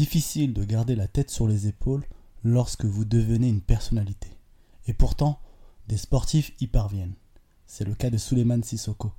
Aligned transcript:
difficile 0.00 0.54
de 0.54 0.64
garder 0.64 0.96
la 0.96 1.08
tête 1.08 1.30
sur 1.30 1.46
les 1.46 1.66
épaules 1.66 2.06
lorsque 2.42 2.86
vous 2.86 3.04
devenez 3.04 3.50
une 3.50 3.60
personnalité. 3.60 4.30
Et 4.86 4.94
pourtant, 4.94 5.38
des 5.88 5.98
sportifs 5.98 6.54
y 6.58 6.68
parviennent. 6.68 7.16
C'est 7.66 7.84
le 7.84 7.94
cas 7.94 8.08
de 8.08 8.16
Suleiman 8.16 8.62
Sissoko. 8.62 9.12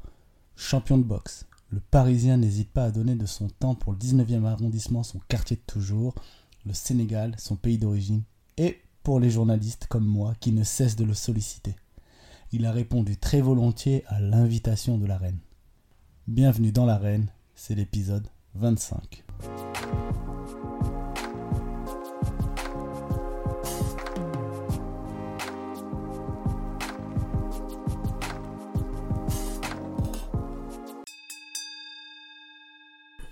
Champion 0.55 0.97
de 0.97 1.03
boxe, 1.03 1.45
le 1.69 1.81
Parisien 1.81 2.37
n'hésite 2.37 2.71
pas 2.71 2.85
à 2.85 2.89
donner 2.89 3.13
de 3.13 3.27
son 3.27 3.47
temps 3.47 3.75
pour 3.75 3.93
le 3.93 3.99
19e 3.99 4.43
arrondissement 4.45 5.03
son 5.03 5.19
quartier 5.27 5.57
de 5.57 5.61
toujours, 5.71 6.15
le 6.65 6.73
Sénégal, 6.73 7.35
son 7.37 7.57
pays 7.57 7.77
d'origine, 7.77 8.23
et 8.57 8.81
pour 9.03 9.19
les 9.19 9.29
journalistes 9.29 9.85
comme 9.87 10.07
moi 10.07 10.33
qui 10.39 10.51
ne 10.51 10.63
cessent 10.63 10.95
de 10.95 11.05
le 11.05 11.13
solliciter. 11.13 11.75
Il 12.51 12.65
a 12.65 12.71
répondu 12.71 13.17
très 13.17 13.41
volontiers 13.41 14.03
à 14.07 14.19
l'invitation 14.19 14.97
de 14.97 15.05
la 15.05 15.19
reine. 15.19 15.41
Bienvenue 16.27 16.71
dans 16.71 16.87
l'arène, 16.87 17.27
c'est 17.53 17.75
l'épisode 17.75 18.25
25. 18.55 19.23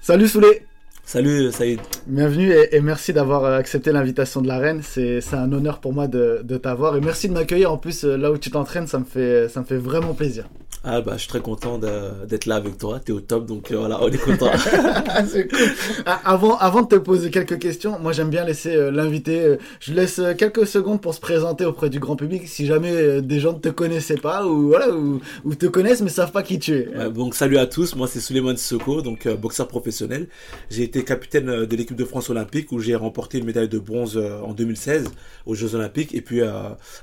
Salut 0.09 0.27
Soulé 0.27 0.63
Salut 1.05 1.51
Saïd. 1.51 1.79
Bienvenue 2.07 2.51
et, 2.51 2.81
merci 2.81 3.13
d'avoir 3.13 3.45
accepté 3.45 3.91
l'invitation 3.91 4.41
de 4.41 4.47
la 4.47 4.57
reine. 4.57 4.81
C'est 4.81 5.21
un 5.33 5.53
honneur 5.53 5.79
pour 5.79 5.93
moi 5.93 6.07
de, 6.07 6.41
de 6.43 6.57
t'avoir 6.57 6.97
et 6.97 6.99
merci 6.99 7.29
de 7.29 7.33
m'accueillir. 7.33 7.71
En 7.71 7.77
plus, 7.77 8.03
euh, 8.03 8.17
là 8.17 8.31
où 8.31 8.39
tu 8.39 8.49
t'entraînes, 8.49 8.87
ça, 8.87 8.97
me 8.97 9.03
fait, 9.03 9.47
ça 9.49 9.59
me 9.59 9.65
fait 9.67 9.77
vraiment 9.77 10.15
plaisir. 10.15 10.49
Ah 10.81 11.01
bah 11.01 11.13
je 11.15 11.19
suis 11.19 11.27
très 11.27 11.41
content 11.41 11.77
d'être 11.77 12.45
là 12.45 12.55
avec 12.55 12.77
toi, 12.77 13.01
t'es 13.03 13.11
au 13.11 13.19
top 13.19 13.45
donc 13.45 13.69
euh, 13.69 13.77
voilà, 13.77 14.01
on 14.01 14.07
est 14.07 14.17
content. 14.17 14.49
c'est 15.27 15.49
cool. 15.49 15.59
Ah, 16.05 16.21
avant, 16.23 16.57
avant 16.57 16.83
de 16.83 16.87
te 16.87 16.95
poser 16.95 17.31
quelques 17.31 17.59
questions, 17.59 17.99
moi 17.99 18.13
j'aime 18.13 18.29
bien 18.29 18.45
laisser 18.45 18.73
euh, 18.77 18.89
l'invité, 18.89 19.41
euh, 19.41 19.57
je 19.81 19.93
laisse 19.93 20.21
quelques 20.37 20.65
secondes 20.65 21.01
pour 21.01 21.13
se 21.13 21.19
présenter 21.19 21.65
auprès 21.65 21.89
du 21.89 21.99
grand 21.99 22.15
public 22.15 22.47
si 22.47 22.65
jamais 22.65 23.21
des 23.21 23.41
gens 23.41 23.51
ne 23.51 23.59
te 23.59 23.67
connaissaient 23.67 24.15
pas 24.15 24.45
ou 24.45 24.69
voilà 24.69 24.89
ou, 24.89 25.19
ou, 25.43 25.53
te 25.53 25.65
connaissent 25.65 26.01
mais 26.01 26.09
savent 26.09 26.31
pas 26.31 26.43
qui 26.43 26.59
tu 26.59 26.73
es. 26.73 27.09
donc 27.09 27.35
salut 27.35 27.57
à 27.57 27.65
tous, 27.65 27.97
moi 27.97 28.07
c'est 28.07 28.21
Suleiman 28.21 28.55
Soko, 28.55 29.01
donc 29.01 29.27
boxeur 29.27 29.67
professionnel. 29.67 30.29
J'ai 30.69 30.83
été 30.83 31.03
capitaine 31.03 31.65
de 31.65 31.75
l'équipe 31.75 31.97
de 31.97 32.05
France 32.05 32.29
olympique 32.29 32.71
où 32.71 32.79
j'ai 32.79 32.95
remporté 32.95 33.39
une 33.39 33.45
médaille 33.45 33.67
de 33.67 33.79
bronze 33.79 34.17
en 34.17 34.53
2016 34.53 35.09
aux 35.45 35.55
Jeux 35.55 35.75
olympiques 35.75 36.15
et 36.15 36.21
puis 36.21 36.39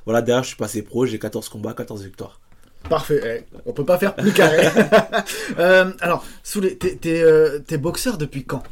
voilà 0.07 0.23
derrière 0.23 0.45
je 0.45 0.49
suis 0.49 0.57
passé 0.57 0.81
pro, 0.81 1.05
j'ai 1.05 1.19
14 1.19 1.51
combats, 1.51 1.75
14 1.75 2.03
victoires. 2.03 2.41
Parfait. 2.89 3.45
Eh, 3.45 3.59
on 3.67 3.73
peut 3.73 3.85
pas 3.85 3.99
faire 3.99 4.15
plus 4.15 4.33
carré. 4.33 4.69
euh, 5.59 5.93
alors, 6.01 6.25
Soulé, 6.43 6.77
t'es, 6.77 7.23
euh, 7.23 7.61
boxeur 7.79 8.19
depuis 8.19 8.45
quand? 8.45 8.63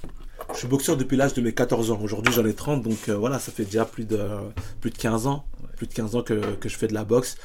Je 0.53 0.59
suis 0.59 0.69
boxeur 0.69 0.97
depuis 0.97 1.17
l'âge 1.17 1.34
de 1.34 1.41
mes 1.41 1.53
14 1.53 1.91
ans. 1.91 1.98
Aujourd'hui, 2.03 2.33
j'en 2.33 2.45
ai 2.45 2.55
30, 2.55 2.83
donc 2.83 3.09
euh, 3.09 3.17
voilà, 3.17 3.39
ça 3.39 3.51
fait 3.51 3.65
déjà 3.65 3.84
plus 3.84 4.05
de, 4.05 4.21
plus 4.81 4.91
de 4.91 4.97
15 4.97 5.27
ans. 5.27 5.45
Plus 5.77 5.87
de 5.87 5.95
15 5.95 6.15
ans 6.17 6.23
que, 6.23 6.55
que 6.55 6.69
je 6.69 6.77
fais 6.77 6.87
de 6.87 6.95
la 6.95 7.05
boxe. 7.05 7.37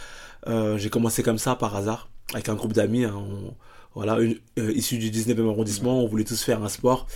Euh, 0.47 0.77
j'ai 0.77 0.89
commencé 0.89 1.23
comme 1.23 1.39
ça 1.39 1.55
par 1.55 1.75
hasard, 1.75 2.09
avec 2.33 2.49
un 2.49 2.55
groupe 2.55 2.73
d'amis. 2.73 3.05
Hein, 3.05 3.23
voilà, 3.95 4.19
une, 4.19 4.37
issus 4.57 4.97
du 4.99 5.09
19e 5.09 5.49
arrondissement, 5.49 6.03
on 6.03 6.07
voulait 6.07 6.23
tous 6.23 6.41
faire 6.43 6.63
un 6.63 6.69
sport. 6.69 7.07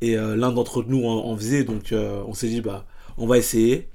Et 0.00 0.16
l'un 0.16 0.50
d'entre 0.50 0.82
nous 0.82 1.06
en, 1.06 1.26
en 1.26 1.36
faisait, 1.36 1.62
donc 1.62 1.92
on 1.92 2.34
s'est 2.34 2.48
dit, 2.48 2.60
bah, 2.60 2.86
on 3.18 3.26
va 3.26 3.38
essayer. 3.38 3.88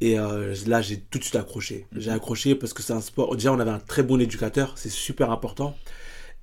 Et 0.00 0.18
euh, 0.18 0.54
là, 0.66 0.80
j'ai 0.80 0.98
tout 0.98 1.18
de 1.18 1.24
suite 1.24 1.36
accroché. 1.36 1.86
Mhm. 1.92 2.00
J'ai 2.00 2.10
accroché 2.10 2.54
parce 2.54 2.72
que 2.72 2.82
c'est 2.82 2.92
un 2.92 3.00
sport. 3.00 3.34
Déjà, 3.34 3.52
on 3.52 3.60
avait 3.60 3.70
un 3.70 3.80
très 3.80 4.02
bon 4.02 4.20
éducateur, 4.20 4.72
c'est 4.76 4.90
super 4.90 5.30
important. 5.30 5.76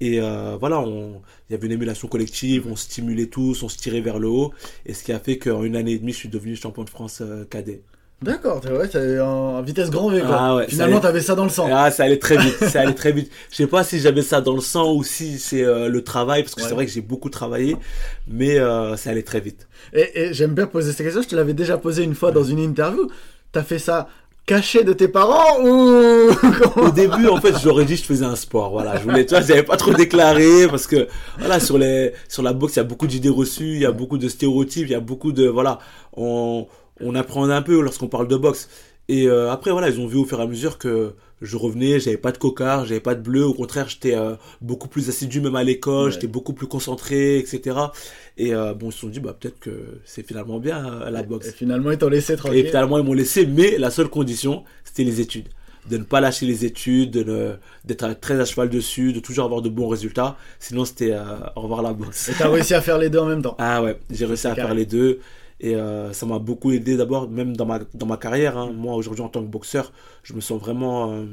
Et 0.01 0.19
euh, 0.19 0.57
voilà, 0.59 0.83
il 0.85 1.53
y 1.53 1.55
avait 1.55 1.67
une 1.67 1.73
émulation 1.73 2.09
collective, 2.09 2.67
on 2.69 2.75
stimulait 2.75 3.27
tous, 3.27 3.63
on 3.63 3.69
se 3.69 3.77
tirait 3.77 4.01
vers 4.01 4.19
le 4.19 4.27
haut. 4.27 4.53
Et 4.85 4.93
ce 4.93 5.03
qui 5.03 5.13
a 5.13 5.19
fait 5.19 5.37
qu'en 5.37 5.63
une 5.63 5.77
année 5.77 5.93
et 5.93 5.99
demie, 5.99 6.11
je 6.11 6.17
suis 6.17 6.29
devenu 6.29 6.55
champion 6.57 6.83
de 6.83 6.89
France 6.89 7.19
euh, 7.21 7.45
cadet. 7.45 7.81
D'accord, 8.21 8.61
ouais, 8.65 9.19
en 9.19 9.61
vitesse 9.61 9.89
grand 9.89 10.09
V 10.09 10.21
quoi. 10.21 10.37
Ah 10.39 10.55
ouais, 10.55 10.67
Finalement, 10.67 10.99
t'avais 10.99 11.21
ça 11.21 11.35
dans 11.35 11.43
le 11.43 11.49
sang. 11.49 11.69
Ah, 11.71 11.91
ça 11.91 12.05
allait 12.05 12.17
très 12.17 12.37
vite, 12.37 12.63
ça 12.63 12.81
allait 12.81 12.93
très 12.93 13.11
vite. 13.11 13.29
Je 13.51 13.57
sais 13.57 13.67
pas 13.67 13.83
si 13.83 13.99
j'avais 13.99 14.21
ça 14.21 14.41
dans 14.41 14.55
le 14.55 14.61
sang 14.61 14.93
ou 14.93 15.03
si 15.03 15.37
c'est 15.37 15.63
le 15.63 16.01
travail, 16.01 16.43
parce 16.43 16.55
que 16.55 16.61
c'est 16.61 16.73
vrai 16.73 16.85
que 16.85 16.91
j'ai 16.91 17.01
beaucoup 17.01 17.29
travaillé, 17.29 17.75
mais 18.25 18.55
ça 18.95 19.09
allait 19.09 19.21
très 19.21 19.41
vite. 19.41 19.67
Et, 19.93 20.21
et 20.21 20.33
j'aime 20.33 20.55
bien 20.55 20.65
poser 20.65 20.93
cette 20.93 21.05
question, 21.05 21.23
je 21.23 21.27
te 21.27 21.35
l'avais 21.35 21.53
déjà 21.53 21.77
posé 21.77 22.03
une 22.03 22.15
fois 22.15 22.31
dans 22.31 22.45
une 22.45 22.59
interview. 22.59 23.09
T'as 23.55 23.63
fait 23.63 23.79
ça 23.79 24.09
caché 24.45 24.83
de 24.83 24.91
tes 24.91 25.07
parents 25.07 25.63
ou 25.63 26.29
Au 26.75 26.91
début, 26.91 27.29
en 27.29 27.39
fait, 27.39 27.53
j'aurais 27.63 27.85
dit 27.85 27.95
je 27.95 28.03
faisais 28.03 28.25
un 28.25 28.35
sport. 28.35 28.71
Voilà, 28.71 28.97
je 28.97 29.03
voulais, 29.03 29.25
tu 29.25 29.33
vois, 29.33 29.39
j'avais 29.39 29.63
pas 29.63 29.77
trop 29.77 29.93
déclaré 29.93 30.67
parce 30.69 30.87
que 30.87 31.07
voilà, 31.39 31.61
sur 31.61 31.77
les, 31.77 32.11
sur 32.27 32.43
la 32.43 32.51
boxe, 32.51 32.75
il 32.75 32.79
y 32.79 32.81
a 32.81 32.83
beaucoup 32.83 33.07
d'idées 33.07 33.29
reçues, 33.29 33.75
il 33.75 33.79
y 33.79 33.85
a 33.85 33.93
beaucoup 33.93 34.17
de 34.17 34.27
stéréotypes, 34.27 34.87
il 34.87 34.91
y 34.91 34.95
a 34.95 34.99
beaucoup 34.99 35.31
de, 35.31 35.47
voilà, 35.47 35.79
on, 36.17 36.67
on 36.99 37.15
apprend 37.15 37.49
un 37.49 37.61
peu 37.61 37.79
lorsqu'on 37.79 38.09
parle 38.09 38.27
de 38.27 38.35
boxe. 38.35 38.67
Et 39.07 39.29
euh, 39.29 39.49
après, 39.53 39.71
voilà, 39.71 39.87
ils 39.87 40.01
ont 40.01 40.07
vu 40.07 40.17
au 40.17 40.25
fur 40.25 40.37
et 40.41 40.43
à 40.43 40.47
mesure 40.47 40.77
que 40.77 41.13
je 41.41 41.57
revenais, 41.57 41.99
j'avais 41.99 42.17
pas 42.17 42.31
de 42.31 42.37
cocard, 42.37 42.85
j'avais 42.85 42.99
pas 42.99 43.15
de 43.15 43.21
bleu. 43.21 43.45
Au 43.45 43.53
contraire, 43.53 43.89
j'étais 43.89 44.15
euh, 44.15 44.35
beaucoup 44.61 44.87
plus 44.87 45.09
assidu 45.09 45.41
même 45.41 45.55
à 45.55 45.63
l'école, 45.63 46.11
j'étais 46.11 46.27
beaucoup 46.27 46.53
plus 46.53 46.67
concentré, 46.67 47.37
etc. 47.37 47.77
Et 48.37 48.53
euh, 48.53 48.73
bon, 48.73 48.89
ils 48.89 48.93
se 48.93 48.99
sont 48.99 49.07
dit, 49.07 49.19
bah 49.19 49.35
peut-être 49.37 49.59
que 49.59 49.99
c'est 50.05 50.25
finalement 50.25 50.59
bien 50.59 51.09
la 51.09 51.23
boxe. 51.23 51.47
Et 51.47 51.51
finalement, 51.51 51.91
ils 51.91 51.97
t'ont 51.97 52.09
laissé 52.09 52.35
tranquille. 52.35 52.65
Et 52.65 52.67
finalement, 52.67 52.97
ils 52.97 53.03
m'ont 53.03 53.13
laissé, 53.13 53.45
mais 53.45 53.77
la 53.77 53.91
seule 53.91 54.07
condition, 54.09 54.63
c'était 54.83 55.03
les 55.03 55.21
études 55.21 55.49
de 55.89 55.97
ne 55.97 56.03
pas 56.03 56.19
lâcher 56.19 56.47
les 56.47 56.65
études, 56.65 57.11
de 57.11 57.51
d'être 57.83 58.19
très 58.19 58.39
à 58.39 58.45
cheval 58.45 58.69
dessus, 58.69 59.13
de 59.13 59.19
toujours 59.19 59.45
avoir 59.45 59.61
de 59.61 59.69
bons 59.69 59.87
résultats. 59.87 60.35
Sinon, 60.59 60.83
c'était 60.83 61.15
au 61.55 61.61
revoir 61.61 61.83
la 61.83 61.93
boxe. 61.93 62.29
Et 62.29 62.33
t'as 62.33 62.49
réussi 62.49 62.73
à 62.73 62.81
faire 62.81 62.97
les 62.97 63.09
deux 63.11 63.19
en 63.19 63.27
même 63.27 63.43
temps. 63.43 63.55
Ah 63.59 63.83
ouais, 63.83 63.99
j'ai 64.09 64.25
réussi 64.25 64.47
à 64.47 64.55
faire 64.55 64.73
les 64.73 64.87
deux. 64.87 65.19
Et 65.59 65.75
euh, 65.75 66.11
ça 66.13 66.25
m'a 66.25 66.39
beaucoup 66.39 66.71
aidé 66.71 66.97
d'abord, 66.97 67.29
même 67.29 67.55
dans 67.55 67.65
ma, 67.65 68.17
carrière. 68.17 68.57
Hein. 68.57 68.71
Moi, 68.73 68.93
aujourd'hui, 68.95 69.23
en 69.23 69.29
tant 69.29 69.41
que 69.41 69.47
boxeur, 69.47 69.93
je 70.23 70.33
me 70.33 70.41
sens 70.41 70.59
vraiment 70.59 71.25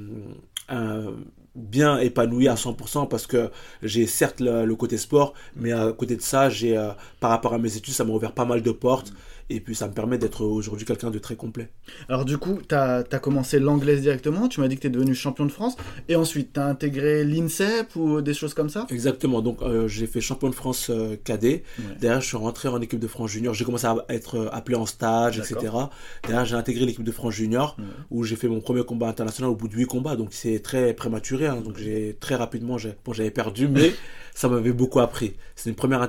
euh, 0.71 1.11
bien 1.55 1.99
épanoui 1.99 2.49
à 2.49 2.55
100% 2.55 3.09
parce 3.09 3.27
que 3.27 3.51
j'ai 3.83 4.07
certes 4.07 4.41
le, 4.41 4.75
côté 4.75 4.97
sport, 4.97 5.35
mais 5.57 5.73
à 5.73 5.93
côté 5.93 6.17
de 6.17 6.23
ça, 6.23 6.49
j'ai 6.49 6.77
euh, 6.77 6.91
par 7.21 7.31
rapport 7.31 7.53
à 7.55 7.59
mes 7.59 7.77
études, 7.77 7.95
ça 7.95 8.05
m'a 8.05 8.13
ouvert 8.13 8.33
pas 8.33 8.45
mal 8.45 8.63
de 8.63 8.71
portes. 8.71 9.13
Et 9.53 9.61
puis 9.61 9.75
ça 9.75 9.87
me 9.87 9.93
permet 9.93 10.17
d'être 10.17 10.45
aujourd'hui 10.45 10.87
quelqu'un 10.87 11.11
de 11.11 11.19
très 11.19 11.37
complet. 11.37 11.69
Alors 12.09 12.25
du 12.25 12.39
coup, 12.39 12.59
tu 12.67 12.75
as, 12.75 13.05
commencé 13.21 13.59
l'anglaise 13.59 14.01
directement, 14.01 14.49
tu 14.49 14.61
m'as 14.61 14.69
dit 14.69 14.77
que 14.77 14.81
tu 14.81 14.87
es 14.87 14.91
devenu 14.91 15.15
champion 15.15 15.45
de 15.45 15.53
France, 15.53 15.77
et 16.09 16.17
ensuite 16.17 16.55
tu 16.55 16.61
as 16.61 16.67
intégré 16.67 17.23
l'INSEP 17.25 17.95
ou 17.97 18.23
des 18.23 18.33
choses 18.33 18.55
comme 18.55 18.71
ça? 18.71 18.87
Exactement, 18.91 19.43
donc 19.43 19.61
euh, 19.61 19.89
j'ai 19.89 20.07
fait 20.07 20.21
champion 20.23 20.49
de 20.49 20.55
France 20.55 20.89
euh, 20.91 21.17
cadet, 21.23 21.65
derrière 22.01 22.23
je 22.23 22.29
suis 22.29 22.37
rentré 22.37 22.69
en 22.69 22.81
équipe 22.81 22.99
de 22.99 23.07
France 23.07 23.31
junior, 23.31 23.53
j'ai 23.53 23.65
commencé 23.65 23.87
à 23.87 23.97
être 24.09 24.37
euh, 24.37 24.49
appelé 24.53 24.77
en 24.77 24.87
stage, 24.87 25.39
etc. 25.39 25.57
Derrière 26.23 26.47
j'ai 26.47 26.57
intégré 26.57 26.87
l'équipe 26.87 27.05
de 27.05 27.13
France 27.13 27.35
junior, 27.35 27.77
où 28.11 28.25
j'ai 28.25 28.37
fait 28.37 28.49
mon 28.49 28.61
premier 28.61 28.85
combat 28.85 29.09
international 29.09 29.53
au 29.53 29.57
bout 29.57 29.69
de 29.69 29.75
8 29.75 29.85
combats, 29.85 30.17
donc 30.17 30.31
c'est 30.33 30.61
très 30.61 30.95
prématuré, 30.95 31.47
hein. 31.47 31.61
donc 31.63 31.77
j'ai 31.77 32.17
très 32.19 32.37
rapidement, 32.37 32.77
bon 33.05 33.13
j'avais 33.13 33.31
perdu, 33.31 33.69
mais 33.69 33.93
ça 34.35 34.49
m'avait 34.49 34.73
beaucoup 34.73 35.01
appris. 35.01 35.35
C'est 35.57 35.71
une 35.71 35.77
première 35.77 36.09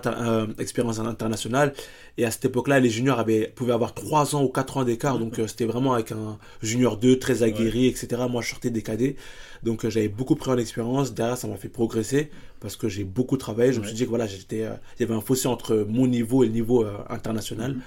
expérience 0.60 1.00
internationale, 1.00 1.74
et 2.18 2.26
à 2.26 2.32
cette 2.32 2.46
époque-là, 2.46 2.80
les 2.80 2.90
juniors 2.90 3.20
avaient, 3.20 3.48
pouvaient 3.48 3.74
avoir 3.74 3.94
3 3.94 4.36
ans 4.36 4.44
ou 4.44 4.50
4 4.50 4.78
ans 4.78 4.84
d'écart. 4.84 5.18
Donc, 5.18 5.40
euh, 5.40 5.48
c'était 5.48 5.66
vraiment 5.66 5.94
avec 5.94 6.12
un 6.12 6.38
junior 6.62 6.98
2 6.98 7.18
très 7.18 7.44
aguerri, 7.44 7.88
etc. 7.88 8.22
Moi, 8.30 8.42
je 8.42 8.50
sortais 8.50 8.70
des 8.70 8.84
cadets. 8.84 9.16
Donc, 9.64 9.84
euh, 9.84 9.90
j'avais 9.90 10.10
beaucoup 10.10 10.36
pris 10.36 10.52
en 10.52 10.58
expérience. 10.58 11.14
Derrière, 11.14 11.38
ça 11.38 11.48
m'a 11.48 11.58
fait 11.58 11.70
progresser 11.70 12.30
parce 12.60 12.76
que 12.76 12.88
j'ai 12.88 13.04
beaucoup 13.04 13.38
travaillé. 13.38 13.74
Je 13.74 13.80
me 13.80 13.86
suis 13.86 13.96
dit 13.96 14.04
que 14.04 14.10
voilà, 14.10 14.28
j'étais, 14.28 14.64
euh, 14.64 14.76
il 14.98 15.02
y 15.02 15.06
avait 15.06 15.16
un 15.16 15.22
fossé 15.22 15.48
entre 15.48 15.86
mon 15.90 16.06
niveau 16.06 16.44
et 16.44 16.48
le 16.48 16.54
niveau 16.54 16.86
international. 17.10 17.76
Mm-hmm. 17.76 17.82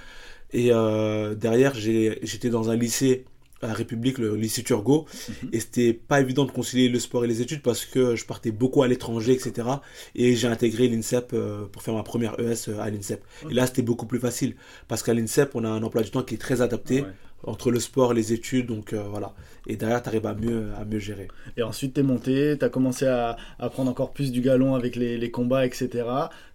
Et 0.53 1.35
derrière, 1.35 1.73
j'étais 1.75 2.49
dans 2.49 2.69
un 2.69 2.77
lycée 2.77 3.25
à 3.61 3.67
la 3.67 3.73
République, 3.73 4.17
le 4.17 4.35
lycée 4.35 4.63
Turgot. 4.63 5.05
Mhm. 5.43 5.49
Et 5.53 5.59
c'était 5.59 5.93
pas 5.93 6.21
évident 6.21 6.45
de 6.45 6.51
concilier 6.51 6.89
le 6.89 6.99
sport 6.99 7.25
et 7.25 7.27
les 7.27 7.41
études 7.41 7.61
parce 7.61 7.85
que 7.85 8.15
je 8.15 8.25
partais 8.25 8.51
beaucoup 8.51 8.83
à 8.83 8.87
l'étranger, 8.87 9.33
etc. 9.33 9.67
Et 10.15 10.35
j'ai 10.35 10.47
intégré 10.47 10.87
l'INSEP 10.87 11.31
euh, 11.33 11.65
pour 11.71 11.81
faire 11.81 11.93
ma 11.93 12.03
première 12.03 12.39
ES 12.39 12.69
euh, 12.69 12.79
à 12.79 12.89
l'INSEP. 12.89 13.23
Et 13.49 13.53
là, 13.53 13.67
c'était 13.67 13.81
beaucoup 13.81 14.05
plus 14.05 14.19
facile 14.19 14.55
parce 14.87 15.03
qu'à 15.03 15.13
l'INSEP, 15.13 15.51
on 15.55 15.63
a 15.63 15.69
un 15.69 15.83
emploi 15.83 16.03
du 16.03 16.11
temps 16.11 16.23
qui 16.23 16.35
est 16.35 16.39
très 16.39 16.61
adapté. 16.61 17.03
entre 17.43 17.69
le 17.69 17.79
sport 17.79 18.13
et 18.13 18.15
les 18.15 18.33
études, 18.33 18.65
donc 18.65 18.93
euh, 18.93 19.03
voilà. 19.11 19.35
Et 19.67 19.75
derrière, 19.75 20.01
tu 20.01 20.09
arrives 20.09 20.25
à 20.25 20.33
mieux, 20.33 20.69
à 20.75 20.85
mieux 20.85 20.97
gérer. 20.97 21.27
Et 21.55 21.61
ensuite, 21.61 21.93
tu 21.93 21.99
es 21.99 22.03
monté, 22.03 22.55
tu 22.57 22.65
as 22.65 22.69
commencé 22.69 23.05
à, 23.05 23.37
à, 23.59 23.69
prendre 23.69 23.91
encore 23.91 24.11
plus 24.11 24.31
du 24.31 24.41
galon 24.41 24.73
avec 24.73 24.95
les, 24.95 25.19
les 25.19 25.29
combats, 25.29 25.63
etc. 25.63 26.03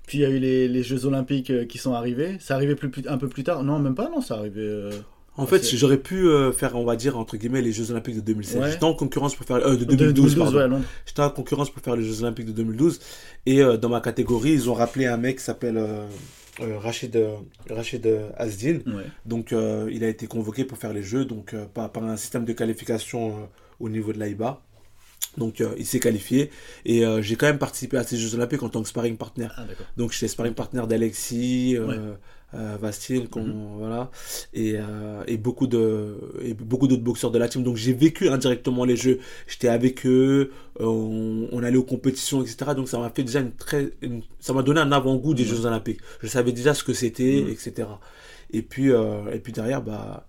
Puis 0.09 0.19
il 0.19 0.21
y 0.23 0.25
a 0.25 0.29
eu 0.29 0.41
les, 0.41 0.67
les, 0.67 0.83
Jeux 0.83 1.07
Olympiques 1.07 1.69
qui 1.69 1.79
sont 1.79 1.95
arrivés. 1.95 2.37
Ça 2.41 2.57
arrivait 2.57 2.75
plus, 2.75 2.91
un 3.07 3.17
peu 3.17 3.29
plus 3.29 3.45
tard 3.45 3.63
Non, 3.63 3.79
même 3.79 3.95
pas, 3.95 4.11
non, 4.11 4.21
ça 4.21 4.35
arrivait. 4.35 4.91
En 5.37 5.47
fait, 5.47 5.65
j'aurais 5.75 5.97
pu 5.97 6.29
euh, 6.29 6.53
faire, 6.53 6.77
on 6.77 6.85
va 6.85 6.95
dire, 6.95 7.19
entre 7.19 7.37
guillemets, 7.39 7.63
les 7.63 7.73
Jeux 7.73 7.91
Olympiques 7.91 8.17
de 8.17 8.21
2016. 8.21 8.73
J'étais 8.73 8.85
en 8.85 8.93
concurrence 8.93 9.35
pour 9.35 9.47
faire, 9.47 9.57
euh, 9.57 9.77
de 9.77 9.85
2012, 9.85 10.37
pardon. 10.37 10.83
J'étais 11.07 11.23
en 11.23 11.31
concurrence 11.31 11.71
pour 11.71 11.83
faire 11.83 11.97
les 11.97 12.05
Jeux 12.05 12.23
Olympiques 12.23 12.47
de 12.47 12.53
2012. 12.53 13.01
Et 13.47 13.63
euh, 13.63 13.79
dans 13.79 13.89
ma 13.89 14.01
catégorie, 14.01 14.53
ils 14.53 14.69
ont 14.69 14.75
rappelé 14.75 15.07
un 15.07 15.17
mec 15.17 15.39
qui 15.39 15.45
s'appelle 15.45 15.79
euh, 15.79 16.07
Rachid, 16.79 17.19
Rachid 17.71 18.07
Asdin. 18.37 18.81
Donc, 19.25 19.55
il 19.91 20.05
a 20.05 20.09
été 20.09 20.27
convoqué 20.27 20.65
pour 20.65 20.77
faire 20.77 20.93
les 20.93 21.03
Jeux, 21.03 21.25
donc 21.25 21.55
par, 21.73 21.91
par, 21.91 22.05
un 22.05 22.19
système 22.19 22.45
de 22.45 22.53
qualification 22.53 23.49
au 23.81 23.89
niveau 23.89 24.13
de 24.13 24.19
l'AIBA. 24.19 24.61
Donc 25.39 25.63
il 25.79 25.87
s'est 25.87 26.01
qualifié 26.01 26.51
et 26.85 27.05
j'ai 27.21 27.37
quand 27.37 27.47
même 27.47 27.59
participé 27.59 27.97
à 27.97 28.03
ces 28.03 28.19
Jeux 28.19 28.35
Olympiques 28.35 28.63
en 28.63 28.69
tant 28.69 28.83
que 28.83 28.89
sparring 28.89 29.17
partner. 29.17 29.49
Ah, 29.57 29.65
donc 29.97 30.13
j'étais 30.13 30.29
sparring 30.29 30.53
partner 30.53 30.83
d'Alexis, 30.87 31.75
euh, 31.79 32.13
Vastine, 32.53 33.29
mhm. 33.35 33.79
voilà, 33.79 34.11
et, 34.53 34.75
euh, 34.77 35.23
et, 35.27 35.39
beaucoup 35.39 35.67
de 35.67 36.19
et 36.43 36.53
beaucoup 36.53 36.87
d'autres 36.87 37.03
boxeurs 37.03 37.31
de 37.31 37.39
la 37.39 37.49
team. 37.49 37.63
Donc 37.63 37.77
j'ai 37.77 37.95
vécu 37.95 38.29
indirectement 38.29 38.85
les 38.85 38.97
jeux. 38.97 39.21
J'étais 39.47 39.69
avec 39.69 40.05
eux, 40.07 40.51
euh, 40.81 40.85
on, 40.85 41.63
allait 41.63 41.79
aux 41.79 41.83
compétitions, 41.83 42.43
etc. 42.43 42.73
Donc 42.77 42.89
ça 42.89 42.99
m'a 42.99 43.11
fait 43.11 43.23
déjà 43.25 43.41
une 43.41 43.53
très, 43.53 43.93
ça 44.39 44.53
m'a 44.53 44.63
donné 44.63 44.81
un 44.81 44.93
avant-goût 44.93 45.35
des 45.35 45.45
mhm. 45.45 45.49
Jeux 45.49 45.67
Olympiques. 45.67 46.01
Je 46.23 46.27
savais 46.27 46.53
déjà 46.53 46.75
ce 46.75 46.85
que 46.85 46.93
c'était, 46.93 47.39
etc. 47.39 47.89
Et 48.53 48.63
puis 48.63 48.91
et 48.91 49.39
puis 49.39 49.53
derrière, 49.53 49.83
bah, 49.83 50.27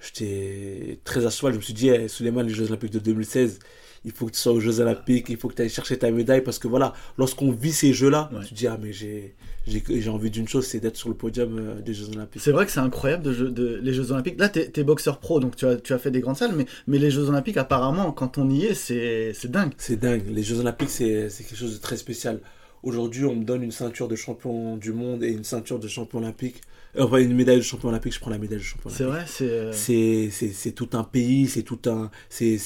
j'étais 0.00 1.00
très 1.04 1.26
à 1.26 1.30
cheval. 1.30 1.52
Je 1.52 1.58
me 1.58 1.62
suis 1.62 1.74
dit, 1.74 1.88
hey, 1.90 2.08
Suleiman, 2.08 2.42
les 2.42 2.54
Jeux 2.54 2.68
Olympiques 2.68 2.92
de 2.92 2.98
2016 2.98 3.58
il 4.08 4.14
faut 4.14 4.24
que 4.24 4.32
tu 4.32 4.38
sois 4.38 4.52
aux 4.52 4.60
Jeux 4.60 4.80
Olympiques, 4.80 5.26
il 5.28 5.36
faut 5.36 5.48
que 5.48 5.54
tu 5.54 5.60
ailles 5.60 5.68
chercher 5.68 5.98
ta 5.98 6.10
médaille 6.10 6.40
parce 6.40 6.58
que 6.58 6.66
voilà, 6.66 6.94
lorsqu'on 7.18 7.52
vit 7.52 7.72
ces 7.72 7.92
jeux-là, 7.92 8.30
tu 8.42 8.48
te 8.48 8.54
dis, 8.54 8.66
ah, 8.66 8.78
mais 8.80 8.90
j'ai, 8.90 9.34
j'ai, 9.66 10.08
envie 10.08 10.30
d'une 10.30 10.48
chose, 10.48 10.66
c'est 10.66 10.80
d'être 10.80 10.96
sur 10.96 11.10
le 11.10 11.14
podium 11.14 11.58
euh, 11.58 11.82
des 11.82 11.92
Jeux 11.92 12.08
Olympiques. 12.08 12.40
C'est 12.40 12.52
vrai 12.52 12.64
que 12.64 12.72
c'est 12.72 12.80
incroyable 12.80 13.22
de, 13.22 13.34
de, 13.50 13.78
les 13.82 13.92
Jeux 13.92 14.10
Olympiques. 14.10 14.40
Là, 14.40 14.48
tu 14.48 14.60
es, 14.60 14.82
boxeur 14.82 15.18
pro, 15.18 15.40
donc 15.40 15.56
tu 15.56 15.66
as, 15.66 15.76
tu 15.76 15.92
as 15.92 15.98
fait 15.98 16.10
des 16.10 16.20
grandes 16.20 16.38
salles, 16.38 16.54
mais, 16.56 16.64
mais 16.86 16.96
les 16.96 17.10
Jeux 17.10 17.28
Olympiques, 17.28 17.58
apparemment, 17.58 18.12
quand 18.12 18.38
on 18.38 18.48
y 18.48 18.64
est, 18.64 18.74
c'est, 18.74 19.32
c'est 19.34 19.50
dingue. 19.50 19.72
C'est 19.76 20.00
dingue. 20.00 20.22
Les 20.30 20.42
Jeux 20.42 20.58
Olympiques, 20.58 20.90
c'est, 20.90 21.28
c'est 21.28 21.44
quelque 21.44 21.58
chose 21.58 21.74
de 21.74 21.82
très 21.82 21.98
spécial. 21.98 22.40
Aujourd'hui, 22.82 23.26
on 23.26 23.34
me 23.34 23.44
donne 23.44 23.62
une 23.62 23.72
ceinture 23.72 24.08
de 24.08 24.16
champion 24.16 24.78
du 24.78 24.94
monde 24.94 25.22
et 25.22 25.28
une 25.28 25.44
ceinture 25.44 25.78
de 25.78 25.88
champion 25.88 26.20
olympique. 26.20 26.62
Euh, 26.96 27.04
enfin, 27.04 27.18
une 27.18 27.34
médaille 27.34 27.58
de 27.58 27.62
champion 27.62 27.90
olympique, 27.90 28.14
je 28.14 28.20
prends 28.20 28.30
la 28.30 28.38
médaille 28.38 28.58
de 28.58 28.62
champion 28.62 28.90
olympique. 28.90 29.28
C'est 29.28 29.42
vrai, 29.42 29.50
euh, 29.50 29.72
c'est. 29.72 30.30
C'est 30.30 30.72
tout 30.72 30.88
un 30.92 31.04
pays, 31.04 31.46
c'est 31.48 31.62
tout 31.62 31.80
un. 31.86 32.10
C'est 32.28 32.58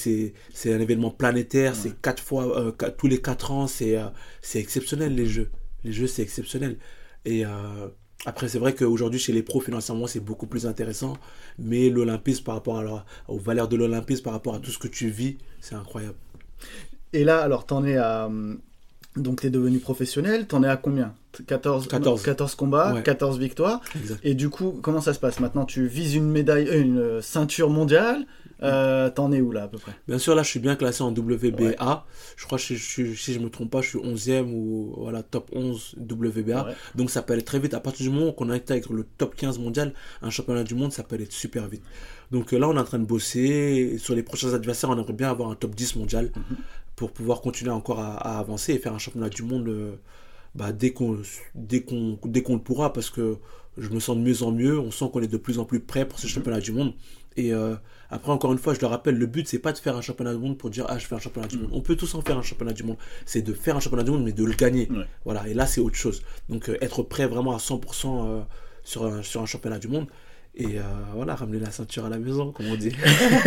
un 0.65 0.79
événement 0.79 1.11
planétaire, 1.11 1.75
c'est 1.75 2.01
quatre 2.01 2.23
fois, 2.23 2.57
euh, 2.57 2.71
tous 2.97 3.07
les 3.07 3.21
quatre 3.21 3.51
ans, 3.51 3.67
c'est 3.67 3.97
c'est 4.41 4.59
exceptionnel 4.59 5.15
les 5.15 5.25
Jeux. 5.25 5.49
Les 5.83 5.91
Jeux, 5.91 6.07
c'est 6.07 6.21
exceptionnel. 6.21 6.77
Et. 7.25 7.43
Après, 8.25 8.47
c'est 8.47 8.57
vrai 8.57 8.73
qu'aujourd'hui, 8.73 9.19
chez 9.19 9.33
les 9.33 9.43
pros, 9.43 9.59
financièrement, 9.59 10.07
c'est 10.07 10.21
beaucoup 10.21 10.47
plus 10.47 10.65
intéressant. 10.65 11.17
Mais 11.59 11.89
l'olympisme, 11.89 12.45
par 12.45 12.55
rapport 12.55 12.79
à 12.79 13.05
aux 13.27 13.37
valeurs 13.37 13.67
de 13.67 13.75
l'olympisme, 13.75 14.23
par 14.23 14.31
rapport 14.31 14.55
à 14.55 14.59
tout 14.59 14.71
ce 14.71 14.79
que 14.79 14.87
tu 14.87 15.09
vis, 15.09 15.37
c'est 15.59 15.75
incroyable. 15.75 16.15
Et 17.11 17.25
là, 17.25 17.39
alors, 17.41 17.65
t'en 17.65 17.83
es 17.83 17.97
à, 17.97 18.31
donc 19.17 19.41
tu 19.41 19.47
es 19.47 19.49
devenu 19.49 19.79
professionnel, 19.79 20.47
t'en 20.47 20.63
es 20.63 20.69
à 20.69 20.77
combien? 20.77 21.13
14, 21.47 21.87
14. 21.87 22.55
combats, 22.55 23.01
14 23.01 23.39
victoires. 23.39 23.81
Et 24.23 24.35
du 24.35 24.49
coup, 24.49 24.79
comment 24.81 25.01
ça 25.01 25.13
se 25.13 25.19
passe 25.19 25.39
Maintenant, 25.39 25.65
tu 25.65 25.87
vises 25.87 26.15
une 26.15 26.29
médaille, 26.29 26.67
euh, 26.67 26.81
une 26.81 27.21
ceinture 27.21 27.69
mondiale. 27.69 28.25
Euh, 28.61 29.09
t'en 29.09 29.33
es 29.33 29.41
où 29.41 29.51
là 29.51 29.63
à 29.63 29.67
peu 29.67 29.77
près? 29.77 29.91
Bien 30.07 30.17
sûr, 30.17 30.35
là 30.35 30.43
je 30.43 30.47
suis 30.47 30.59
bien 30.59 30.77
classé 30.77 31.03
en 31.03 31.11
WBA. 31.11 32.05
Je 32.37 32.45
crois 32.45 32.57
que 32.57 32.63
si 32.63 32.75
je 32.77 33.39
me 33.39 33.49
trompe 33.49 33.69
pas, 33.69 33.81
je 33.81 33.89
suis 33.89 33.99
11e 33.99 34.45
ou 34.53 34.93
voilà, 34.97 35.21
top 35.21 35.49
11 35.53 35.95
WBA. 36.09 36.67
Donc 36.95 37.09
ça 37.09 37.21
peut 37.21 37.33
aller 37.33 37.41
très 37.41 37.59
vite. 37.59 37.73
À 37.73 37.81
partir 37.81 38.09
du 38.09 38.15
moment 38.15 38.31
qu'on 38.31 38.49
a 38.49 38.55
été 38.55 38.71
avec 38.73 38.89
le 38.89 39.05
top 39.17 39.35
15 39.35 39.59
mondial, 39.59 39.93
un 40.21 40.29
championnat 40.29 40.63
du 40.63 40.75
monde, 40.75 40.93
ça 40.93 41.03
peut 41.03 41.15
aller 41.15 41.27
super 41.29 41.67
vite. 41.67 41.83
Donc 42.31 42.53
euh, 42.53 42.57
là, 42.57 42.69
on 42.69 42.75
est 42.77 42.79
en 42.79 42.85
train 42.85 42.99
de 42.99 43.05
bosser. 43.05 43.97
Sur 43.97 44.15
les 44.15 44.23
prochains 44.23 44.53
adversaires, 44.53 44.89
on 44.89 44.97
aimerait 44.97 45.13
bien 45.13 45.29
avoir 45.29 45.49
un 45.49 45.55
top 45.55 45.75
10 45.75 45.97
mondial. 45.97 46.31
Mhm 46.35 46.57
pour 46.95 47.11
pouvoir 47.11 47.41
continuer 47.41 47.71
encore 47.71 47.99
à, 47.99 48.39
avancer 48.39 48.73
et 48.73 48.77
faire 48.77 48.93
un 48.93 48.99
championnat 48.99 49.29
du 49.29 49.43
monde 49.43 49.67
euh, 49.67 49.95
bah, 50.55 50.71
dès 50.71 50.91
qu'on 50.91 51.17
dès 51.55 51.81
qu'on 51.81 52.19
dès 52.25 52.43
qu'on 52.43 52.55
le 52.55 52.61
pourra 52.61 52.93
parce 52.93 53.09
que 53.09 53.37
je 53.77 53.89
me 53.89 53.99
sens 53.99 54.15
de 54.15 54.21
mieux 54.21 54.43
en 54.43 54.51
mieux 54.51 54.79
on 54.79 54.91
sent 54.91 55.05
qu'on 55.11 55.21
est 55.21 55.27
de 55.27 55.37
plus 55.37 55.57
en 55.57 55.65
plus 55.65 55.79
prêt 55.79 56.07
pour 56.07 56.19
ce 56.19 56.27
mhm. 56.27 56.33
championnat 56.33 56.59
du 56.59 56.71
monde. 56.71 56.93
Et 57.35 57.51
euh, 57.51 57.75
après 58.11 58.31
encore 58.31 58.53
une 58.53 58.59
fois 58.59 58.73
je 58.73 58.79
le 58.79 58.87
rappelle 58.87 59.17
le 59.17 59.25
but 59.25 59.47
c'est 59.47 59.59
pas 59.59 59.71
de 59.71 59.77
faire 59.77 59.97
un 59.97 60.01
championnat 60.01 60.33
du 60.33 60.39
monde 60.39 60.57
pour 60.57 60.69
dire 60.69 60.85
ah 60.89 60.99
je 60.99 61.07
fais 61.07 61.15
un 61.15 61.19
championnat 61.19 61.47
du 61.47 61.57
mhm. 61.57 61.63
monde. 61.63 61.71
On 61.73 61.81
peut 61.81 61.95
tous 61.95 62.13
en 62.15 62.21
faire 62.21 62.37
un 62.37 62.43
championnat 62.43 62.73
du 62.73 62.83
monde. 62.83 62.97
C'est 63.25 63.41
de 63.41 63.53
faire 63.53 63.75
un 63.75 63.79
championnat 63.79 64.03
du 64.03 64.11
monde 64.11 64.23
mais 64.23 64.33
de 64.33 64.43
le 64.43 64.53
gagner. 64.53 64.89
Voilà. 65.25 65.47
Et 65.47 65.53
là 65.53 65.65
c'est 65.65 65.81
autre 65.81 65.95
chose. 65.95 66.23
Donc 66.49 66.69
euh, 66.69 66.77
être 66.81 67.03
prêt 67.03 67.25
vraiment 67.25 67.53
à 67.53 67.57
100% 67.57 68.43
sur 68.83 69.25
sur 69.25 69.41
un 69.41 69.45
championnat 69.45 69.79
du 69.79 69.87
monde 69.87 70.07
et 70.55 70.77
euh, 70.77 70.81
voilà, 71.15 71.33
ramener 71.33 71.59
la 71.59 71.71
ceinture 71.71 72.05
à 72.05 72.09
la 72.09 72.19
maison, 72.19 72.51
comme 72.51 72.67
on 72.67 72.75
dit. 72.75 72.91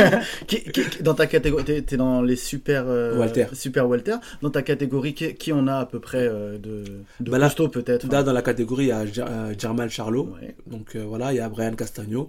dans 1.02 1.14
ta 1.14 1.28
catégorie, 1.28 1.64
tu 1.64 1.72
es, 1.72 1.96
dans 1.96 2.20
les 2.20 2.34
super, 2.34 2.84
euh, 2.88 3.16
Walter. 3.16 3.46
super 3.52 3.88
Walter. 3.88 4.16
Dans 4.42 4.50
ta 4.50 4.62
catégorie, 4.62 5.14
qui, 5.14 5.52
on 5.52 5.68
a 5.68 5.76
à 5.76 5.86
peu 5.86 6.00
près 6.00 6.26
euh, 6.26 6.58
de, 6.58 6.82
de 7.20 7.30
bah 7.30 7.38
peut-être 7.72 8.10
Là, 8.10 8.24
dans 8.24 8.32
la 8.32 8.42
catégorie, 8.42 8.86
il 8.86 8.88
y 8.88 8.92
a 8.92 9.52
Germal 9.56 9.88
Charlot. 9.88 10.34
Donc 10.66 10.96
voilà, 10.96 11.32
il 11.32 11.36
y 11.36 11.40
a 11.40 11.48
Brian 11.48 11.74
Castagno. 11.74 12.28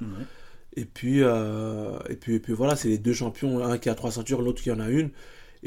Et, 0.76 0.86
puis, 0.86 1.22
et, 1.22 2.16
puis, 2.16 2.36
et 2.36 2.40
puis 2.40 2.54
voilà, 2.54 2.76
c'est 2.76 2.90
les 2.90 3.00
deux 3.00 3.14
champions, 3.14 3.66
un 3.66 3.80
qui 3.80 3.90
a 3.90 3.96
trois 3.96 4.12
ceintures, 4.12 4.44
l'autre 4.44 4.62
qui 4.62 4.72
en 4.72 4.80
a 4.80 4.90
une. 4.90 5.10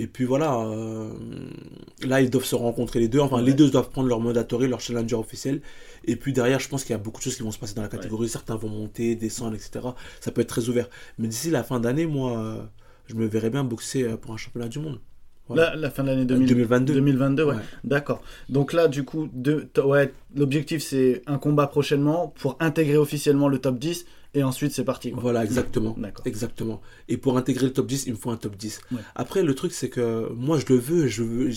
Et 0.00 0.06
puis 0.06 0.24
voilà, 0.24 0.58
euh, 0.58 1.10
là 2.06 2.22
ils 2.22 2.30
doivent 2.30 2.46
se 2.46 2.54
rencontrer 2.54 3.00
les 3.00 3.08
deux. 3.08 3.20
Enfin, 3.20 3.42
les 3.42 3.52
deux 3.52 3.68
doivent 3.68 3.90
prendre 3.90 4.08
leur 4.08 4.18
mandatory, 4.18 4.66
leur 4.66 4.80
challenger 4.80 5.14
officiel. 5.14 5.60
Et 6.06 6.16
puis 6.16 6.32
derrière, 6.32 6.58
je 6.58 6.70
pense 6.70 6.84
qu'il 6.84 6.92
y 6.92 6.94
a 6.94 6.98
beaucoup 6.98 7.18
de 7.18 7.24
choses 7.24 7.36
qui 7.36 7.42
vont 7.42 7.50
se 7.50 7.58
passer 7.58 7.74
dans 7.74 7.82
la 7.82 7.88
catégorie. 7.88 8.30
Certains 8.30 8.56
vont 8.56 8.70
monter, 8.70 9.14
descendre, 9.14 9.54
etc. 9.56 9.80
Ça 10.20 10.30
peut 10.30 10.40
être 10.40 10.48
très 10.48 10.70
ouvert. 10.70 10.88
Mais 11.18 11.28
d'ici 11.28 11.50
la 11.50 11.62
fin 11.62 11.80
d'année, 11.80 12.06
moi, 12.06 12.38
euh, 12.38 12.62
je 13.08 13.14
me 13.14 13.26
verrais 13.26 13.50
bien 13.50 13.62
boxer 13.62 14.04
euh, 14.04 14.16
pour 14.16 14.32
un 14.32 14.38
championnat 14.38 14.68
du 14.68 14.78
monde. 14.78 15.00
La, 15.54 15.90
fin 15.90 16.02
de 16.02 16.08
l'année 16.08 16.24
2022. 16.24 16.94
2022, 16.94 17.44
ouais. 17.44 17.56
D'accord. 17.84 18.22
Donc 18.48 18.72
là, 18.72 18.88
du 18.88 19.04
coup, 19.04 19.28
ouais, 19.84 20.14
l'objectif 20.34 20.82
c'est 20.82 21.20
un 21.26 21.36
combat 21.36 21.66
prochainement 21.66 22.32
pour 22.38 22.56
intégrer 22.60 22.96
officiellement 22.96 23.48
le 23.48 23.58
top 23.58 23.78
10 23.78 24.06
et 24.34 24.42
ensuite 24.42 24.72
c'est 24.72 24.84
parti. 24.84 25.12
Voilà, 25.14 25.44
exactement. 25.44 25.96
Exactement. 26.24 26.80
Et 27.08 27.16
pour 27.16 27.36
intégrer 27.36 27.66
le 27.66 27.72
top 27.72 27.86
10, 27.86 28.06
il 28.06 28.12
me 28.12 28.18
faut 28.18 28.30
un 28.30 28.36
top 28.36 28.56
10. 28.56 28.80
Après, 29.14 29.42
le 29.42 29.54
truc, 29.54 29.72
c'est 29.72 29.88
que 29.88 30.30
moi, 30.34 30.58
je 30.58 30.66
le 30.72 30.78
veux, 30.78 31.06
je 31.08 31.22
veux, 31.22 31.50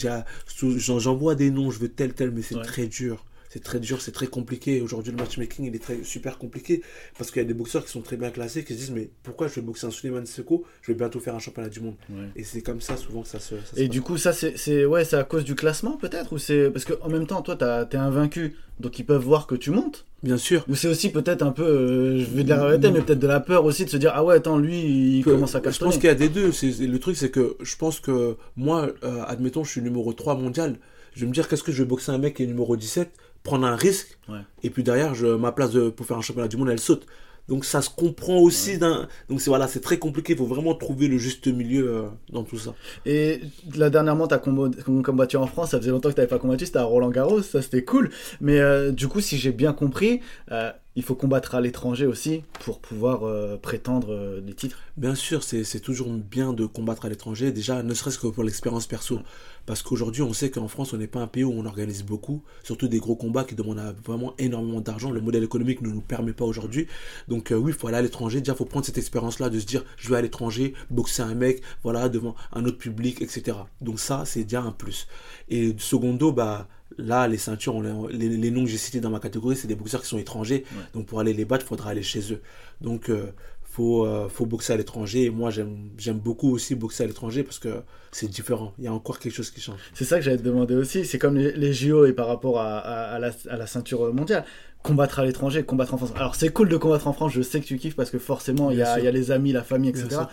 j'envoie 0.77 1.35
des 1.35 1.51
noms, 1.51 1.71
je 1.71 1.79
veux 1.79 1.89
tel, 1.89 2.13
tel, 2.13 2.31
mais 2.31 2.41
c'est 2.41 2.61
très 2.61 2.87
dur 2.87 3.23
c'est 3.53 3.61
très 3.61 3.79
dur, 3.79 4.01
c'est 4.01 4.11
très 4.11 4.25
compliqué. 4.25 4.81
Aujourd'hui, 4.81 5.11
le 5.11 5.17
matchmaking, 5.19 5.65
il 5.65 5.75
est 5.75 5.79
très, 5.79 6.03
super 6.03 6.39
compliqué 6.39 6.81
parce 7.19 7.29
qu'il 7.29 7.39
y 7.39 7.45
a 7.45 7.47
des 7.47 7.53
boxeurs 7.53 7.85
qui 7.85 7.91
sont 7.91 8.01
très 8.01 8.17
bien 8.17 8.31
classés 8.31 8.63
qui 8.63 8.73
se 8.73 8.79
disent 8.79 8.91
Mais 8.91 9.11
pourquoi 9.21 9.47
je 9.47 9.53
vais 9.53 9.61
boxer 9.61 9.85
un 9.85 9.91
Suleiman 9.91 10.25
Seko? 10.25 10.65
Je 10.81 10.91
vais 10.91 10.97
bientôt 10.97 11.19
faire 11.19 11.35
un 11.35 11.39
championnat 11.39 11.69
du 11.69 11.79
monde. 11.79 11.93
Et 12.35 12.43
c'est 12.43 12.61
comme 12.61 12.81
ça 12.81 12.97
souvent 12.97 13.21
que 13.21 13.27
ça 13.27 13.39
se. 13.39 13.53
et 13.77 13.87
du 13.87 14.01
coup, 14.01 14.17
ça, 14.17 14.33
c'est 14.33 14.85
ouais, 14.85 15.13
à 15.13 15.23
cause 15.23 15.43
du 15.43 15.53
classement 15.53 15.97
peut-être? 15.97 16.33
Ou 16.33 16.39
c'est. 16.39 16.71
Parce 16.71 16.85
qu'en 16.85 17.09
même 17.09 17.27
temps, 17.27 17.43
toi, 17.43 17.55
t'es 17.55 17.97
invaincu, 17.97 18.55
donc 18.79 18.97
ils 18.97 19.05
peuvent 19.05 19.23
voir 19.23 19.45
que 19.45 19.53
tu 19.53 19.69
montes. 19.69 20.05
Bien 20.23 20.37
sûr. 20.37 20.65
Ou 20.67 20.73
c'est 20.73 20.87
aussi 20.87 21.11
peut-être 21.11 21.43
un 21.43 21.51
peu, 21.51 21.63
euh, 21.63 22.19
je 22.19 22.25
vais 22.25 22.43
dire 22.43 22.65
la 22.65 22.77
mais 22.77 23.01
peut-être 23.01 23.19
de 23.19 23.27
la 23.27 23.39
peur 23.39 23.65
aussi 23.65 23.85
de 23.85 23.89
se 23.89 23.97
dire 23.97 24.13
ah 24.15 24.23
ouais 24.23 24.35
attends 24.35 24.57
lui 24.57 25.17
il 25.17 25.23
commence 25.23 25.53
à 25.53 25.59
casser. 25.59 25.77
Je 25.79 25.83
pense 25.83 25.95
qu'il 25.95 26.05
y 26.05 26.07
a 26.07 26.15
des 26.15 26.29
deux. 26.29 26.49
Le 26.49 26.97
truc 26.97 27.17
c'est 27.17 27.29
que 27.29 27.57
je 27.61 27.75
pense 27.75 27.99
que 27.99 28.37
moi, 28.55 28.89
euh, 29.03 29.21
admettons 29.27 29.65
je 29.65 29.69
suis 29.71 29.81
numéro 29.81 30.13
3 30.13 30.35
mondial, 30.37 30.77
je 31.13 31.21
vais 31.21 31.27
me 31.27 31.33
dire 31.33 31.47
qu'est-ce 31.47 31.63
que 31.63 31.73
je 31.73 31.83
vais 31.83 31.89
boxer 31.89 32.11
un 32.11 32.17
mec 32.17 32.35
qui 32.35 32.43
est 32.43 32.47
numéro 32.47 32.77
17 32.77 33.11
prendre 33.43 33.65
un 33.67 33.75
risque. 33.75 34.17
Et 34.63 34.69
puis 34.69 34.83
derrière, 34.83 35.13
je, 35.13 35.27
ma 35.27 35.51
place 35.51 35.71
de, 35.71 35.89
pour 35.89 36.05
faire 36.05 36.17
un 36.17 36.21
championnat 36.21 36.47
du 36.47 36.57
monde, 36.57 36.69
elle 36.69 36.79
saute. 36.79 37.05
Donc 37.49 37.65
ça 37.65 37.81
se 37.81 37.89
comprend 37.89 38.37
aussi 38.37 38.77
d'un. 38.77 39.07
Donc 39.29 39.41
c'est 39.41 39.49
voilà, 39.49 39.67
c'est 39.67 39.81
très 39.81 39.99
compliqué. 39.99 40.33
Il 40.33 40.39
faut 40.39 40.45
vraiment 40.45 40.73
trouver 40.75 41.07
le 41.09 41.17
juste 41.17 41.47
milieu 41.47 41.89
euh, 41.89 42.03
dans 42.31 42.43
tout 42.43 42.57
ça. 42.57 42.73
Et 43.05 43.41
là 43.75 43.89
dernièrement, 43.89 44.27
tu 44.27 44.33
as 44.33 44.39
combattu 44.39 45.35
en 45.35 45.47
France. 45.47 45.71
Ça 45.71 45.79
faisait 45.79 45.91
longtemps 45.91 46.09
que 46.09 46.13
tu 46.15 46.21
n'avais 46.21 46.29
pas 46.29 46.39
combattu. 46.39 46.65
C'était 46.65 46.79
à 46.79 46.85
Roland 46.85 47.09
Garros. 47.09 47.41
Ça 47.41 47.61
c'était 47.61 47.83
cool. 47.83 48.11
Mais 48.39 48.59
euh, 48.59 48.91
du 48.91 49.09
coup, 49.09 49.19
si 49.19 49.37
j'ai 49.37 49.51
bien 49.51 49.73
compris, 49.73 50.21
euh, 50.51 50.71
il 50.95 51.03
faut 51.03 51.15
combattre 51.15 51.55
à 51.55 51.61
l'étranger 51.61 52.05
aussi 52.05 52.43
pour 52.59 52.79
pouvoir 52.79 53.23
euh, 53.23 53.57
prétendre 53.57 54.11
euh, 54.11 54.41
des 54.41 54.53
titres. 54.53 54.77
Bien 54.95 55.15
sûr, 55.15 55.43
c'est 55.43 55.79
toujours 55.79 56.09
bien 56.11 56.53
de 56.53 56.65
combattre 56.65 57.05
à 57.05 57.09
l'étranger, 57.09 57.51
déjà 57.51 57.81
ne 57.81 57.93
serait-ce 57.93 58.19
que 58.19 58.27
pour 58.27 58.43
l'expérience 58.43 58.85
perso. 58.85 59.19
Parce 59.65 59.81
qu'aujourd'hui, 59.81 60.21
on 60.21 60.33
sait 60.33 60.51
qu'en 60.51 60.67
France, 60.67 60.93
on 60.93 60.97
n'est 60.97 61.07
pas 61.07 61.21
un 61.21 61.27
pays 61.27 61.45
où 61.45 61.53
on 61.53 61.65
organise 61.65 62.03
beaucoup, 62.03 62.43
surtout 62.63 62.87
des 62.89 62.99
gros 62.99 63.15
combats 63.15 63.45
qui 63.45 63.55
demandent 63.55 63.95
vraiment 64.05 64.33
énormément 64.37 64.81
d'argent. 64.81 65.09
Le 65.09 65.21
modèle 65.21 65.43
économique 65.43 65.81
ne 65.81 65.89
nous 65.89 66.01
permet 66.01 66.33
pas 66.33 66.45
aujourd'hui. 66.45 66.87
Donc 67.29 67.51
euh, 67.51 67.55
oui, 67.55 67.71
il 67.71 67.77
faut 67.77 67.87
aller 67.87 67.97
à 67.97 68.01
l'étranger. 68.01 68.39
Déjà, 68.39 68.53
il 68.53 68.57
faut 68.57 68.65
prendre 68.65 68.85
cette 68.85 68.97
expérience-là 68.97 69.49
de 69.49 69.59
se 69.59 69.65
dire, 69.65 69.85
je 69.97 70.09
vais 70.09 70.17
à 70.17 70.21
l'étranger, 70.21 70.73
boxer 70.89 71.23
un 71.23 71.33
mec, 71.33 71.61
voilà, 71.81 72.09
devant 72.09 72.35
un 72.51 72.65
autre 72.65 72.77
public, 72.77 73.21
etc. 73.21 73.57
Donc 73.81 73.99
ça, 73.99 74.23
c'est 74.25 74.43
déjà 74.43 74.61
un 74.61 74.71
plus. 74.71 75.07
Et 75.49 75.75
secondo, 75.79 76.33
bah 76.33 76.67
Là, 76.97 77.27
les 77.27 77.37
ceintures, 77.37 77.81
les, 77.81 78.51
noms 78.51 78.63
que 78.63 78.69
j'ai 78.69 78.77
cités 78.77 78.99
dans 78.99 79.09
ma 79.09 79.19
catégorie, 79.19 79.55
c'est 79.55 79.67
des 79.67 79.75
boxeurs 79.75 80.01
qui 80.01 80.07
sont 80.07 80.17
étrangers. 80.17 80.63
Donc 80.93 81.05
pour 81.05 81.19
aller 81.19 81.33
les 81.33 81.45
battre, 81.45 81.65
il 81.65 81.69
faudra 81.69 81.91
aller 81.91 82.03
chez 82.03 82.33
eux. 82.33 82.41
Donc 82.81 83.05
il 83.07 83.13
euh, 83.13 83.25
faut, 83.63 84.05
euh, 84.05 84.29
faut 84.29 84.45
boxer 84.45 84.73
à 84.73 84.77
l'étranger. 84.77 85.25
Et 85.25 85.29
moi, 85.29 85.49
j'aime 85.51 86.19
beaucoup 86.19 86.51
aussi 86.51 86.75
boxer 86.75 87.03
à 87.03 87.07
l'étranger 87.07 87.43
parce 87.43 87.59
que 87.59 87.81
c'est 88.11 88.29
différent. 88.29 88.73
Il 88.77 88.85
y 88.85 88.87
a 88.87 88.93
encore 88.93 89.19
quelque 89.19 89.33
chose 89.33 89.49
qui 89.49 89.61
change. 89.61 89.79
C'est 89.93 90.05
ça 90.05 90.17
que 90.17 90.23
j'allais 90.23 90.37
te 90.37 90.43
demander 90.43 90.75
aussi. 90.75 91.05
C'est 91.05 91.19
comme 91.19 91.35
les, 91.35 91.73
JO 91.73 92.05
et 92.05 92.13
par 92.13 92.27
rapport 92.27 92.59
à, 92.59 93.19
la, 93.19 93.67
ceinture 93.67 94.13
mondiale 94.13 94.45
combattre 94.83 95.19
à 95.19 95.25
l'étranger, 95.25 95.63
combattre 95.63 95.93
en 95.93 95.97
France. 95.97 96.11
Alors 96.15 96.35
c'est 96.35 96.49
cool 96.49 96.67
de 96.67 96.75
combattre 96.75 97.07
en 97.07 97.13
France, 97.13 97.31
je 97.31 97.41
sais 97.41 97.61
que 97.61 97.65
tu 97.65 97.77
kiffes 97.77 97.95
parce 97.95 98.11
que 98.11 98.19
forcément 98.19 98.69
il 98.69 98.77
y, 98.77 98.81
a, 98.81 98.99
les 99.11 99.31
amis, 99.31 99.53
la 99.53 99.63
famille, 99.63 99.89
etc. 99.89 100.23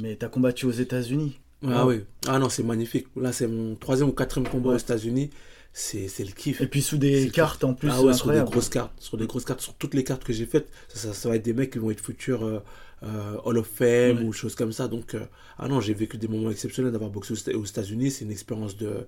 Mais 0.00 0.16
tu 0.16 0.24
as 0.24 0.28
combattu 0.28 0.66
aux 0.66 0.70
États-Unis. 0.70 1.40
Ah 1.66 1.84
oui, 1.84 2.04
ah 2.28 2.38
non, 2.38 2.48
c'est 2.48 2.62
magnifique. 2.62 3.08
Là, 3.16 3.32
c'est 3.32 3.48
mon 3.48 3.74
troisième 3.74 4.08
ou 4.08 4.12
quatrième 4.12 4.48
combat 4.48 4.70
aux 4.70 4.78
États-Unis 4.78 5.30
c'est 5.78 6.24
le 6.24 6.32
kiff. 6.32 6.60
Et 6.60 6.66
puis 6.66 6.82
sous 6.82 6.98
des 6.98 7.30
cartes 7.30 7.62
en 7.64 7.72
plus. 7.72 7.90
Ah 7.92 8.02
ouais, 8.02 8.12
sur 8.12 8.30
des 8.32 8.40
grosses 8.40 8.68
cartes. 8.68 8.92
Sur 8.98 9.16
des 9.16 9.26
grosses 9.26 9.44
cartes, 9.44 9.60
sur 9.60 9.74
toutes 9.74 9.94
les 9.94 10.04
cartes 10.04 10.24
que 10.24 10.32
j'ai 10.32 10.46
faites, 10.46 10.68
ça, 10.88 11.14
ça, 11.14 11.28
va 11.28 11.36
être 11.36 11.44
des 11.44 11.52
mecs 11.52 11.72
qui 11.72 11.78
vont 11.78 11.90
être 11.90 12.00
futurs 12.00 12.44
euh, 12.44 12.58
euh, 13.04 13.36
Hall 13.44 13.58
of 13.58 13.66
Fame 13.66 14.24
ou 14.24 14.32
choses 14.32 14.56
comme 14.56 14.72
ça. 14.72 14.88
Donc, 14.88 15.14
euh, 15.14 15.24
ah 15.58 15.68
non, 15.68 15.80
j'ai 15.80 15.94
vécu 15.94 16.18
des 16.18 16.28
moments 16.28 16.50
exceptionnels 16.50 16.92
d'avoir 16.92 17.10
boxé 17.10 17.34
aux, 17.54 17.64
États-Unis. 17.64 18.10
C'est 18.10 18.24
une 18.24 18.32
expérience 18.32 18.76
de. 18.76 19.06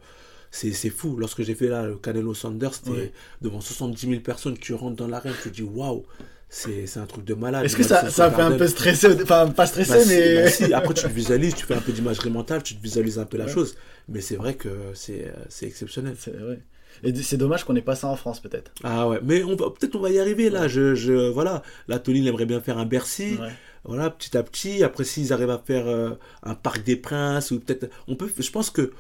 c'est 0.53 0.91
fou. 0.91 1.17
Lorsque 1.17 1.43
j'ai 1.43 1.55
fait 1.55 1.69
là 1.69 1.87
le 1.87 1.97
Canelo 1.97 2.35
Sanders, 2.35 2.75
c'était 2.75 3.13
devant 3.43 3.61
70 3.61 4.09
000 4.09 4.21
personnes, 4.21 4.57
tu 4.57 4.73
rentres 4.75 4.97
dans 4.97 5.09
l'arène, 5.09 5.35
tu 5.43 5.51
te 5.51 5.55
dis 5.55 5.63
waouh, 5.63 6.05
c'est 6.51 6.99
un 6.99 7.07
truc 7.07 7.25
de 7.25 7.35
malade. 7.35 7.65
Est-ce 7.65 7.77
que 7.77 7.85
ça, 7.85 8.11
ça 8.11 8.31
fait 8.31 8.43
un 8.43 8.53
peu 8.59 8.67
stressé 8.67 9.09
Enfin, 9.23 9.49
pas 9.49 9.67
stressé, 9.67 9.93
bah, 9.93 10.05
mais. 10.09 10.43
Bah, 10.43 10.51
si, 10.51 10.65
après, 10.75 10.95
tu 10.95 11.05
te 11.05 11.09
visualises, 11.09 11.55
tu 11.55 11.65
fais 11.65 11.75
un 11.75 11.81
peu 11.81 11.93
d'imagerie 11.93 12.31
mentale, 12.31 12.63
tu 12.63 12.75
te 12.75 12.83
visualises 12.83 13.19
un 13.19 13.25
peu 13.25 13.39
la 13.39 13.47
chose. 13.47 13.77
Mais 14.09 14.21
c'est 14.21 14.37
vrai 14.37 14.55
que 14.55 14.69
c'est 14.95 15.33
exceptionnel. 15.63 16.17
C'est 16.19 16.37
vrai. 16.37 16.61
Et 17.03 17.15
c'est 17.15 17.37
dommage 17.37 17.65
qu'on 17.65 17.73
n'ait 17.73 17.83
pas 17.83 17.95
ça 17.95 18.09
en 18.09 18.17
France, 18.17 18.41
peut-être. 18.41 18.73
Ah 18.83 19.09
ouais, 19.09 19.21
mais 19.23 19.41
peut-être 19.41 19.95
on 19.95 20.01
va 20.01 20.11
y 20.11 20.19
arriver 20.19 20.51
là. 20.51 20.69
Je, 20.69 20.95
je, 20.95 21.31
voilà, 21.31 21.63
là, 21.89 21.99
Tony, 21.99 22.27
aimerait 22.27 22.47
bien 22.47 22.61
faire 22.61 22.79
un 22.79 22.85
Bercy. 22.85 23.39
Voilà, 23.85 24.11
petit 24.11 24.37
à 24.37 24.43
petit. 24.43 24.83
Après, 24.83 25.05
s'ils 25.05 25.33
arrivent 25.33 25.51
à 25.51 25.59
faire 25.59 25.87
euh, 25.87 26.11
un 26.43 26.55
Parc 26.55 26.85
des 26.85 26.97
Princes, 26.97 27.51
ou 27.51 27.61
peut-être. 27.61 27.89
On 28.09 28.17
peut, 28.17 28.31
je 28.37 28.51
pense 28.51 28.69
que 28.69 28.93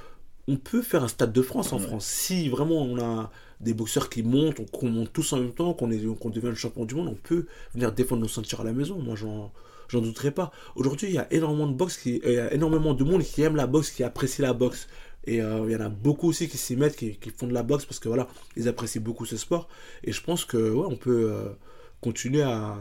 on 0.49 0.57
peut 0.57 0.80
faire 0.80 1.04
un 1.04 1.09
Stade 1.09 1.33
de 1.33 1.42
France 1.42 1.73
en 1.73 1.78
France. 1.78 2.07
Si 2.07 2.49
vraiment 2.49 2.83
on 2.83 2.99
a 2.99 3.30
des 3.60 3.74
boxeurs 3.74 4.08
qui 4.08 4.22
montent, 4.22 4.70
qu'on 4.70 4.88
monte 4.88 5.12
tous 5.12 5.32
en 5.32 5.38
même 5.38 5.52
temps, 5.52 5.74
qu'on 5.74 5.88
devient 5.88 6.14
le 6.42 6.54
champion 6.54 6.84
du 6.84 6.94
monde, 6.94 7.08
on 7.08 7.14
peut 7.14 7.46
venir 7.74 7.92
défendre 7.92 8.22
nos 8.22 8.28
ceintures 8.28 8.60
à 8.60 8.64
la 8.64 8.72
maison. 8.72 8.98
Moi, 8.98 9.16
j'en 9.16 9.52
j'en 9.88 10.00
douterai 10.00 10.30
pas. 10.30 10.52
Aujourd'hui, 10.76 11.08
il 11.08 11.14
y 11.14 11.18
a 11.18 11.26
énormément 11.32 11.66
de 11.66 11.74
boxe 11.74 11.96
qui, 11.96 12.20
il 12.24 12.32
y 12.32 12.38
a 12.38 12.52
énormément 12.54 12.94
de 12.94 13.04
monde 13.04 13.22
qui 13.22 13.42
aime 13.42 13.56
la 13.56 13.66
boxe, 13.66 13.90
qui 13.90 14.04
apprécie 14.04 14.42
la 14.42 14.52
boxe. 14.52 14.88
Et 15.24 15.42
euh, 15.42 15.64
il 15.66 15.72
y 15.72 15.76
en 15.76 15.80
a 15.80 15.88
beaucoup 15.88 16.28
aussi 16.28 16.48
qui 16.48 16.56
s'y 16.56 16.76
mettent, 16.76 16.96
qui, 16.96 17.18
font 17.36 17.46
de 17.46 17.52
la 17.52 17.62
boxe 17.62 17.84
parce 17.84 17.98
que 17.98 18.08
voilà, 18.08 18.26
ils 18.56 18.68
apprécient 18.68 19.02
beaucoup 19.02 19.26
ce 19.26 19.36
sport. 19.36 19.68
Et 20.04 20.12
je 20.12 20.22
pense 20.22 20.44
que 20.44 20.56
ouais, 20.56 20.86
on 20.88 20.96
peut 20.96 21.30
euh, 21.30 21.50
continuer 22.00 22.42
à, 22.42 22.78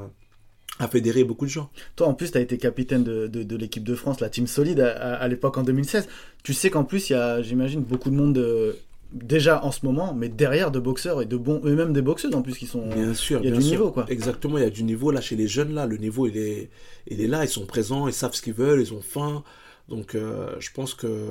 à 0.80 0.88
fédérer 0.88 1.26
beaucoup 1.26 1.46
de 1.46 1.52
gens. 1.52 1.70
Toi, 1.98 2.08
en 2.08 2.14
plus, 2.14 2.32
tu 2.32 2.38
as 2.38 2.42
été 2.42 2.58
capitaine 2.58 3.04
de, 3.04 3.28
de, 3.28 3.56
l'équipe 3.58 3.84
de 3.84 3.96
France, 3.96 4.22
la 4.22 4.30
Team 4.30 4.48
Solide, 4.48 4.80
à, 4.80 5.28
l'époque 5.28 5.58
en 5.58 5.64
2016. 5.64 6.08
Tu 6.44 6.54
sais 6.54 6.70
qu'en 6.70 6.86
plus, 6.86 7.10
il 7.10 7.14
y 7.14 7.16
a, 7.16 7.42
j'imagine, 7.42 7.82
beaucoup 7.82 8.10
de 8.10 8.16
monde 8.16 8.38
euh, 8.38 8.74
déjà 9.12 9.64
en 9.64 9.72
ce 9.72 9.86
moment, 9.86 10.14
mais 10.14 10.30
derrière 10.30 10.72
de 10.72 10.80
boxeurs 10.80 11.22
et 11.22 11.26
de 11.26 11.38
bons, 11.38 11.62
et 11.66 11.72
même 11.72 11.94
des 11.94 12.02
boxeuses 12.02 12.36
en 12.36 12.42
plus 12.42 12.58
qui 12.58 12.68
sont. 12.68 12.88
Bien 12.88 13.14
sûr, 13.14 13.40
il 13.42 13.50
y 13.50 13.54
a 13.54 13.58
du 13.58 13.64
niveau 13.64 13.92
quoi. 13.92 14.06
Exactement, 14.10 14.58
il 14.58 14.64
y 14.64 14.68
a 14.68 14.70
du 14.70 14.84
niveau 14.84 15.12
là 15.12 15.22
chez 15.22 15.36
les 15.36 15.48
jeunes 15.48 15.74
là. 15.74 15.86
Le 15.86 15.98
niveau 15.98 16.28
il 16.28 16.38
est, 16.38 16.70
il 17.08 17.22
est 17.22 17.28
là, 17.28 17.44
ils 17.44 17.50
sont 17.50 17.66
présents, 17.66 18.08
ils 18.08 18.14
savent 18.14 18.34
ce 18.34 18.42
qu'ils 18.42 18.54
veulent, 18.54 18.82
ils 18.82 18.94
ont 18.94 19.02
faim. 19.02 19.44
Donc 19.88 20.16
euh, 20.16 20.56
je 20.60 20.70
pense 20.72 20.94
que 20.94 21.28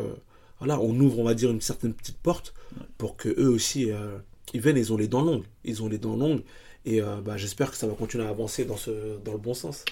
voilà, 0.59 0.81
on 0.81 0.99
ouvre 0.99 1.21
on 1.21 1.25
va 1.25 1.35
dire 1.35 1.51
une 1.51 1.61
certaine 1.61 1.95
petite 1.95 2.19
porte 2.19 2.55
pour 2.97 3.17
que 3.17 3.29
eux 3.29 3.49
aussi 3.49 3.91
euh, 3.91 4.19
ils 4.55 4.61
viennent, 4.61 4.77
ils 4.77 4.93
ont 4.93 4.97
les 4.97 5.09
dents 5.09 5.23
longues, 5.23 5.45
ils 5.65 5.83
ont 5.83 5.89
les 5.89 5.99
dents 5.99 6.17
longues 6.17 6.43
et 6.85 7.03
euh, 7.03 7.17
bah, 7.23 7.37
j'espère 7.37 7.71
que 7.71 7.77
ça 7.77 7.87
va 7.87 7.95
continuer 7.95 8.25
à 8.25 8.29
avancer 8.29 8.65
dans, 8.65 8.77
ce, 8.77 8.91
dans 9.25 9.33
le 9.33 9.39
bon 9.39 9.53
sens. 9.53 9.85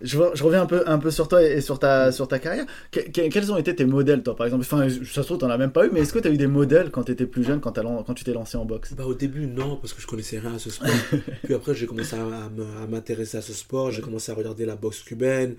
Je, 0.00 0.18
je 0.34 0.44
reviens 0.44 0.62
un 0.62 0.66
peu, 0.66 0.82
un 0.86 0.98
peu 0.98 1.10
sur 1.10 1.28
toi 1.28 1.42
et 1.42 1.60
sur 1.60 1.78
ta, 1.78 2.12
sur 2.12 2.28
ta 2.28 2.38
carrière. 2.38 2.64
quels 2.90 3.52
ont 3.52 3.56
été 3.56 3.74
tes 3.74 3.84
modèles, 3.84 4.22
toi, 4.22 4.36
par 4.36 4.46
exemple? 4.46 4.64
Enfin, 4.64 4.88
ça 4.88 5.22
se 5.22 5.26
trouve, 5.26 5.38
tu 5.38 5.44
n'en 5.44 5.50
as 5.50 5.58
même 5.58 5.72
pas 5.72 5.86
eu, 5.86 5.90
mais 5.92 6.00
est-ce 6.00 6.12
que 6.12 6.20
tu 6.20 6.28
as 6.28 6.30
eu 6.30 6.36
des 6.36 6.46
modèles 6.46 6.90
quand 6.90 7.02
tu 7.02 7.12
étais 7.12 7.26
plus 7.26 7.42
jeune, 7.42 7.60
quand, 7.60 7.72
quand 7.74 8.14
tu 8.14 8.24
t'es 8.24 8.32
lancé 8.32 8.56
en 8.56 8.64
boxe? 8.64 8.94
Bah, 8.94 9.04
Au 9.04 9.14
début, 9.14 9.46
non, 9.46 9.76
parce 9.76 9.92
que 9.92 10.00
je 10.00 10.06
connaissais 10.06 10.38
rien 10.38 10.54
à 10.54 10.58
ce 10.58 10.70
sport. 10.70 10.88
Puis 11.42 11.54
après, 11.54 11.74
j'ai 11.74 11.86
commencé 11.86 12.14
à, 12.16 12.86
m'intéresser 12.88 13.36
à 13.36 13.42
ce 13.42 13.52
sport. 13.52 13.90
J'ai 13.90 14.02
commencé 14.02 14.30
à 14.30 14.34
regarder 14.34 14.64
la 14.64 14.76
boxe 14.76 15.00
cubaine, 15.00 15.56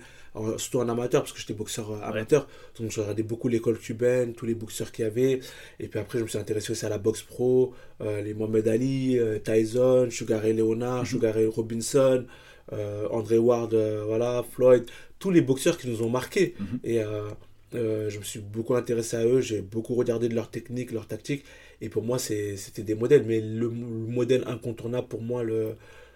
surtout 0.56 0.80
en 0.80 0.88
amateur, 0.88 1.22
parce 1.22 1.32
que 1.32 1.38
j'étais 1.38 1.54
boxeur 1.54 1.92
euh, 1.92 2.00
amateur. 2.02 2.48
Donc, 2.80 2.90
je 2.90 3.00
regardais 3.00 3.22
beaucoup 3.22 3.48
l'école 3.48 3.78
cubaine, 3.78 4.32
tous 4.32 4.46
les 4.46 4.54
boxeurs 4.54 4.90
qu'il 4.90 5.04
y 5.04 5.08
avait. 5.08 5.40
Et 5.78 5.88
puis 5.88 6.00
après, 6.00 6.18
je 6.18 6.24
me 6.24 6.28
suis 6.28 6.38
intéressé 6.38 6.72
aussi 6.72 6.86
à 6.86 6.88
la 6.88 6.98
boxe 6.98 7.22
pro, 7.22 7.74
euh, 8.00 8.22
les 8.22 8.32
Mohamed 8.32 8.66
Ali, 8.66 9.18
Tyson, 9.44 10.08
Sugar 10.10 10.40
Ray 10.40 10.54
Leonard 10.74 11.06
Sugar 11.06 11.34
Ray 11.34 11.46
Robinson, 11.46 12.24
euh, 12.72 13.08
André 13.10 13.38
Ward, 13.38 13.74
euh, 13.74 14.04
voilà, 14.06 14.44
Floyd, 14.50 14.84
tous 15.18 15.30
les 15.30 15.40
boxeurs 15.40 15.76
qui 15.78 15.88
nous 15.88 16.02
ont 16.02 16.10
marqués. 16.10 16.54
Mhm. 16.58 16.80
Et 16.84 17.02
euh, 17.02 18.10
je 18.10 18.18
me 18.18 18.24
suis 18.24 18.40
beaucoup 18.40 18.74
intéressé 18.74 19.16
à 19.16 19.24
eux, 19.24 19.40
j'ai 19.40 19.60
beaucoup 19.60 19.94
regardé 19.94 20.28
de 20.28 20.34
leur 20.34 20.50
technique, 20.50 20.92
leur 20.92 21.06
tactique. 21.06 21.44
Et 21.80 21.88
pour 21.88 22.02
moi, 22.02 22.18
c'était 22.18 22.82
des 22.82 22.94
modèles. 22.94 23.24
Mais 23.26 23.40
le, 23.40 23.68
modèle 23.68 24.44
incontournable 24.46 25.08
pour 25.08 25.22
moi, 25.22 25.42
le, 25.42 25.74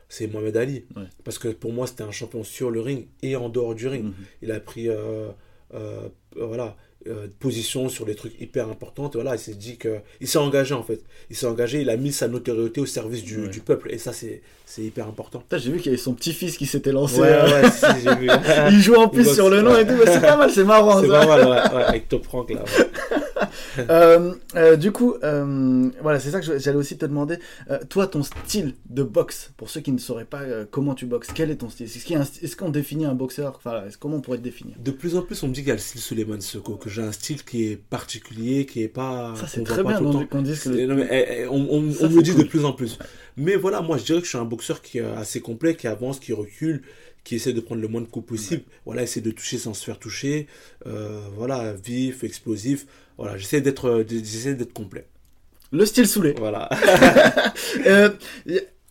c'est 0.08 0.26
Mohamed 0.26 0.56
Ali. 0.56 0.84
Parce 1.25 1.38
que 1.38 1.49
pour 1.49 1.73
moi, 1.73 1.87
c'était 1.87 2.02
un 2.02 2.11
champion 2.11 2.44
sur 2.44 2.70
le 2.70 2.80
ring 2.80 3.06
et 3.23 3.37
en 3.37 3.49
dehors 3.49 3.75
du 3.75 3.88
ring. 3.88 4.04
Mhm. 4.04 4.14
Il 4.42 4.52
a 4.52 4.61
pris 4.61 4.88
voilà, 6.37 6.76
euh, 7.06 7.26
position 7.38 7.88
sur 7.88 8.06
des 8.06 8.14
trucs 8.14 8.40
hyper 8.40 8.68
importants. 8.68 9.11
voilà, 9.14 9.34
il 9.34 9.38
s'est 9.38 9.54
dit 9.54 9.76
que 9.76 9.99
il 10.20 10.28
s'est 10.28 10.38
engagé 10.38 10.75
en 10.75 10.82
fait. 10.82 11.02
Il 11.30 11.37
s'est 11.37 11.46
engagé, 11.46 11.80
il 11.82 11.90
a 11.90 11.96
mis 11.96 12.12
sa 12.12 12.28
notoriété 12.28 12.80
au 12.80 12.87
service 12.87 13.23
du, 13.23 13.49
du 13.49 13.61
peuple 13.61 13.92
et 13.92 13.99
ça 13.99 14.12
c'est 14.12 14.42
c'est 14.64 14.82
hyper 14.82 15.06
important. 15.06 15.42
J'ai 15.52 15.70
vu 15.70 15.78
qu'il 15.78 15.87
y 15.87 15.88
avait 15.94 16.02
son 16.02 16.14
petit-fils 16.14 16.56
qui 16.56 16.66
s'était 16.66 16.92
lancé. 16.92 17.20
Ouais, 17.20 17.30
ouais, 17.30 17.62
j'ai 18.02 18.14
vu. 18.14 18.28
il 18.70 18.80
joue 18.80 18.94
en 18.94 19.08
plus 19.08 19.34
sur 19.34 19.50
le 19.50 19.61
nom 19.61 19.76
et 19.76 19.87
tout, 19.87 19.99
c'est 20.06 20.20
pas 20.20 20.37
mal, 20.37 20.50
c'est 20.50 20.64
marrant. 20.64 21.00
C'est 21.00 21.08
pas 21.08 21.26
mal, 21.26 21.46
ouais, 21.46 21.82
avec 21.84 22.08
Top 22.08 22.25
Frank 22.25 22.50
là. 22.50 22.64
Euh, 23.90 24.34
euh, 24.54 24.76
du 24.76 24.92
coup, 24.92 25.14
euh, 25.22 25.90
voilà, 26.00 26.20
c'est 26.20 26.30
ça 26.30 26.40
que 26.40 26.58
j'allais 26.58 26.76
aussi 26.76 26.96
te 26.96 27.04
demander. 27.06 27.38
toi, 27.88 28.06
ton 28.06 28.22
style 28.22 28.74
de 28.88 29.02
boxe, 29.02 29.52
pour 29.56 29.68
ceux 29.68 29.80
qui 29.80 29.92
ne 29.92 29.98
sauraient 29.98 30.24
pas 30.24 30.42
comment 30.70 30.94
tu 30.94 31.06
boxes, 31.06 31.28
quel 31.34 31.50
est 31.50 31.56
ton 31.56 31.70
style? 31.70 31.86
Est-ce 31.86 32.56
qu'on 32.56 32.70
définit 32.70 33.04
un 33.04 33.14
boxeur? 33.14 33.54
Enfin, 33.56 33.84
Comment 33.98 34.16
on 34.16 34.20
pourrait 34.20 34.38
te 34.38 34.44
définir? 34.44 34.76
De 34.78 34.90
plus 34.90 35.16
en 35.16 35.22
plus, 35.22 35.42
on 35.42 35.48
me 35.48 35.52
dit 35.52 35.60
qu'il 35.60 35.68
y 35.68 35.72
a 35.72 35.74
le 35.74 35.80
style 35.80 36.00
Suleiman 36.00 36.40
Soko, 36.40 36.76
que 36.76 36.88
j'ai 36.88 37.02
un 37.02 37.12
style 37.12 37.44
qui 37.44 37.64
est 37.64 37.76
particulier, 37.76 38.66
qui 38.66 38.82
est 38.82 38.88
pas. 38.88 39.34
Ça, 39.36 39.46
c'est 39.48 39.64
très 39.64 39.82
bien 39.82 39.98
qu'on 40.26 40.42
dise 40.42 40.62
que. 40.62 40.70
Eh, 40.70 41.42
eh, 41.42 41.46
on, 41.48 41.80
me 41.80 42.16
le 42.16 42.22
dit 42.22 42.34
de 42.34 42.44
plus 42.44 42.64
en 42.64 42.72
plus. 42.72 42.98
Mais 43.36 43.56
voilà, 43.56 43.80
moi, 43.80 43.98
je 43.98 44.04
dirais 44.04 44.20
que 44.20 44.24
je 44.24 44.30
suis 44.30 44.38
un 44.38 44.44
boxeur 44.44 44.82
qui 44.82 44.98
est 44.98 45.04
assez 45.04 45.40
complet, 45.40 45.74
qui 45.74 45.88
avance, 45.88 46.20
qui 46.20 46.32
recule, 46.32 46.82
qui 47.25 47.37
essaie 47.37 47.52
de 47.52 47.61
prendre 47.61 47.81
le 47.81 47.88
moins 47.88 48.02
de 48.02 48.07
coups 48.07 48.26
possible. 48.26 48.62
Voilà, 48.85 49.02
essaie 49.02 49.21
de 49.23 49.31
toucher 49.31 49.59
sans 49.59 49.75
se 49.75 49.85
faire 49.85 49.99
toucher. 49.99 50.47
voilà, 50.85 51.73
vif, 51.73 52.23
explosif. 52.23 52.87
Voilà, 53.16 53.37
j'essaie 53.37 53.61
d'être, 53.61 53.88
euh, 53.88 54.04
j'essaie 54.09 54.54
d'être 54.54 54.73
complet. 54.73 55.07
Le 55.73 55.87
style 55.87 56.07
saoulé. 56.07 56.35
Voilà. 56.38 56.69
Euh, 57.87 58.11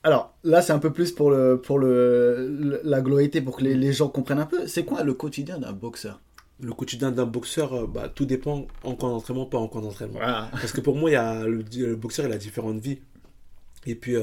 alors 0.04 0.36
là, 0.44 0.62
c'est 0.62 0.74
un 0.74 0.80
peu 0.80 0.92
plus 0.92 1.12
pour 1.12 1.32
le 1.32 1.60
pour 1.60 1.80
le, 1.80 2.82
la 2.84 3.02
globalité, 3.02 3.42
pour 3.42 3.58
que 3.58 3.64
les, 3.64 3.94
gens 3.94 4.10
comprennent 4.10 4.40
un 4.40 4.46
peu. 4.46 4.68
C'est 4.68 4.84
quoi 4.84 5.04
le 5.04 5.14
quotidien 5.14 5.58
d'un 5.58 5.72
boxeur? 5.72 6.20
Le 6.60 6.74
quotidien 6.74 7.12
d'un 7.12 7.26
boxeur, 7.26 7.74
euh, 7.74 7.88
bah, 7.88 8.10
tout 8.14 8.26
dépend 8.26 8.68
en 8.84 8.96
camp 8.96 9.10
d'entraînement, 9.10 9.46
pas 9.46 9.58
en 9.58 9.68
camp 9.68 9.82
d'entraînement. 9.82 10.20
Parce 10.52 10.72
que 10.72 10.82
pour 10.82 10.96
moi, 10.96 11.10
il 11.10 11.14
y 11.14 11.16
a 11.16 11.46
le, 11.46 11.96
boxeur, 11.96 12.26
il 12.26 12.32
a 12.34 12.38
différentes 12.38 12.80
vies. 12.80 13.00
Et 13.86 13.96
puis 13.96 14.16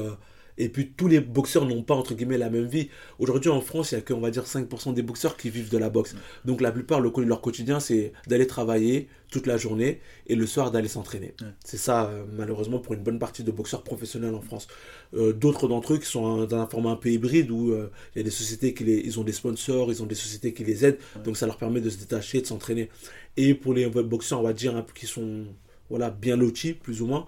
et 0.57 0.69
puis 0.69 0.91
tous 0.95 1.07
les 1.07 1.19
boxeurs 1.19 1.65
n'ont 1.65 1.83
pas 1.83 1.95
entre 1.95 2.13
guillemets 2.13 2.37
la 2.37 2.49
même 2.49 2.67
vie. 2.67 2.89
Aujourd'hui 3.19 3.49
en 3.49 3.61
France, 3.61 3.91
il 3.91 3.95
n'y 3.95 3.99
a 3.99 4.01
que 4.01 4.13
on 4.13 4.19
va 4.19 4.31
dire 4.31 4.43
5% 4.45 4.93
des 4.93 5.01
boxeurs 5.01 5.37
qui 5.37 5.49
vivent 5.49 5.69
de 5.69 5.77
la 5.77 5.89
boxe. 5.89 6.15
Donc 6.45 6.61
la 6.61 6.71
plupart, 6.71 7.01
le, 7.01 7.11
leur 7.23 7.41
quotidien, 7.41 7.79
c'est 7.79 8.13
d'aller 8.27 8.47
travailler 8.47 9.07
toute 9.29 9.47
la 9.47 9.57
journée 9.57 10.01
et 10.27 10.35
le 10.35 10.45
soir 10.45 10.71
d'aller 10.71 10.89
s'entraîner. 10.89 11.33
C'est 11.63 11.77
ça 11.77 12.07
euh, 12.07 12.25
malheureusement 12.33 12.79
pour 12.79 12.93
une 12.93 13.01
bonne 13.01 13.19
partie 13.19 13.43
de 13.43 13.51
boxeurs 13.51 13.83
professionnels 13.83 14.35
en 14.35 14.41
France. 14.41 14.67
Euh, 15.13 15.33
d'autres 15.33 15.67
d'entre 15.67 15.93
eux 15.93 15.97
qui 15.97 16.05
sont 16.05 16.45
dans 16.45 16.57
un 16.57 16.67
format 16.67 16.91
un 16.91 16.95
peu 16.95 17.09
hybride 17.09 17.49
où 17.49 17.71
euh, 17.71 17.89
il 18.15 18.19
y 18.19 18.21
a 18.21 18.23
des 18.23 18.29
sociétés 18.29 18.73
qui 18.73 18.83
les, 18.83 18.97
ils 18.97 19.19
ont 19.19 19.23
des 19.23 19.31
sponsors, 19.31 19.91
ils 19.91 20.03
ont 20.03 20.05
des 20.05 20.15
sociétés 20.15 20.53
qui 20.53 20.63
les 20.63 20.85
aident, 20.85 20.99
donc 21.23 21.37
ça 21.37 21.45
leur 21.45 21.57
permet 21.57 21.81
de 21.81 21.89
se 21.89 21.97
détacher, 21.97 22.41
de 22.41 22.47
s'entraîner. 22.47 22.89
Et 23.37 23.53
pour 23.53 23.73
les 23.73 23.87
boxeurs, 23.87 24.39
on 24.39 24.43
va 24.43 24.53
dire, 24.53 24.83
qui 24.93 25.07
sont 25.07 25.45
voilà, 25.89 26.09
bien 26.09 26.37
lotis, 26.37 26.73
plus 26.73 27.01
ou 27.01 27.05
moins, 27.07 27.25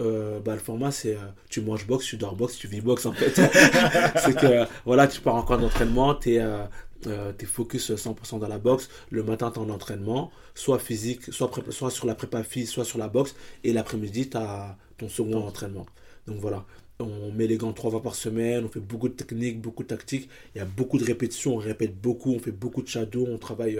euh, 0.00 0.40
bah, 0.40 0.54
le 0.54 0.60
format 0.60 0.90
c'est 0.90 1.14
euh, 1.14 1.20
tu 1.48 1.60
manges 1.60 1.86
boxe, 1.86 2.06
tu 2.06 2.16
dors 2.16 2.34
boxe, 2.34 2.56
tu 2.56 2.66
vis 2.66 2.80
boxe 2.80 3.06
en 3.06 3.12
fait. 3.12 3.34
c'est 4.16 4.36
que 4.36 4.64
voilà, 4.84 5.06
tu 5.06 5.20
pars 5.20 5.36
en 5.36 5.42
camp 5.42 5.58
d'entraînement, 5.58 6.14
tu 6.14 6.34
es, 6.34 6.40
euh, 6.40 6.64
euh 7.06 7.32
focus 7.46 7.92
100% 7.92 8.40
dans 8.40 8.48
la 8.48 8.58
boxe. 8.58 8.88
Le 9.10 9.22
matin, 9.22 9.50
tu 9.52 9.60
en 9.60 9.70
entraînement, 9.70 10.32
soit 10.54 10.78
physique, 10.78 11.32
soit, 11.32 11.50
soit 11.70 11.90
sur 11.90 12.06
la 12.06 12.14
prépa 12.14 12.42
physique, 12.42 12.70
soit 12.70 12.84
sur 12.84 12.98
la 12.98 13.08
boxe. 13.08 13.36
Et 13.62 13.72
l'après-midi, 13.72 14.30
tu 14.30 14.36
as 14.36 14.76
ton 14.98 15.08
second 15.08 15.46
entraînement. 15.46 15.86
Donc 16.26 16.38
voilà, 16.38 16.64
on 16.98 17.30
met 17.32 17.46
les 17.46 17.56
gants 17.56 17.72
trois 17.72 17.90
fois 17.90 18.02
par 18.02 18.14
semaine, 18.16 18.64
on 18.64 18.68
fait 18.68 18.80
beaucoup 18.80 19.08
de 19.08 19.14
techniques, 19.14 19.60
beaucoup 19.60 19.84
de 19.84 19.88
tactiques. 19.88 20.28
Il 20.54 20.58
y 20.58 20.60
a 20.60 20.64
beaucoup 20.64 20.98
de 20.98 21.04
répétitions, 21.04 21.54
on 21.54 21.58
répète 21.58 22.00
beaucoup, 22.00 22.32
on 22.32 22.38
fait 22.40 22.52
beaucoup 22.52 22.82
de 22.82 22.88
shadow, 22.88 23.26
on 23.28 23.38
travaille 23.38 23.78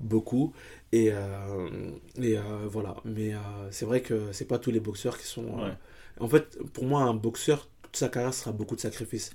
beaucoup. 0.00 0.52
Et, 0.92 1.10
euh, 1.12 1.68
et 2.20 2.38
euh, 2.38 2.40
voilà. 2.66 2.96
Mais 3.04 3.34
euh, 3.34 3.38
c'est 3.70 3.84
vrai 3.84 4.00
que 4.00 4.32
c'est 4.32 4.46
pas 4.46 4.58
tous 4.58 4.70
les 4.70 4.80
boxeurs 4.80 5.18
qui 5.18 5.26
sont. 5.26 5.46
En 6.20 6.28
fait, 6.28 6.58
pour 6.72 6.84
moi, 6.84 7.02
un 7.02 7.14
boxeur, 7.14 7.68
toute 7.82 7.96
sa 7.96 8.08
carrière 8.08 8.34
sera 8.34 8.52
beaucoup 8.52 8.74
de 8.74 8.80
sacrifices. 8.80 9.30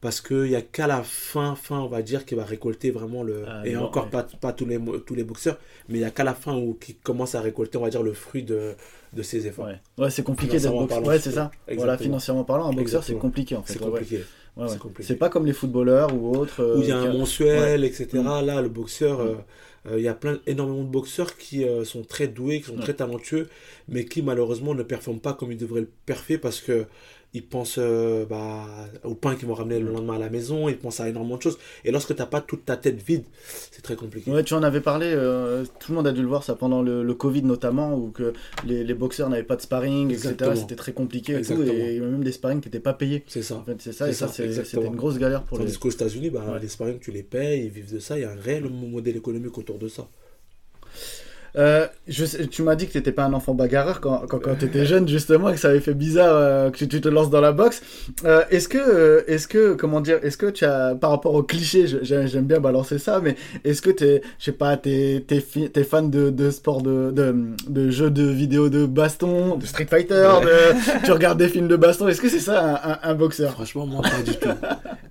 Parce 0.00 0.20
qu'il 0.20 0.42
n'y 0.42 0.56
a 0.56 0.62
qu'à 0.62 0.86
la 0.86 1.02
fin, 1.02 1.54
fin, 1.54 1.80
on 1.80 1.88
va 1.88 2.02
dire, 2.02 2.24
qu'il 2.26 2.36
va 2.36 2.44
récolter 2.44 2.90
vraiment 2.90 3.22
le. 3.22 3.44
Ah, 3.48 3.66
et 3.66 3.76
encore 3.76 4.10
pas, 4.10 4.24
pas 4.24 4.52
tous, 4.52 4.66
les, 4.66 4.78
tous 5.06 5.14
les 5.14 5.24
boxeurs, 5.24 5.58
mais 5.88 5.98
il 5.98 6.00
n'y 6.00 6.06
a 6.06 6.10
qu'à 6.10 6.24
la 6.24 6.34
fin 6.34 6.56
où 6.56 6.78
il 6.88 6.96
commence 6.96 7.34
à 7.34 7.40
récolter, 7.40 7.78
on 7.78 7.82
va 7.82 7.90
dire, 7.90 8.02
le 8.02 8.12
fruit 8.12 8.42
de, 8.42 8.74
de 9.12 9.22
ses 9.22 9.46
efforts. 9.46 9.70
Ouais, 9.96 10.10
c'est 10.10 10.22
compliqué 10.22 10.58
d'être 10.58 10.72
boxeur. 10.72 11.04
Ouais, 11.06 11.18
c'est 11.18 11.32
ça. 11.32 11.50
Voilà, 11.74 11.96
financièrement 11.96 12.44
parlant, 12.44 12.68
un 12.68 12.74
boxeur, 12.74 13.04
c'est 13.04 13.14
compliqué 13.14 13.56
en 13.56 13.62
fait. 13.62 13.74
C'est 13.74 13.78
compliqué. 13.78 14.24
C'est 15.00 15.16
pas 15.16 15.28
comme 15.28 15.46
les 15.46 15.52
footballeurs 15.52 16.14
ou 16.14 16.36
autres. 16.36 16.76
Où 16.76 16.82
il 16.82 16.88
y 16.88 16.92
a 16.92 16.98
un 16.98 17.12
mensuel, 17.12 17.84
etc. 17.84 18.08
Mm. 18.14 18.46
Là, 18.46 18.62
le 18.62 18.68
boxeur. 18.68 19.24
Mm. 19.24 19.36
Euh, 19.88 19.98
il 19.98 20.02
y 20.02 20.08
a 20.08 20.14
plein, 20.14 20.38
énormément 20.46 20.82
de 20.82 20.88
boxeurs 20.88 21.36
qui 21.36 21.64
euh, 21.64 21.84
sont 21.84 22.02
très 22.02 22.28
doués, 22.28 22.60
qui 22.60 22.66
sont 22.66 22.76
très 22.76 22.94
talentueux, 22.94 23.48
mais 23.88 24.04
qui 24.04 24.22
malheureusement 24.22 24.74
ne 24.74 24.82
performent 24.82 25.20
pas 25.20 25.32
comme 25.32 25.52
ils 25.52 25.58
devraient 25.58 25.82
le 25.82 25.90
perfer 26.06 26.38
parce 26.38 26.60
que 26.60 26.86
ils 27.36 27.46
pensent 27.46 27.76
euh, 27.78 28.24
bah, 28.24 28.66
au 29.04 29.14
pain 29.14 29.34
qu'ils 29.34 29.46
vont 29.46 29.52
ramener 29.52 29.78
le 29.78 29.92
lendemain 29.92 30.14
à 30.14 30.18
la 30.18 30.30
maison, 30.30 30.70
ils 30.70 30.78
pensent 30.78 31.00
à 31.00 31.08
énormément 31.08 31.36
de 31.36 31.42
choses. 31.42 31.58
Et 31.84 31.90
lorsque 31.90 32.14
tu 32.14 32.20
n'as 32.20 32.26
pas 32.26 32.40
toute 32.40 32.64
ta 32.64 32.78
tête 32.78 33.00
vide, 33.02 33.24
c'est 33.70 33.82
très 33.82 33.94
compliqué. 33.94 34.30
Ouais, 34.30 34.42
tu 34.42 34.54
en 34.54 34.62
avais 34.62 34.80
parlé, 34.80 35.12
euh, 35.12 35.64
tout 35.78 35.92
le 35.92 35.96
monde 35.96 36.06
a 36.06 36.12
dû 36.12 36.22
le 36.22 36.28
voir 36.28 36.42
ça 36.42 36.54
pendant 36.54 36.80
le, 36.80 37.02
le 37.02 37.14
Covid 37.14 37.42
notamment, 37.42 37.94
où 37.94 38.10
que 38.10 38.32
les, 38.66 38.84
les 38.84 38.94
boxeurs 38.94 39.28
n'avaient 39.28 39.42
pas 39.42 39.56
de 39.56 39.60
sparring, 39.60 40.10
etc. 40.10 40.52
C'était 40.54 40.76
très 40.76 40.92
compliqué 40.92 41.34
et, 41.34 41.42
tout, 41.42 41.62
et 41.62 41.66
il 41.66 41.96
y 41.96 41.98
avait 41.98 42.10
même 42.10 42.24
des 42.24 42.32
sparring 42.32 42.60
qui 42.60 42.68
n'étaient 42.68 42.80
pas 42.80 42.94
payés. 42.94 43.22
C'est 43.26 43.42
ça. 43.42 43.56
En 43.56 43.64
fait, 43.64 43.76
c'est 43.80 43.92
ça, 43.92 44.08
et 44.08 44.14
ça, 44.14 44.28
c'était 44.28 44.86
une 44.86 44.96
grosse 44.96 45.18
galère 45.18 45.42
pour 45.42 45.58
Tandis 45.58 45.72
les. 45.72 45.78
qu'aux 45.78 45.90
États-Unis, 45.90 46.30
bah, 46.30 46.58
les 46.60 46.68
sparring, 46.68 46.98
tu 46.98 47.12
les 47.12 47.22
payes, 47.22 47.66
ils 47.66 47.70
vivent 47.70 47.92
de 47.92 47.98
ça, 47.98 48.16
il 48.18 48.22
y 48.22 48.24
a 48.24 48.30
un 48.30 48.40
réel 48.40 48.64
modèle 48.70 49.16
économique 49.16 49.58
autour 49.58 49.78
de 49.78 49.88
ça. 49.88 50.08
Euh, 51.56 51.86
je 52.08 52.24
tu 52.46 52.62
m'as 52.62 52.74
dit 52.74 52.86
que 52.86 52.92
tu 52.92 52.98
n'étais 52.98 53.12
pas 53.12 53.24
un 53.24 53.32
enfant 53.32 53.54
bagarreur 53.54 54.00
quand, 54.00 54.26
quand, 54.28 54.38
quand 54.38 54.54
tu 54.56 54.66
étais 54.66 54.86
jeune, 54.86 55.08
justement, 55.08 55.48
et 55.48 55.54
que 55.54 55.60
ça 55.60 55.68
avait 55.68 55.80
fait 55.80 55.94
bizarre 55.94 56.34
euh, 56.34 56.70
que 56.70 56.84
tu 56.84 57.00
te 57.00 57.08
lances 57.08 57.30
dans 57.30 57.40
la 57.40 57.52
boxe. 57.52 57.82
Euh, 58.24 58.42
est-ce 58.50 58.68
que, 58.68 58.78
euh, 58.78 59.22
est-ce 59.26 59.48
que, 59.48 59.74
comment 59.74 60.00
dire, 60.00 60.18
est-ce 60.22 60.36
que 60.36 60.46
tu 60.46 60.64
as, 60.64 60.94
par 60.94 61.10
rapport 61.10 61.34
au 61.34 61.42
cliché, 61.42 61.86
j'aime 62.02 62.44
bien 62.44 62.60
balancer 62.60 62.98
ça, 62.98 63.20
mais 63.22 63.36
est-ce 63.64 63.82
que 63.82 63.90
tu 63.90 64.04
es, 64.04 64.22
je 64.38 64.44
sais 64.44 64.52
pas, 64.52 64.76
tu 64.76 64.90
es, 64.90 65.24
es, 65.28 65.84
fan 65.84 66.10
de, 66.10 66.30
de 66.30 66.50
sport, 66.50 66.82
de, 66.82 67.10
de, 67.10 67.34
de, 67.68 67.90
jeux 67.90 68.10
de 68.10 68.24
vidéo 68.24 68.68
de 68.68 68.86
baston, 68.86 69.56
de 69.56 69.66
Street 69.66 69.86
Fighter, 69.88 70.28
tu 71.04 71.12
regardes 71.12 71.38
des 71.38 71.48
films 71.48 71.68
de 71.68 71.76
baston, 71.76 72.08
est-ce 72.08 72.20
que 72.20 72.28
c'est 72.28 72.40
ça 72.40 73.00
un, 73.02 73.10
un, 73.10 73.14
boxeur? 73.14 73.52
Franchement, 73.52 73.86
moi, 73.86 74.02
pas 74.02 74.22
du 74.22 74.36
tout. 74.36 74.48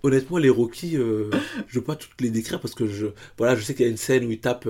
Honnêtement, 0.06 0.38
les 0.38 0.50
Rocky, 0.50 0.92
je 0.94 1.30
veux 1.74 1.84
pas 1.84 1.96
toutes 1.96 2.22
les 2.22 2.30
décrire 2.30 2.60
parce 2.60 2.76
que 2.76 2.86
je, 2.88 3.08
voilà, 3.38 3.56
je 3.56 3.62
sais 3.64 3.74
qu'il 3.74 3.86
y 3.86 3.90
a 3.90 3.92
une 3.92 3.98
scène 3.98 4.26
où 4.26 4.32
il 4.32 4.40
tape, 4.40 4.68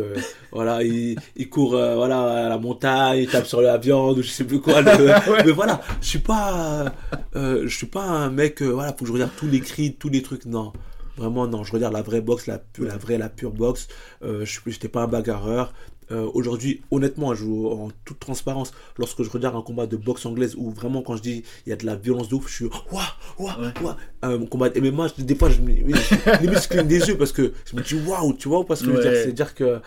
voilà, 0.52 0.82
il, 0.82 1.18
il 1.36 1.50
court 1.50 1.76
euh, 1.76 1.96
voilà, 1.96 2.46
à 2.46 2.50
la 2.50 2.58
montagne, 2.58 3.20
il 3.20 3.28
tape 3.28 3.46
sur 3.46 3.62
la 3.62 3.78
viande 3.78 4.18
ou 4.18 4.22
je 4.22 4.30
sais 4.30 4.44
plus 4.44 4.60
quoi. 4.60 4.82
Mais 5.46 5.52
voilà, 5.52 5.82
je 6.02 6.08
suis 6.08 6.20
pas, 6.20 6.94
euh, 7.36 7.64
je 7.66 7.76
suis 7.76 7.88
pas 7.88 8.04
un 8.04 8.30
mec, 8.30 8.62
euh, 8.62 8.70
voilà, 8.70 8.92
faut 8.92 9.00
que 9.00 9.08
je 9.08 9.14
regarde 9.14 9.32
tous 9.38 9.48
les 9.48 9.60
cris, 9.60 9.96
tous 9.96 10.10
les 10.10 10.22
trucs. 10.22 10.46
Non, 10.46 10.74
vraiment 11.18 11.48
non. 11.48 11.64
Je 11.64 11.72
regarde 11.72 11.94
la 11.94 12.02
vraie 12.02 12.22
boxe, 12.22 12.48
la, 12.48 12.62
la 12.80 12.98
vraie, 12.98 13.18
la 13.18 13.30
pure 13.30 13.52
boxe. 13.52 13.88
je 14.22 14.60
n'étais 14.66 14.88
pas 14.88 15.04
un 15.04 15.08
bagarreur. 15.08 15.74
Aujourd'hui, 16.12 16.82
honnêtement, 16.92 17.34
je 17.34 17.42
joue 17.42 17.68
en 17.68 17.90
toute 18.06 18.20
transparence. 18.20 18.72
Lorsque 18.98 19.24
je 19.24 19.30
regarde 19.30 19.56
un 19.56 19.62
combat 19.62 19.88
de 19.88 19.98
boxe 19.98 20.26
anglaise 20.26 20.56
où 20.56 20.72
vraiment, 20.72 21.02
quand 21.02 21.16
je 21.16 21.22
dis 21.22 21.44
il 21.66 21.70
y 21.70 21.74
a 21.74 21.76
de 21.76 21.86
la 21.86 21.96
violence 21.96 22.30
de 22.30 22.36
ouf, 22.36 22.48
je 22.48 22.54
suis 22.54 22.66
waouh, 22.66 23.02
waouh, 23.40 23.72
waouh. 23.82 23.96
Un 24.22 24.46
combat 24.46 24.70
de 24.70 24.80
MMA, 24.80 25.08
des 25.18 25.36
fois, 25.36 25.50
je, 25.50 25.62
limite, 25.62 25.96
je 25.98 26.68
cligne 26.68 26.88
des 26.88 27.08
yeux 27.08 27.18
parce 27.18 27.32
que 27.32 27.54
je 27.66 27.76
me 27.76 27.82
dis 27.82 27.96
waouh, 27.96 28.34
tu 28.34 28.48
vois, 28.48 28.66
parce 28.66 28.82
que 28.82 29.02
C'est-à-dire 29.02 29.54
que 29.56 29.82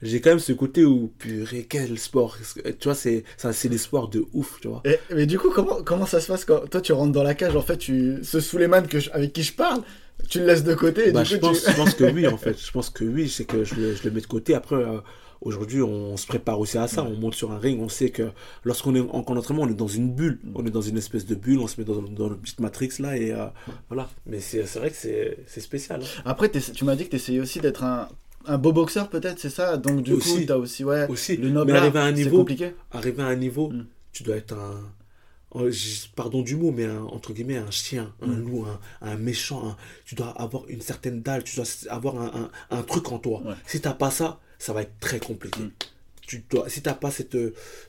j'ai 0.00 0.20
quand 0.20 0.30
même 0.30 0.38
ce 0.38 0.52
côté 0.52 0.84
où, 0.84 1.12
purée, 1.18 1.66
quel 1.68 1.98
sport. 1.98 2.36
Tu 2.64 2.72
vois, 2.84 2.94
c'est, 2.94 3.24
c'est 3.36 3.68
des 3.68 3.78
sports 3.78 4.08
de 4.08 4.24
ouf, 4.32 4.58
tu 4.60 4.68
vois. 4.68 4.80
Et, 4.84 4.98
mais 5.12 5.26
du 5.26 5.38
coup, 5.38 5.50
comment, 5.50 5.82
comment 5.84 6.06
ça 6.06 6.20
se 6.20 6.28
passe 6.28 6.44
quand 6.44 6.68
toi 6.70 6.80
tu 6.80 6.92
rentres 6.92 7.12
dans 7.12 7.24
la 7.24 7.34
cage 7.34 7.56
En 7.56 7.62
fait, 7.62 7.78
tu, 7.78 8.18
ce 8.22 8.38
Suleiman 8.38 8.82
que 8.86 8.98
avec 9.12 9.32
qui 9.32 9.42
je 9.42 9.52
parle, 9.52 9.82
tu 10.28 10.40
le 10.40 10.46
laisses 10.46 10.64
de 10.64 10.74
côté 10.74 11.08
et 11.08 11.12
bah, 11.12 11.24
je, 11.24 11.36
pense, 11.36 11.68
je 11.68 11.76
pense 11.76 11.94
que 11.94 12.04
oui, 12.12 12.26
en 12.26 12.36
fait. 12.36 12.58
Je 12.58 12.70
pense 12.70 12.90
que 12.90 13.04
oui, 13.04 13.28
c'est 13.28 13.44
que 13.44 13.64
je 13.64 13.74
le, 13.74 13.94
je 13.94 14.04
le, 14.04 14.10
mets 14.10 14.20
de 14.20 14.26
côté. 14.26 14.54
Après, 14.54 14.76
euh, 14.76 14.98
aujourd'hui, 15.40 15.82
on 15.82 16.16
se 16.16 16.26
prépare 16.26 16.58
aussi 16.60 16.78
à 16.78 16.88
ça. 16.88 17.02
On 17.02 17.16
monte 17.16 17.34
sur 17.34 17.52
un 17.52 17.58
ring. 17.58 17.80
On 17.80 17.88
sait 17.88 18.10
que 18.10 18.30
lorsqu'on 18.64 18.94
est 18.94 19.00
en 19.00 19.24
entraînement, 19.24 19.62
on 19.62 19.68
est 19.68 19.74
dans 19.74 19.88
une 19.88 20.12
bulle. 20.12 20.40
On 20.54 20.66
est 20.66 20.70
dans 20.70 20.82
une 20.82 20.98
espèce 20.98 21.26
de 21.26 21.34
bulle. 21.34 21.60
On 21.60 21.66
se 21.66 21.80
met 21.80 21.84
dans, 21.84 22.02
dans 22.02 22.28
notre 22.28 22.40
petite 22.40 22.60
matrix 22.60 22.90
là. 22.98 23.16
Et 23.16 23.32
euh, 23.32 23.46
voilà. 23.88 24.08
Mais 24.26 24.40
c'est 24.40 24.62
vrai 24.76 24.90
que 24.90 24.96
c'est 24.96 25.60
spécial. 25.60 26.02
Hein. 26.02 26.22
Après, 26.24 26.50
tu 26.50 26.84
m'as 26.84 26.96
dit 26.96 27.04
que 27.04 27.10
tu 27.10 27.16
essayais 27.16 27.40
aussi 27.40 27.60
d'être 27.60 27.84
un 27.84 28.08
un 28.46 28.56
beau 28.56 28.72
boxeur 28.72 29.10
peut-être, 29.10 29.38
c'est 29.38 29.50
ça? 29.50 29.76
Donc 29.76 30.02
du 30.02 30.16
coup, 30.16 30.38
tu 30.44 30.50
as 30.50 30.58
aussi 30.58 30.82
ouais, 30.82 31.06
aussi. 31.08 31.36
le 31.36 31.50
noble. 31.50 31.72
Mais 31.72 31.78
arriver 31.78 31.98
à 31.98 32.04
un 32.04 32.12
niveau, 32.12 32.38
compliqué. 32.38 32.72
Arriver 32.92 33.22
à 33.22 33.26
un 33.26 33.36
niveau, 33.36 33.68
mm. 33.68 33.86
tu 34.12 34.22
dois 34.22 34.36
être 34.36 34.54
un 34.54 34.80
pardon 36.14 36.42
du 36.42 36.56
mot, 36.56 36.70
mais 36.70 36.84
un, 36.84 37.02
entre 37.04 37.32
guillemets 37.32 37.56
un 37.56 37.70
chien, 37.70 38.12
un 38.22 38.26
mm. 38.26 38.46
loup, 38.46 38.66
un, 39.00 39.16
méchant. 39.16 39.76
tu 40.04 40.14
dois 40.14 40.30
avoir 40.30 40.64
une 40.68 40.80
certaine 40.80 41.22
dalle, 41.22 41.44
tu 41.44 41.56
dois 41.56 41.66
avoir 41.88 42.16
un, 42.16 42.50
un, 42.70 42.82
truc 42.82 43.10
en 43.12 43.18
toi. 43.18 43.42
Si 43.66 43.80
tu 43.80 43.88
n'as 43.88 43.94
pas 43.94 44.10
ça, 44.10 44.40
ça 44.58 44.72
va 44.72 44.82
être 44.82 44.98
très 45.00 45.18
compliqué. 45.18 45.60
Mm. 45.60 45.70
Tu 46.26 46.44
dois, 46.50 46.68
si 46.68 46.82
tu 46.82 46.88
n'as 46.88 46.94
pas 46.94 47.10
cette, 47.10 47.38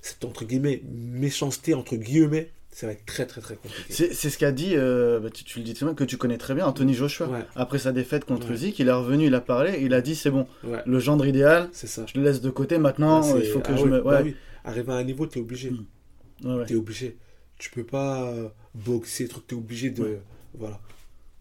cette 0.01 0.23
entre 0.23 0.45
guillemets 0.45 0.81
méchanceté 0.89 1.73
entre 1.73 1.97
guillemets, 1.97 2.51
ça 2.71 2.87
va 2.87 2.93
être 2.93 3.05
très 3.05 3.25
très 3.25 3.41
très 3.41 3.55
compliqué. 3.55 4.13
C'est 4.13 4.29
ce 4.29 4.37
qu'a 4.37 4.53
dit, 4.53 4.71
euh, 4.75 5.19
bah, 5.19 5.29
tu, 5.29 5.59
le 5.59 5.65
dis 5.65 5.73
très 5.73 5.85
bien, 5.85 5.95
que 5.95 6.05
tu 6.05 6.15
connais 6.15 6.37
très 6.37 6.55
bien, 6.55 6.65
Anthony 6.65 6.93
Joshua. 6.93 7.29
Après 7.55 7.79
sa 7.79 7.91
défaite 7.91 8.23
contre 8.23 8.53
Zik, 8.53 8.79
il 8.79 8.87
est 8.87 8.91
revenu, 8.93 9.25
il 9.25 9.35
a 9.35 9.41
parlé, 9.41 9.79
il 9.81 9.93
a 9.93 10.01
dit 10.01 10.15
c'est 10.15 10.31
bon, 10.31 10.47
le 10.85 10.99
gendre 10.99 11.25
idéal, 11.25 11.69
ça. 11.73 12.05
je 12.05 12.17
le 12.17 12.23
laisse 12.23 12.41
de 12.41 12.49
côté 12.49 12.77
maintenant, 12.77 13.37
il 13.37 13.45
faut 13.47 13.59
que 13.59 13.73
ah 13.73 13.77
je 13.77 13.85
me. 13.85 14.01
Bah 14.01 14.21
ouais. 14.21 14.35
Arriver 14.63 14.91
à 14.91 14.95
un 14.95 15.03
niveau, 15.03 15.25
tu 15.25 15.39
es 15.39 15.41
obligé. 15.41 15.71
Mm. 15.71 16.65
Tu 16.67 16.73
es 16.73 16.75
obligé. 16.75 17.17
Tu 17.59 17.69
peux 17.69 17.83
pas 17.83 18.23
euh, 18.23 18.49
boxer, 18.73 19.27
tu 19.27 19.53
es 19.53 19.57
obligé 19.57 19.91
de. 19.91 20.17
Voilà. 20.55 20.79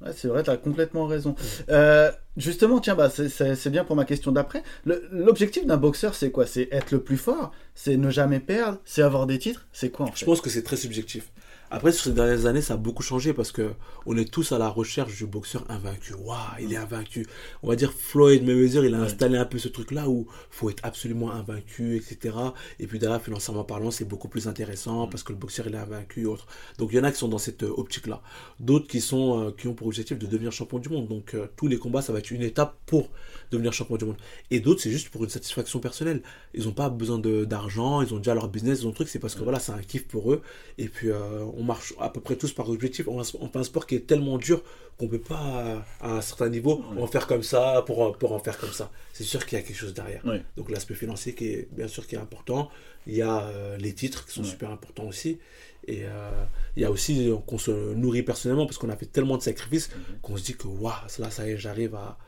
Ouais, 0.01 0.13
c'est 0.15 0.29
vrai, 0.29 0.43
tu 0.43 0.51
as 0.51 0.57
complètement 0.57 1.07
raison. 1.07 1.35
Euh, 1.71 2.13
justement, 2.37 2.81
tiens, 2.81 2.95
bah, 2.95 3.11
c'est 3.11 3.71
bien 3.71 3.85
pour 3.85 3.97
ma 3.97 4.05
question 4.05 4.31
d'après. 4.31 4.63
L'objectif 4.85 5.67
d'un 5.67 5.77
boxeur, 5.77 6.15
c'est 6.15 6.31
quoi? 6.31 6.47
C'est 6.47 6.69
être 6.71 6.93
le 6.93 7.03
plus 7.03 7.17
fort? 7.17 7.53
C'est 7.75 7.97
ne 7.97 8.11
jamais 8.11 8.39
perdre? 8.41 8.79
C'est 8.85 9.03
avoir 9.03 9.27
des 9.27 9.39
titres? 9.39 9.67
C'est 9.73 9.91
quoi 9.91 10.07
en 10.07 10.13
fait? 10.13 10.21
Je 10.21 10.25
pense 10.25 10.41
que 10.41 10.51
c'est 10.51 10.63
très 10.63 10.77
subjectif. 10.77 11.33
Après, 11.71 11.93
sur 11.93 12.05
ces 12.05 12.13
dernières 12.13 12.47
années, 12.47 12.63
ça 12.63 12.75
a 12.75 12.77
beaucoup 12.79 13.03
changé 13.03 13.35
parce 13.35 13.53
que 13.53 13.73
on 14.07 14.17
est 14.17 14.31
tous 14.31 14.53
à 14.53 14.59
la 14.59 14.69
recherche 14.69 15.17
du 15.17 15.27
boxeur 15.27 15.65
invaincu. 15.69 16.15
Waouh, 16.15 16.39
il 16.61 16.73
est 16.73 16.77
invaincu. 16.77 17.27
On 17.63 17.69
va 17.69 17.77
dire 17.77 17.93
Floyd 17.93 18.43
Mayweather, 18.43 18.87
il 18.87 18.95
a 18.95 19.01
installé 19.01 19.37
un 19.37 19.45
peu 19.45 19.59
ce 19.59 19.69
truc-là 19.69 20.09
où 20.09 20.27
faut 20.51 20.71
être 20.71 20.83
absolument 20.83 21.31
invaincu, 21.31 21.97
etc. 21.97 22.35
Et 22.81 22.87
puis 22.87 22.99
derrière, 22.99 23.21
financièrement 23.21 23.65
parlant, 23.65 23.91
c'est 23.91 24.07
beaucoup 24.07 24.29
plus 24.29 24.49
intéressant 24.49 25.09
parce 25.09 25.23
que 25.23 25.33
le 25.33 25.39
boxeur 25.39 25.67
il 25.67 25.75
est 25.75 25.79
invaincu 25.79 26.23
et 26.23 26.27
autres. 26.27 26.47
Donc 26.79 26.91
il 26.93 26.97
y 26.97 27.01
en 27.01 27.05
a 27.05 27.13
qui 27.13 27.19
sont 27.19 27.29
dans 27.29 27.39
cette 27.39 27.65
euh, 27.65 27.75
optique-là. 27.77 28.23
D'autres 28.61 28.87
qui 28.87 29.03
sont 29.03 29.49
euh, 29.49 29.51
qui 29.51 29.69
ont 29.69 29.75
pour 29.75 29.89
objectif 29.89 30.19
de 30.19 30.27
devenir 30.27 30.53
champion 30.53 30.79
du 30.79 30.89
monde. 30.89 31.07
Donc 31.07 31.35
euh, 31.35 31.49
tous 31.57 31.67
les 31.67 31.77
combats, 31.77 32.01
ça 32.01 32.15
va 32.15 32.21
être 32.21 32.31
une 32.31 32.43
étape 32.43 32.79
pour 32.87 33.11
devenir 33.51 33.75
champion 33.75 33.97
du 33.97 34.07
monde. 34.07 34.17
Et 34.51 34.61
d'autres, 34.61 34.81
c'est 34.81 34.91
juste 34.91 35.11
pour 35.11 35.23
une 35.23 35.31
satisfaction 35.31 35.81
personnelle. 35.81 36.23
Ils 36.55 36.65
n'ont 36.65 36.73
pas 36.73 36.89
besoin 36.89 37.19
d'argent, 37.19 38.01
ils 38.01 38.15
ont 38.15 38.19
déjà 38.19 38.35
leur 38.35 38.49
business, 38.49 38.81
ils 38.81 38.87
ont 38.87 38.93
truc. 38.93 39.09
C'est 39.09 39.19
parce 39.19 39.35
que 39.35 39.43
voilà, 39.43 39.59
c'est 39.59 39.73
un 39.73 39.83
kiff 39.83 40.09
pour 40.09 40.33
eux. 40.33 40.41
Et 40.79 40.89
puis 40.89 41.11
on 41.59 41.65
marche 41.65 41.93
à 41.99 42.09
peu 42.09 42.21
près 42.21 42.37
tous 42.37 42.53
par 42.53 42.69
objectif. 42.71 43.09
On, 43.09 43.23
fait 43.23 43.59
un 43.59 43.65
sport 43.65 43.87
qui 43.87 43.97
est 43.97 44.07
tellement 44.07 44.39
dur 44.39 44.63
qu'on 44.97 45.09
peut 45.09 45.19
pas, 45.19 45.85
à 46.01 46.13
un 46.13 46.21
certain 46.21 46.49
niveau, 46.49 46.85
en 46.97 47.07
faire 47.07 47.27
comme 47.27 47.43
ça 47.43 47.83
pour, 47.85 48.17
pour 48.17 48.33
en 48.33 48.39
faire 48.39 48.59
comme 48.59 48.71
ça. 48.71 48.91
C'est 49.13 49.25
sûr 49.25 49.45
qu'il 49.45 49.59
y 49.59 49.61
a 49.61 49.65
quelque 49.65 49.77
chose 49.77 49.93
derrière. 49.93 50.23
Donc 50.57 50.71
l'aspect 50.71 50.95
financier 50.95 51.35
qui 51.35 51.49
est 51.49 51.69
bien 51.73 51.89
sûr 51.89 52.07
qui 52.07 52.15
est 52.15 52.19
important. 52.19 52.71
Il 53.07 53.15
y 53.15 53.23
a 53.23 53.43
euh, 53.43 53.77
les 53.79 53.93
titres 53.93 54.25
qui 54.27 54.33
sont 54.33 54.45
super 54.45 54.71
importants 54.71 55.07
aussi. 55.07 55.39
Et 55.87 56.05
euh, 56.05 56.45
il 56.77 56.83
y 56.83 56.85
a 56.85 56.91
aussi 56.91 57.31
qu'on 57.47 57.59
se 57.59 57.95
nourrit 57.95 58.23
personnellement 58.23 58.67
parce 58.67 58.79
qu'on 58.79 58.91
a 58.91 58.97
fait 58.97 59.07
tellement 59.07 59.37
de 59.37 59.43
sacrifices 59.43 59.89
mhm. 59.89 60.19
qu'on 60.21 60.37
se 60.37 60.45
dit 60.45 60.55
que 60.55 60.69
waouh, 60.69 60.93
là 61.19 61.31
ça 61.31 61.49
y 61.49 61.53
est, 61.53 61.57
j'arrive 61.57 61.95
à, 61.95 62.19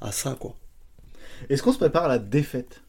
à 0.00 0.10
ça 0.10 0.36
quoi. 0.40 0.56
Est-ce 1.48 1.62
qu'on 1.62 1.72
se 1.72 1.78
prépare 1.78 2.04
à 2.04 2.08
la 2.08 2.18
défaite? 2.18 2.80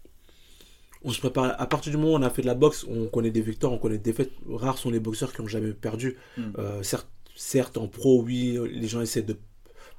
On 1.03 1.11
se 1.11 1.19
prépare. 1.19 1.55
À 1.59 1.65
partir 1.67 1.91
du 1.91 1.97
moment 1.97 2.13
où 2.13 2.17
on 2.17 2.21
a 2.21 2.29
fait 2.29 2.41
de 2.41 2.47
la 2.47 2.55
boxe, 2.55 2.85
on 2.89 3.05
connaît 3.07 3.31
des 3.31 3.41
victoires, 3.41 3.73
on 3.73 3.77
connaît 3.77 3.97
des 3.97 4.11
défaites. 4.11 4.31
Rares 4.49 4.77
sont 4.77 4.91
les 4.91 4.99
boxeurs 4.99 5.33
qui 5.33 5.41
n'ont 5.41 5.47
jamais 5.47 5.73
perdu. 5.73 6.17
Hmm. 6.37 6.41
Euh, 6.59 6.83
certes, 6.83 7.07
certes, 7.35 7.77
en 7.77 7.87
pro, 7.87 8.21
oui, 8.21 8.59
les 8.71 8.87
gens 8.87 9.01
essaient 9.01 9.21
de 9.21 9.37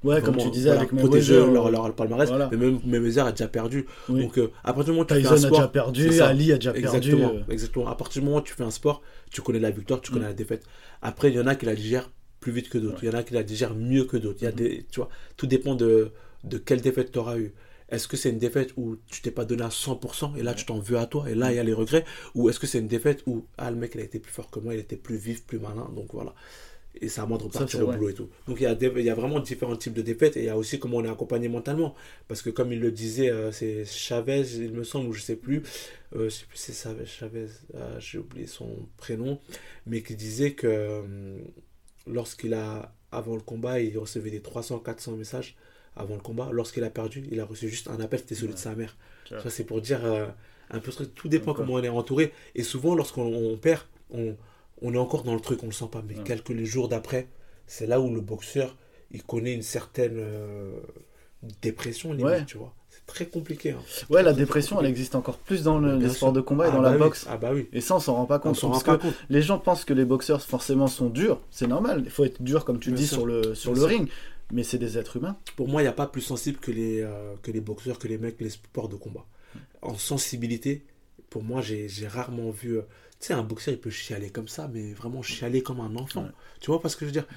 Ouais, 0.03 0.21
comme 0.21 0.35
tu 0.35 0.49
disais 0.49 0.69
avec 0.69 0.89
protéger 0.93 1.35
leur, 1.35 1.71
leur, 1.71 1.95
palmarès, 1.95 2.29
mais 2.51 2.57
même 2.57 2.79
Mayweather 2.85 3.25
a 3.25 3.31
déjà 3.31 3.47
perdu. 3.47 3.85
Donc 4.09 4.37
euh, 4.37 4.51
à 4.63 4.73
partir 4.73 4.85
du 4.85 4.91
moment 4.91 5.03
où 5.03 5.05
tu 5.05 5.21
fais 5.21 5.27
un 5.27 5.37
sport, 5.37 5.59
a 5.59 5.61
déjà 5.61 5.67
perdu, 5.69 6.21
Ali 6.21 6.51
a 6.51 6.55
déjà 6.57 6.73
exactement, 6.75 7.29
perdu. 7.29 7.37
Euh. 7.37 7.53
Exactement. 7.53 7.87
À 7.87 7.95
partir 7.95 8.21
du 8.21 8.25
moment 8.27 8.39
où 8.39 8.43
tu 8.43 8.53
fais 8.53 8.65
un 8.65 8.71
sport, 8.71 9.01
tu 9.31 9.41
connais 9.41 9.59
la 9.59 9.71
victoire, 9.71 10.01
tu 10.01 10.11
connais 10.11 10.25
hmm. 10.25 10.29
la 10.29 10.33
défaite. 10.33 10.65
Après, 11.01 11.29
il 11.29 11.35
y 11.35 11.39
en 11.39 11.47
a 11.47 11.55
qui 11.55 11.65
la 11.65 11.75
digèrent 11.75 12.09
plus 12.41 12.51
vite 12.51 12.67
que 12.67 12.77
d'autres. 12.77 13.01
Il 13.01 13.05
y 13.05 13.09
en 13.09 13.17
a 13.17 13.23
qui 13.23 13.33
la 13.33 13.43
digèrent 13.43 13.75
mieux 13.75 14.03
que 14.03 14.17
d'autres. 14.17 14.39
Il 14.41 14.45
y 14.45 14.47
a 14.47 14.51
des, 14.51 14.85
tu 14.91 14.99
vois, 14.99 15.07
tout 15.37 15.47
dépend 15.47 15.73
de 15.73 16.11
de 16.43 16.57
quelle 16.57 16.81
défaite 16.81 17.11
tu 17.11 17.19
auras 17.19 17.37
eu. 17.37 17.53
Est-ce 17.93 18.07
que 18.07 18.17
c'est 18.17 18.31
une 18.31 18.39
défaite 18.39 18.73
où 18.75 18.97
tu 19.07 19.21
t'es 19.21 19.29
pas 19.29 19.45
donné 19.45 19.61
à 19.61 19.69
100% 19.69 20.35
et 20.35 20.41
là 20.41 20.55
tu 20.55 20.65
t'en 20.65 20.79
veux 20.79 20.97
à 20.97 21.05
toi 21.05 21.29
et 21.29 21.35
là 21.35 21.51
il 21.51 21.57
y 21.57 21.59
a 21.59 21.63
les 21.63 21.73
regrets? 21.73 22.05
Ou 22.33 22.49
est-ce 22.49 22.59
que 22.59 22.65
c'est 22.65 22.79
une 22.79 22.87
défaite 22.87 23.21
où 23.27 23.45
ah, 23.59 23.69
le 23.69 23.77
mec 23.77 23.91
il 23.93 24.01
a 24.01 24.03
été 24.03 24.17
plus 24.17 24.31
fort 24.31 24.49
que 24.49 24.59
moi, 24.59 24.73
il 24.73 24.79
était 24.79 24.95
plus 24.95 25.15
vif, 25.15 25.45
plus 25.45 25.59
malin, 25.59 25.87
donc 25.95 26.07
voilà. 26.11 26.33
Et 26.99 27.07
c'est 27.07 27.21
à 27.21 27.27
moi 27.27 27.37
de 27.37 27.43
repartir 27.43 27.87
au 27.87 27.91
boulot 27.91 28.09
et 28.09 28.13
tout. 28.15 28.29
Donc 28.47 28.57
il 28.59 28.63
y, 28.63 28.65
a 28.65 28.73
il 28.73 29.05
y 29.05 29.09
a 29.09 29.15
vraiment 29.15 29.39
différents 29.39 29.75
types 29.75 29.93
de 29.93 30.01
défaites 30.01 30.37
et 30.37 30.41
il 30.41 30.45
y 30.45 30.49
a 30.49 30.57
aussi 30.57 30.79
comment 30.79 30.97
on 30.97 31.05
est 31.05 31.09
accompagné 31.09 31.49
mentalement. 31.49 31.93
Parce 32.27 32.41
que 32.41 32.49
comme 32.49 32.71
il 32.73 32.79
le 32.79 32.91
disait, 32.91 33.29
euh, 33.29 33.51
c'est 33.51 33.85
Chavez, 33.85 34.41
il 34.55 34.73
me 34.73 34.83
semble, 34.83 35.09
ou 35.09 35.13
je 35.13 35.21
sais 35.21 35.35
plus, 35.35 35.61
euh, 36.15 36.25
je 36.25 36.29
sais 36.29 36.45
plus 36.45 36.57
c'est 36.57 37.05
Chavez, 37.05 37.47
ah, 37.75 37.99
j'ai 37.99 38.17
oublié 38.17 38.47
son 38.47 38.87
prénom, 38.97 39.39
mais 39.85 40.01
qui 40.01 40.15
disait 40.15 40.53
que 40.53 40.99
hum, 41.01 41.41
lorsqu'il 42.07 42.55
a, 42.55 42.95
avant 43.11 43.35
le 43.35 43.41
combat, 43.41 43.79
il 43.81 43.95
recevait 43.99 44.31
des 44.31 44.39
300-400 44.39 45.15
messages 45.15 45.55
avant 45.95 46.15
le 46.15 46.21
combat. 46.21 46.49
Lorsqu'il 46.51 46.83
a 46.83 46.89
perdu, 46.89 47.23
il 47.31 47.39
a 47.39 47.45
reçu 47.45 47.69
juste 47.69 47.87
un 47.89 47.99
appel, 47.99 48.19
c'était 48.19 48.35
celui 48.35 48.53
de 48.53 48.59
sa 48.59 48.75
mère. 48.75 48.95
Ça, 49.29 49.49
c'est 49.49 49.63
pour 49.63 49.81
dire 49.81 49.99
euh, 50.05 50.27
un 50.69 50.79
peu 50.79 50.91
tout 51.15 51.27
dépend 51.27 51.53
comment 51.53 51.73
on 51.73 51.83
est 51.83 51.89
entouré. 51.89 52.31
Et 52.55 52.63
souvent, 52.63 52.93
lorsqu'on 52.95 53.57
perd, 53.61 53.81
on, 54.11 54.35
on, 54.81 54.93
est 54.93 54.97
encore 54.97 55.23
dans 55.23 55.33
le 55.33 55.39
truc, 55.41 55.63
on 55.63 55.67
le 55.67 55.71
sent 55.71 55.89
pas. 55.91 56.03
Mais 56.07 56.15
quelques 56.23 56.55
jours 56.63 56.87
d'après, 56.89 57.27
c'est 57.67 57.87
là 57.87 57.99
où 57.99 58.13
le 58.13 58.21
boxeur, 58.21 58.75
il 59.11 59.23
connaît 59.23 59.53
une 59.53 59.61
certaine. 59.63 60.17
Euh, 60.17 60.79
dépression, 61.61 62.13
limite, 62.13 62.45
tu 62.45 62.57
vois. 62.57 62.73
C'est 62.89 63.05
très 63.05 63.25
compliqué. 63.25 63.71
Hein. 63.71 63.79
Ouais, 64.09 64.23
la 64.23 64.33
dépression, 64.33 64.79
elle 64.79 64.85
existe 64.85 65.15
encore 65.15 65.37
plus 65.37 65.63
dans 65.63 65.77
le, 65.79 65.97
les 65.97 66.09
sports 66.09 66.31
de 66.31 66.41
combat 66.41 66.67
et 66.67 66.69
Ah 66.69 66.75
dans 66.75 66.81
bah 66.81 66.89
la 66.91 66.95
oui. 66.95 66.99
boxe. 66.99 67.25
Ah 67.29 67.37
bah 67.37 67.49
oui. 67.53 67.67
Et 67.73 67.81
ça, 67.81 67.95
on 67.95 67.99
s'en 67.99 68.13
rend 68.15 68.25
pas 68.25 68.39
compte. 68.39 68.53
parce 68.59 68.61
rend 68.73 68.79
pas 68.79 68.97
que 68.97 69.01
compte. 69.01 69.15
les 69.29 69.41
gens 69.41 69.57
pensent 69.57 69.83
que 69.83 69.93
les 69.93 70.05
boxeurs, 70.05 70.41
forcément, 70.41 70.87
sont 70.87 71.09
durs. 71.09 71.41
C'est 71.49 71.67
normal. 71.67 72.03
Il 72.05 72.11
faut 72.11 72.23
être 72.23 72.41
dur, 72.41 72.63
comme 72.65 72.79
tu 72.79 72.91
Bien 72.91 72.99
dis, 72.99 73.07
sûr. 73.07 73.17
sur 73.17 73.25
le, 73.25 73.55
sur 73.55 73.73
Bien 73.73 73.81
le 73.83 73.89
sûr. 73.89 73.97
ring. 73.99 74.09
Mais 74.51 74.63
c'est 74.63 74.77
des 74.77 74.97
êtres 74.97 75.17
humains. 75.17 75.37
Pour 75.55 75.67
moi, 75.67 75.81
il 75.81 75.85
n'y 75.85 75.89
a 75.89 75.93
pas 75.93 76.07
plus 76.07 76.21
sensible 76.21 76.59
que 76.59 76.71
les, 76.71 77.01
euh, 77.01 77.35
que 77.41 77.51
les 77.51 77.61
boxeurs, 77.61 77.97
que 77.97 78.07
les 78.07 78.17
mecs, 78.17 78.39
les 78.39 78.49
sports 78.51 78.89
de 78.89 78.95
combat. 78.95 79.25
En 79.81 79.97
sensibilité, 79.97 80.85
pour 81.29 81.43
moi, 81.43 81.61
j'ai 81.61 81.87
rarement 82.07 82.51
vu. 82.51 82.77
euh, 82.77 82.81
tu 83.19 83.27
sais, 83.27 83.33
un 83.33 83.43
boxeur, 83.43 83.73
il 83.73 83.79
peut 83.79 83.89
chialer 83.89 84.29
comme 84.29 84.47
ça, 84.47 84.69
mais 84.71 84.93
vraiment 84.93 85.21
chialer 85.21 85.63
comme 85.63 85.79
un 85.79 85.95
enfant. 85.95 86.23
Ouais. 86.23 86.29
Tu 86.59 86.67
vois 86.67 86.81
pas 86.81 86.89
ce 86.89 86.97
que 86.97 87.05
je 87.05 87.07
veux 87.07 87.13
dire? 87.13 87.27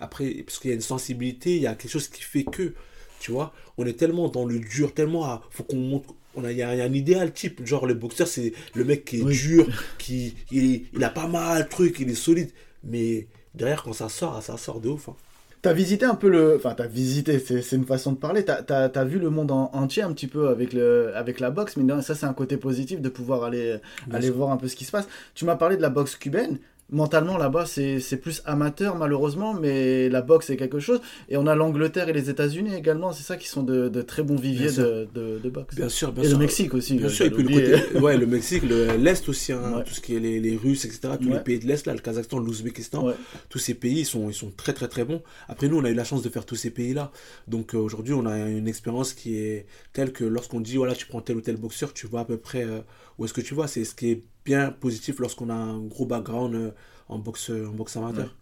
Après, 0.00 0.30
parce 0.46 0.58
qu'il 0.58 0.68
y 0.70 0.72
a 0.72 0.74
une 0.74 0.80
sensibilité, 0.80 1.56
il 1.56 1.62
y 1.62 1.66
a 1.66 1.74
quelque 1.74 1.90
chose 1.90 2.08
qui 2.08 2.22
fait 2.22 2.44
que, 2.44 2.74
tu 3.20 3.32
vois, 3.32 3.52
on 3.78 3.86
est 3.86 3.94
tellement 3.98 4.28
dans 4.28 4.44
le 4.44 4.58
dur, 4.58 4.94
tellement 4.94 5.24
à. 5.24 5.42
faut 5.50 5.64
qu'on 5.64 5.76
montre. 5.76 6.14
On 6.34 6.44
a, 6.44 6.52
il 6.52 6.58
y 6.58 6.62
a, 6.62 6.74
y 6.76 6.80
a 6.80 6.84
un 6.84 6.92
idéal 6.92 7.32
type. 7.32 7.64
Genre, 7.66 7.86
le 7.86 7.94
boxeur, 7.94 8.28
c'est 8.28 8.52
le 8.74 8.84
mec 8.84 9.04
qui 9.04 9.18
est 9.20 9.22
Oui. 9.22 9.34
dur, 9.36 9.66
qui 9.98 10.34
il, 10.52 10.86
il 10.92 11.02
a 11.04 11.10
pas 11.10 11.26
mal 11.26 11.64
de 11.64 11.68
trucs, 11.68 11.98
il 12.00 12.10
est 12.10 12.14
solide. 12.14 12.50
Mais 12.84 13.26
derrière, 13.54 13.82
quand 13.82 13.92
ça 13.92 14.08
sort, 14.08 14.40
ça 14.42 14.56
sort 14.56 14.80
de 14.80 14.88
ouf. 14.90 15.08
hein. 15.08 15.16
T'as 15.60 15.72
visité 15.72 16.04
un 16.04 16.14
peu 16.14 16.28
le. 16.28 16.54
Enfin, 16.56 16.74
t'as 16.76 16.86
visité, 16.86 17.38
c'est 17.40 17.72
une 17.76 17.84
façon 17.84 18.12
de 18.12 18.16
parler. 18.16 18.44
T'as 18.44 18.62
as, 18.68 18.84
as 18.98 19.04
vu 19.04 19.18
le 19.18 19.28
monde 19.30 19.50
en- 19.50 19.70
entier 19.74 20.02
un 20.02 20.12
petit 20.12 20.28
peu 20.28 20.48
avec, 20.48 20.72
le, 20.72 21.10
avec 21.16 21.40
la 21.40 21.50
boxe. 21.50 21.76
Mais 21.76 21.82
non, 21.82 22.00
ça, 22.00 22.14
c'est 22.14 22.26
un 22.26 22.32
côté 22.32 22.56
positif 22.56 23.00
de 23.00 23.08
pouvoir 23.08 23.42
aller, 23.44 23.78
Bien 24.06 24.16
aller 24.18 24.26
sûr. 24.28 24.36
voir 24.36 24.50
un 24.52 24.56
peu 24.56 24.68
ce 24.68 24.76
qui 24.76 24.84
se 24.84 24.92
passe. 24.92 25.08
Tu 25.34 25.44
m'as 25.44 25.56
parlé 25.56 25.76
de 25.76 25.82
la 25.82 25.90
boxe 25.90 26.14
cubaine. 26.16 26.58
Mentalement, 26.90 27.36
là-bas, 27.36 27.66
c'est 27.66 28.16
plus 28.16 28.40
amateur, 28.46 28.96
malheureusement. 28.96 29.52
Mais 29.52 30.08
la 30.08 30.22
boxe, 30.22 30.46
c'est 30.46 30.56
quelque 30.56 30.80
chose. 30.80 31.00
Et 31.28 31.36
on 31.36 31.46
a 31.46 31.54
l'Angleterre 31.54 32.08
et 32.08 32.14
les 32.14 32.30
États-Unis 32.30 32.74
également. 32.74 33.12
C'est 33.12 33.24
ça 33.24 33.36
qui 33.36 33.46
sont 33.46 33.62
de, 33.62 33.88
de 33.90 34.00
très 34.00 34.22
bons 34.22 34.36
viviers 34.36 34.72
de, 34.72 35.06
de, 35.14 35.38
de 35.38 35.50
boxe. 35.50 35.74
Bien 35.76 35.90
sûr, 35.90 36.12
bien 36.12 36.22
et 36.22 36.28
sûr. 36.28 36.38
le 36.38 36.44
Mexique 36.44 36.72
aussi. 36.72 36.94
Bien 36.96 37.10
sûr, 37.10 37.26
et 37.26 37.30
puis 37.30 37.42
le 37.42 37.48
côté, 37.50 37.98
ouais, 38.00 38.16
le 38.16 38.26
Mexique, 38.26 38.62
le- 38.62 38.96
l'Est 38.96 39.28
aussi, 39.28 39.52
hein, 39.52 39.74
Ouais. 39.76 39.84
tout 39.84 39.92
ce 39.92 40.00
qui 40.00 40.16
est 40.16 40.20
les, 40.20 40.40
les 40.40 40.56
Russes, 40.56 40.86
etc., 40.86 41.00
tous 41.20 41.28
Ouais. 41.28 41.34
les 41.34 41.40
pays 41.40 41.58
de 41.58 41.66
l'Est, 41.66 41.86
là, 41.86 41.92
le 41.92 41.98
Kazakhstan, 42.00 42.38
l'Ouzbékistan, 42.38 43.04
Ouais. 43.06 43.14
tous 43.50 43.58
ces 43.58 43.74
pays, 43.74 44.00
ils 44.00 44.06
sont, 44.06 44.30
ils 44.30 44.34
sont 44.34 44.50
très, 44.50 44.72
très, 44.72 44.88
très 44.88 45.04
bons. 45.04 45.22
Après, 45.48 45.68
nous, 45.68 45.76
on 45.78 45.84
a 45.84 45.90
eu 45.90 45.94
la 45.94 46.04
chance 46.04 46.22
de 46.22 46.28
faire 46.30 46.46
tous 46.46 46.56
ces 46.56 46.70
pays-là. 46.70 47.12
Donc, 47.48 47.74
euh, 47.74 47.78
aujourd'hui, 47.78 48.14
on 48.14 48.24
a 48.24 48.38
une 48.48 48.66
expérience 48.66 49.12
qui 49.12 49.36
est 49.38 49.66
telle 49.92 50.12
que 50.12 50.24
lorsqu'on 50.24 50.60
dit, 50.60 50.76
voilà, 50.78 50.94
tu 50.94 51.06
prends 51.06 51.20
tel 51.20 51.36
ou 51.36 51.40
tel 51.42 51.56
boxeur, 51.58 51.92
tu 51.92 52.06
vois 52.06 52.20
à 52.20 52.24
peu 52.24 52.38
près 52.38 52.64
euh, 52.64 52.80
où 53.18 53.26
est-ce 53.26 53.34
que 53.34 53.42
tu 53.42 53.54
vas. 53.54 53.66
C'est 53.66 53.84
ce 53.84 53.94
qui 53.94 54.10
est 54.10 54.22
bien 54.44 54.70
positif 54.70 55.18
lorsqu'on 55.20 55.50
a 55.50 55.54
un 55.54 55.80
gros 55.80 56.06
background 56.06 56.54
euh, 56.54 56.70
en 57.08 57.18
boxe, 57.18 57.50
en 57.50 57.72
boxe 57.72 57.96
amateur. 57.96 58.34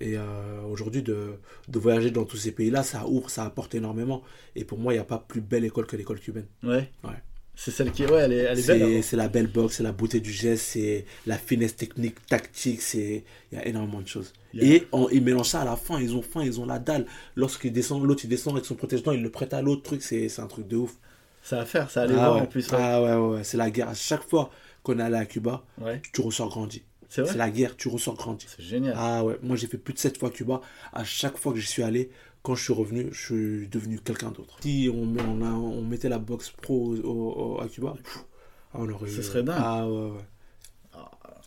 Et 0.00 0.16
euh, 0.16 0.62
aujourd'hui, 0.70 1.02
de, 1.02 1.34
de 1.68 1.78
voyager 1.78 2.10
dans 2.10 2.24
tous 2.24 2.36
ces 2.36 2.50
pays-là, 2.52 2.82
ça 2.82 3.06
ouvre, 3.06 3.30
ça 3.30 3.44
apporte 3.44 3.74
énormément. 3.74 4.22
Et 4.56 4.64
pour 4.64 4.78
moi, 4.78 4.92
il 4.92 4.96
n'y 4.96 5.00
a 5.00 5.04
pas 5.04 5.18
plus 5.18 5.40
belle 5.40 5.64
école 5.64 5.86
que 5.86 5.96
l'école 5.96 6.18
cubaine. 6.18 6.46
Ouais. 6.62 6.90
Ouais. 7.04 7.10
C'est 7.54 7.70
celle 7.70 7.92
qui 7.92 8.02
est. 8.02 8.10
Ouais, 8.10 8.20
elle 8.22 8.32
est, 8.32 8.36
elle 8.38 8.58
est 8.58 8.62
belle. 8.78 9.04
C'est 9.04 9.16
la 9.16 9.28
belle 9.28 9.46
boxe, 9.46 9.76
c'est 9.76 9.82
la 9.82 9.92
beauté 9.92 10.18
du 10.20 10.32
geste, 10.32 10.64
c'est 10.64 11.04
la 11.26 11.36
finesse 11.36 11.76
technique, 11.76 12.24
tactique, 12.26 12.80
c'est 12.80 13.24
il 13.52 13.58
y 13.58 13.60
a 13.60 13.66
énormément 13.68 14.00
de 14.00 14.08
choses. 14.08 14.32
Et 14.64 14.86
en- 14.90 15.08
ils 15.10 15.22
mélangent 15.22 15.50
ça 15.50 15.60
à 15.60 15.64
la 15.66 15.76
fin, 15.76 16.00
ils 16.00 16.16
ont 16.16 16.22
faim, 16.22 16.42
ils 16.42 16.58
ont 16.60 16.66
la 16.66 16.78
dalle. 16.78 17.06
Lorsqu'il 17.36 17.72
descend, 17.72 18.02
l'autre 18.02 18.22
il 18.24 18.28
descend 18.28 18.54
avec 18.54 18.64
son 18.64 18.74
protège-dents, 18.74 19.12
il 19.12 19.22
le 19.22 19.30
prête 19.30 19.52
à 19.52 19.60
l'autre 19.60 19.82
truc, 19.82 20.02
c'est 20.02 20.28
c'est 20.30 20.40
un 20.40 20.46
truc 20.46 20.66
de 20.66 20.76
ouf. 20.78 20.96
Ça 21.42 21.56
va 21.56 21.64
faire, 21.66 21.90
ça 21.90 22.02
allait 22.02 22.14
ah 22.14 22.18
voir 22.28 22.34
ouais. 22.36 22.40
en 22.42 22.46
plus. 22.46 22.70
ouais. 22.70 22.78
Ah 22.80 23.02
ouais, 23.02 23.14
ouais, 23.36 23.44
c'est 23.44 23.56
la 23.56 23.70
guerre. 23.70 23.88
À 23.88 23.94
chaque 23.94 24.22
fois 24.28 24.50
qu'on 24.82 24.98
est 24.98 25.02
allé 25.02 25.16
à 25.16 25.26
Cuba, 25.26 25.64
tu 26.12 26.20
ressors 26.20 26.48
grandi. 26.48 26.82
C'est 27.08 27.20
vrai 27.22 27.32
C'est 27.32 27.38
la 27.38 27.50
guerre, 27.50 27.76
tu 27.76 27.88
ressors 27.88 28.14
grandi. 28.14 28.46
C'est 28.48 28.62
génial. 28.62 28.94
Ah 28.96 29.22
ouais, 29.24 29.38
moi 29.42 29.56
j'ai 29.56 29.66
fait 29.66 29.76
plus 29.78 29.92
de 29.92 29.98
7 29.98 30.18
fois 30.18 30.30
Cuba. 30.30 30.60
À 30.92 31.04
chaque 31.04 31.36
fois 31.36 31.52
que 31.52 31.58
j'y 31.58 31.66
suis 31.66 31.82
allé, 31.82 32.10
quand 32.42 32.54
je 32.54 32.64
suis 32.64 32.72
revenu, 32.72 33.08
je 33.12 33.20
suis 33.24 33.68
devenu 33.68 33.98
quelqu'un 34.00 34.30
d'autre. 34.30 34.56
Si 34.62 34.90
on, 34.92 35.04
met- 35.04 35.20
on, 35.28 35.42
a, 35.42 35.50
on 35.50 35.82
mettait 35.82 36.08
la 36.08 36.18
boxe 36.18 36.50
pro 36.50 36.94
au- 36.96 37.56
au- 37.56 37.60
à 37.60 37.68
Cuba, 37.68 37.94
pff, 38.02 38.24
ah, 38.72 38.78
on 38.80 38.88
aurait 38.88 39.10
Ce 39.10 39.20
serait 39.22 39.42
dingue. 39.42 39.56
Ah 39.58 39.86
ouais, 39.86 40.10
ouais. 40.10 40.24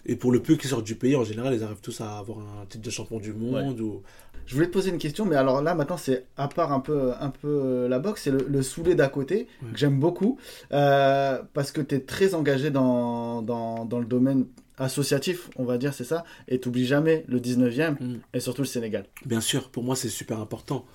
Et 0.05 0.15
pour 0.15 0.31
le 0.31 0.41
peu 0.41 0.55
qui 0.55 0.67
sortent 0.67 0.85
du 0.85 0.95
pays, 0.95 1.15
en 1.15 1.23
général, 1.23 1.53
ils 1.53 1.63
arrivent 1.63 1.81
tous 1.81 1.99
à 2.01 2.17
avoir 2.19 2.39
un 2.39 2.65
titre 2.67 2.83
de 2.83 2.89
champion 2.91 3.19
du 3.19 3.33
monde. 3.33 3.79
Ou... 3.81 4.01
Je 4.45 4.53
voulais 4.53 4.67
te 4.67 4.71
poser 4.73 4.91
une 4.91 4.99
question, 4.99 5.25
mais 5.25 5.35
alors 5.35 5.63
là 5.63 5.73
maintenant 5.73 5.97
c'est 5.97 6.25
à 6.37 6.47
part 6.47 6.71
un 6.71 6.79
peu, 6.79 7.13
un 7.19 7.31
peu 7.31 7.47
euh, 7.47 7.87
la 7.87 7.97
boxe, 7.97 8.21
c'est 8.23 8.31
le, 8.31 8.45
le 8.47 8.61
soulé 8.61 8.93
d'à 8.93 9.07
côté 9.07 9.47
Ouais. 9.63 9.71
que 9.71 9.77
j'aime 9.79 9.99
beaucoup 9.99 10.37
euh, 10.71 11.41
parce 11.55 11.71
que 11.71 11.81
tu 11.81 11.95
es 11.95 11.99
très 12.01 12.35
engagé 12.35 12.69
dans, 12.69 13.41
dans, 13.41 13.85
dans 13.85 13.97
le 13.99 14.05
domaine 14.05 14.45
associatif, 14.77 15.49
on 15.55 15.63
va 15.63 15.77
dire, 15.79 15.93
c'est 15.95 16.03
ça, 16.03 16.23
et 16.47 16.59
t'oublies 16.59 16.85
jamais 16.85 17.23
le 17.27 17.39
19e 17.39 17.93
Mm. 17.99 18.17
et 18.33 18.39
surtout 18.39 18.61
le 18.61 18.67
Sénégal. 18.67 19.05
Bien 19.25 19.41
sûr, 19.41 19.69
pour 19.69 19.83
moi, 19.83 19.95
c'est 19.95 20.09
super 20.09 20.39
important. 20.39 20.85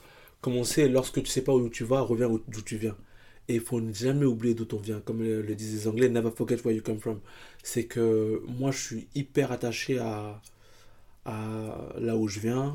Comme 0.42 0.54
on 0.56 0.64
sait, 0.64 0.88
lorsque 0.88 1.20
tu 1.22 1.28
sais 1.28 1.42
pas 1.42 1.52
où 1.52 1.68
tu 1.68 1.82
vas, 1.84 2.00
reviens 2.02 2.28
où- 2.28 2.40
d'où 2.46 2.62
tu 2.62 2.76
viens. 2.76 2.94
Et 3.48 3.54
il 3.56 3.60
faut 3.60 3.80
jamais 3.92 4.26
oublier 4.26 4.54
d'où 4.54 4.66
on 4.72 4.78
vient. 4.80 5.00
Comme 5.00 5.22
le, 5.22 5.42
disent 5.54 5.74
les 5.74 5.88
Anglais, 5.88 6.08
never 6.08 6.30
forget 6.30 6.56
where 6.64 6.74
you 6.74 6.82
come 6.82 7.00
from. 7.00 7.20
C'est 7.62 7.84
que 7.84 8.42
moi, 8.46 8.70
je 8.70 8.78
suis 8.78 9.08
hyper 9.14 9.52
attaché 9.52 9.98
à, 9.98 10.40
à 11.24 11.94
là 11.98 12.16
où 12.16 12.28
je 12.28 12.40
viens, 12.40 12.74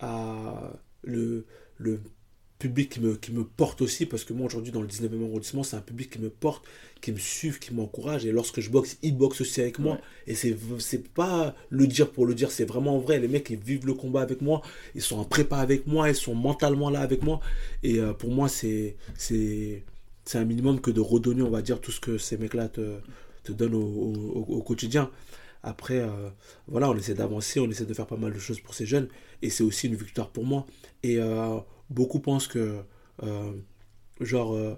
à 0.00 0.72
le, 1.02 1.46
le 1.78 2.00
public 2.58 2.90
qui 2.92 3.00
me, 3.00 3.16
qui 3.16 3.32
me 3.32 3.44
porte 3.44 3.82
aussi. 3.82 4.06
Parce 4.06 4.24
que 4.24 4.32
moi, 4.32 4.46
aujourd'hui, 4.46 4.72
dans 4.72 4.80
le 4.82 4.88
19e 4.88 5.24
arrondissement, 5.24 5.62
c'est 5.62 5.76
un 5.76 5.80
public 5.80 6.10
qui 6.10 6.18
me 6.18 6.30
porte, 6.30 6.64
qui 7.00 7.12
me 7.12 7.18
suit, 7.18 7.52
qui 7.60 7.74
m'encourage. 7.74 8.24
Et 8.26 8.32
lorsque 8.32 8.60
je 8.60 8.70
boxe, 8.70 8.98
ils 9.02 9.16
boxent 9.16 9.40
aussi 9.42 9.60
avec 9.60 9.78
moi. 9.78 9.94
Ouais. 9.94 10.00
Et 10.28 10.34
c'est 10.34 10.56
c'est 10.78 11.08
pas 11.08 11.54
le 11.70 11.86
dire 11.86 12.10
pour 12.10 12.26
le 12.26 12.34
dire, 12.34 12.50
c'est 12.50 12.64
vraiment 12.64 12.98
vrai. 12.98 13.18
Les 13.20 13.28
mecs, 13.28 13.50
ils 13.50 13.58
vivent 13.58 13.86
le 13.86 13.94
combat 13.94 14.22
avec 14.22 14.40
moi, 14.42 14.62
ils 14.94 15.02
sont 15.02 15.18
en 15.18 15.24
prépa 15.24 15.58
avec 15.58 15.86
moi, 15.86 16.08
ils 16.08 16.14
sont 16.16 16.34
mentalement 16.34 16.90
là 16.90 17.00
avec 17.00 17.22
moi. 17.22 17.40
Et 17.82 18.00
euh, 18.00 18.12
pour 18.12 18.30
moi, 18.30 18.48
c'est 18.48 18.96
c'est 19.16 19.84
c'est 20.24 20.38
un 20.38 20.44
minimum 20.44 20.80
que 20.80 20.90
de 20.90 21.00
redonner, 21.00 21.42
on 21.42 21.50
va 21.50 21.62
dire, 21.62 21.80
tout 21.80 21.92
ce 21.92 22.00
que 22.00 22.18
ces 22.18 22.36
mecs-là 22.36 22.68
te, 22.68 22.98
te 23.44 23.52
donnent 23.52 23.74
au, 23.74 23.80
au- 23.80 24.44
au- 24.48 24.56
au 24.58 24.62
quotidien. 24.62 25.10
Après, 25.62 25.98
euh, 26.00 26.30
voilà, 26.68 26.90
on 26.90 26.96
essaie 26.96 27.14
d'avancer, 27.14 27.60
on 27.60 27.68
essaie 27.70 27.86
de 27.86 27.94
faire 27.94 28.06
pas 28.06 28.16
mal 28.16 28.32
de 28.32 28.38
choses 28.38 28.60
pour 28.60 28.74
ces 28.74 28.86
jeunes. 28.86 29.08
Et 29.42 29.50
c'est 29.50 29.64
aussi 29.64 29.86
une 29.88 29.94
victoire 29.96 30.30
pour 30.30 30.44
moi. 30.44 30.66
Et 31.02 31.18
euh, 31.18 31.58
beaucoup 31.90 32.20
pensent 32.20 32.48
que, 32.48 32.80
euh, 33.22 33.52
genre, 34.20 34.54
euh, 34.54 34.74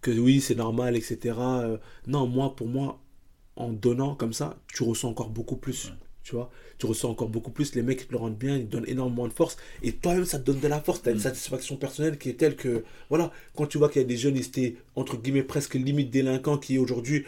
que 0.00 0.10
oui, 0.10 0.40
c'est 0.40 0.54
normal, 0.54 0.96
etc. 0.96 1.38
Euh, 1.62 1.78
non, 2.06 2.26
moi, 2.26 2.54
pour 2.56 2.68
moi, 2.68 3.00
en 3.56 3.70
donnant 3.72 4.14
comme 4.14 4.32
ça, 4.32 4.58
tu 4.72 4.82
ressens 4.84 5.08
encore 5.10 5.30
beaucoup 5.30 5.56
plus. 5.56 5.92
Tu 6.22 6.34
vois, 6.34 6.50
tu 6.78 6.86
ressens 6.86 7.10
encore 7.10 7.28
beaucoup 7.30 7.50
plus. 7.50 7.74
Les 7.74 7.82
mecs, 7.82 8.06
te 8.06 8.12
le 8.12 8.18
rendent 8.18 8.36
bien, 8.36 8.56
ils 8.56 8.66
te 8.66 8.72
donnent 8.72 8.84
énormément 8.88 9.26
de 9.26 9.32
force. 9.32 9.56
Et 9.82 9.92
toi-même, 9.92 10.26
ça 10.26 10.38
te 10.38 10.44
donne 10.44 10.60
de 10.60 10.68
la 10.68 10.80
force. 10.80 11.02
Tu 11.02 11.08
as 11.08 11.12
une 11.12 11.18
Mm. 11.18 11.20
satisfaction 11.20 11.76
personnelle 11.76 12.18
qui 12.18 12.28
est 12.28 12.34
telle 12.34 12.54
que, 12.56 12.84
voilà, 13.08 13.32
quand 13.56 13.66
tu 13.66 13.78
vois 13.78 13.88
qu'il 13.88 14.02
y 14.02 14.04
a 14.04 14.08
des 14.08 14.16
jeunes, 14.18 14.36
ils 14.36 14.46
étaient, 14.46 14.76
entre 14.94 15.16
guillemets, 15.16 15.42
presque 15.42 15.74
limite 15.74 16.10
délinquants, 16.10 16.58
qui 16.58 16.78
aujourd'hui, 16.78 17.24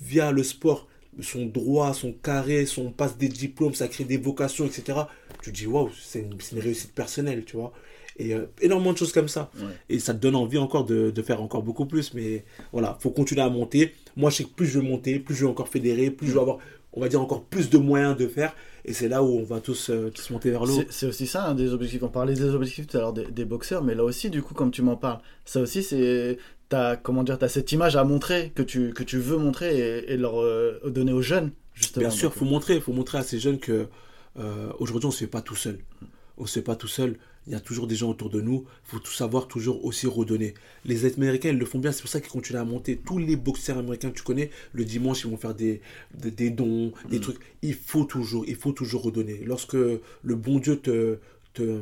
via 0.00 0.32
le 0.32 0.42
sport, 0.42 0.88
sont 1.20 1.46
droits, 1.46 1.94
sont 1.94 2.12
carrés, 2.12 2.66
sont 2.66 2.90
passe 2.92 3.16
des 3.16 3.28
diplômes, 3.28 3.74
ça 3.74 3.88
crée 3.88 4.04
des 4.04 4.18
vocations, 4.18 4.66
etc. 4.66 5.08
Tu 5.42 5.50
te 5.52 5.56
dis, 5.56 5.66
waouh, 5.66 5.90
c'est 6.02 6.20
une, 6.20 6.40
c'est 6.40 6.56
une 6.56 6.62
réussite 6.62 6.92
personnelle, 6.94 7.44
tu 7.44 7.56
vois. 7.56 7.72
Et 8.18 8.34
euh, 8.34 8.46
énormément 8.60 8.92
de 8.92 8.98
choses 8.98 9.12
comme 9.12 9.28
ça. 9.28 9.50
Ouais. 9.58 9.64
Et 9.88 9.98
ça 9.98 10.14
te 10.14 10.18
donne 10.18 10.36
envie 10.36 10.58
encore 10.58 10.84
de, 10.84 11.10
de 11.10 11.22
faire 11.22 11.42
encore 11.42 11.62
beaucoup 11.62 11.86
plus. 11.86 12.14
Mais 12.14 12.44
voilà, 12.72 12.96
faut 13.00 13.10
continuer 13.10 13.42
à 13.42 13.50
monter. 13.50 13.92
Moi, 14.16 14.30
je 14.30 14.36
sais 14.36 14.44
que 14.44 14.50
plus 14.54 14.66
je 14.66 14.78
vais 14.80 14.88
monter, 14.88 15.18
plus 15.18 15.34
je 15.34 15.44
vais 15.44 15.50
encore 15.50 15.68
fédérer, 15.68 16.10
plus 16.10 16.28
je 16.28 16.32
vais 16.34 16.40
avoir, 16.40 16.58
on 16.94 17.00
va 17.00 17.08
dire, 17.08 17.20
encore 17.20 17.44
plus 17.44 17.68
de 17.68 17.76
moyens 17.78 18.16
de 18.16 18.26
faire. 18.26 18.54
Et 18.86 18.92
c'est 18.94 19.08
là 19.08 19.22
où 19.22 19.26
on 19.26 19.42
va 19.42 19.60
tous, 19.60 19.90
euh, 19.90 20.10
tous 20.10 20.30
monter 20.30 20.50
vers 20.50 20.64
le 20.64 20.72
haut. 20.72 20.82
C'est- 20.88 21.06
aussi 21.06 21.26
ça, 21.26 21.44
un 21.46 21.54
des 21.54 21.72
objectifs. 21.72 22.02
On 22.02 22.08
parlait 22.08 22.34
des 22.34 22.44
objectifs 22.54 22.86
tout 22.86 22.96
à 22.96 23.00
l'heure 23.00 23.12
des, 23.12 23.26
des 23.26 23.44
boxeurs, 23.44 23.82
mais 23.84 23.94
là 23.94 24.04
aussi, 24.04 24.30
du 24.30 24.40
coup, 24.42 24.54
comme 24.54 24.70
tu 24.70 24.80
m'en 24.82 24.96
parles, 24.96 25.18
ça 25.44 25.60
aussi, 25.60 25.82
c'est. 25.82 26.38
T'as, 26.68 26.96
comment 26.96 27.22
dire, 27.22 27.38
t'as 27.38 27.46
cette 27.48 27.70
image 27.70 27.94
à 27.94 28.02
montrer, 28.02 28.50
que 28.54 28.62
tu, 28.62 28.92
que 28.92 29.04
tu 29.04 29.18
veux 29.18 29.36
montrer 29.36 29.78
et, 29.78 30.12
et 30.12 30.16
leur 30.16 30.40
euh, 30.42 30.80
donner 30.86 31.12
aux 31.12 31.22
jeunes, 31.22 31.52
justement. 31.74 32.00
Bien 32.08 32.10
sûr, 32.10 32.34
faut 32.34 32.44
montrer, 32.44 32.80
faut 32.80 32.92
montrer 32.92 33.18
à 33.18 33.22
ces 33.22 33.38
jeunes 33.38 33.58
que 33.60 33.86
euh, 34.38 34.68
aujourd'hui 34.80 35.06
on 35.06 35.12
se 35.12 35.18
fait 35.18 35.26
pas 35.28 35.42
tout 35.42 35.54
seul. 35.54 35.78
On 36.38 36.46
se 36.46 36.54
fait 36.54 36.62
pas 36.64 36.74
tout 36.74 36.88
seul. 36.88 37.18
Il 37.46 37.52
y 37.52 37.56
a 37.56 37.60
toujours 37.60 37.86
des 37.86 37.94
gens 37.94 38.10
autour 38.10 38.28
de 38.30 38.40
nous. 38.40 38.64
faut 38.84 38.98
tout 38.98 39.12
savoir 39.12 39.46
toujours 39.48 39.84
aussi 39.84 40.06
redonner. 40.06 40.54
Les 40.84 41.04
Américains 41.04 41.50
ils 41.50 41.58
le 41.58 41.64
font 41.66 41.78
bien. 41.78 41.92
C'est 41.92 42.00
pour 42.02 42.10
ça 42.10 42.20
qu'ils 42.20 42.30
continuent 42.30 42.58
à 42.58 42.64
monter. 42.64 42.96
Tous 42.96 43.18
les 43.18 43.36
boxeurs 43.36 43.78
américains 43.78 44.10
que 44.10 44.16
tu 44.16 44.22
connais, 44.24 44.50
le 44.72 44.84
dimanche 44.84 45.22
ils 45.24 45.30
vont 45.30 45.36
faire 45.36 45.54
des 45.54 45.80
des, 46.14 46.30
des 46.30 46.50
dons, 46.50 46.92
des 47.10 47.18
Mm. 47.18 47.20
trucs. 47.20 47.38
Il 47.62 47.74
faut 47.74 48.04
toujours, 48.04 48.44
il 48.48 48.56
faut 48.56 48.72
toujours 48.72 49.02
redonner. 49.02 49.42
Lorsque 49.44 49.74
le 49.74 50.34
bon 50.34 50.58
Dieu 50.58 50.76
te 50.80 51.18
te, 51.54 51.80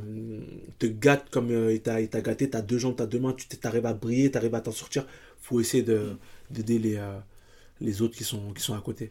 te 0.79 0.87
gâte 0.87 1.31
comme 1.31 1.50
euh, 1.50 1.72
il 1.72 1.81
t'a 1.81 2.00
il 2.00 2.09
gâté, 2.09 2.48
t'as 2.48 2.62
deux 2.62 2.79
jambes, 2.79 2.94
t'as 2.96 3.07
deux 3.07 3.18
mains, 3.18 3.33
tu 3.33 3.46
t'arrives 3.48 3.87
à 3.87 3.94
briller, 3.94 4.31
t'arrives 4.31 4.55
à 4.55 4.61
t'en 4.61 4.70
sortir. 4.72 5.07
Faut 5.40 5.61
essayer 5.61 5.83
de 5.83 6.16
d'aider 6.50 6.79
les 6.79 6.96
euh, 6.96 7.18
les 7.81 8.03
autres 8.03 8.15
qui 8.17 8.23
sont 8.25 8.53
qui 8.55 8.63
sont 8.63 8.75
à 8.75 8.81
côté. 8.81 9.11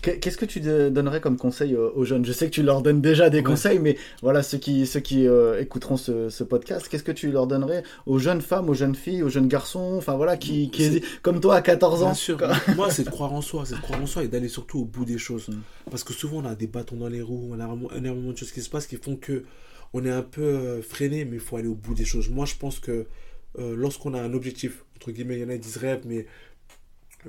Qu'est- 0.00 0.18
Qu'est-ce 0.18 0.36
que 0.38 0.44
tu 0.44 0.60
donnerais 0.60 1.20
comme 1.20 1.36
conseil 1.36 1.74
aux, 1.76 2.04
jeunes? 2.04 2.24
Je 2.24 2.32
sais 2.32 2.46
que 2.46 2.52
tu 2.54 2.62
leur 2.62 2.80
donnes 2.80 3.00
déjà 3.00 3.28
des 3.28 3.38
Ouais. 3.38 3.42
conseils, 3.44 3.78
mais 3.80 3.96
voilà, 4.22 4.42
ceux 4.42 4.58
qui, 4.58 4.86
ceux 4.86 5.00
qui 5.00 5.26
euh, 5.26 5.60
écouteront 5.60 5.96
ce, 5.96 6.28
ce 6.30 6.44
podcast, 6.44 6.86
qu'est-ce 6.88 7.02
que 7.02 7.12
tu 7.12 7.30
leur 7.32 7.46
donnerais 7.46 7.82
aux 8.06 8.18
jeunes 8.18 8.40
femmes, 8.40 8.68
aux 8.68 8.74
jeunes 8.74 8.94
filles, 8.94 9.22
aux 9.24 9.28
jeunes 9.28 9.48
garçons, 9.48 9.94
enfin 9.96 10.14
voilà, 10.16 10.36
qui, 10.36 10.70
qui 10.70 11.02
comme 11.22 11.40
toi 11.40 11.56
à 11.56 11.62
14 11.62 12.02
ans 12.02 12.06
Bien 12.06 12.14
sûr. 12.14 12.38
Moi, 12.76 12.90
c'est 12.90 13.04
de 13.04 13.10
croire 13.16 13.32
en 13.32 13.42
soi, 13.42 13.64
c'est 13.66 13.74
de 13.74 13.80
croire 13.80 14.00
en 14.00 14.06
soi 14.06 14.22
et 14.24 14.28
d'aller 14.28 14.48
surtout 14.48 14.80
au 14.80 14.84
bout 14.84 15.04
des 15.04 15.18
choses. 15.18 15.48
Mm. 15.48 15.60
Parce 15.90 16.04
que 16.04 16.12
souvent, 16.12 16.38
on 16.38 16.44
a 16.44 16.54
des 16.54 16.68
bâtons 16.68 16.96
dans 16.96 17.08
les 17.08 17.20
roues, 17.20 17.50
on 17.52 17.60
a 17.60 17.96
énormément 17.96 18.30
de 18.32 18.36
choses 18.36 18.52
qui 18.52 18.62
se 18.62 18.70
passent 18.70 18.86
qui 18.86 18.96
font 18.96 19.16
que 19.16 19.44
on 19.92 20.04
est 20.04 20.10
un 20.10 20.22
peu 20.22 20.40
euh, 20.42 20.82
freiné, 20.82 21.24
mais 21.24 21.36
il 21.36 21.40
faut 21.40 21.56
aller 21.56 21.68
au 21.68 21.74
bout 21.74 21.94
des 21.94 22.04
choses. 22.04 22.28
Moi, 22.30 22.46
je 22.46 22.54
pense 22.56 22.78
que 22.80 23.06
euh, 23.58 23.74
lorsqu'on 23.76 24.14
a 24.14 24.20
un 24.20 24.34
objectif, 24.34 24.84
entre 24.96 25.10
guillemets, 25.12 25.36
il 25.36 25.42
y 25.42 25.44
en 25.44 25.48
a 25.50 25.54
qui 25.54 25.60
disent 25.60 25.76
rêve, 25.76 26.00
mais 26.04 26.26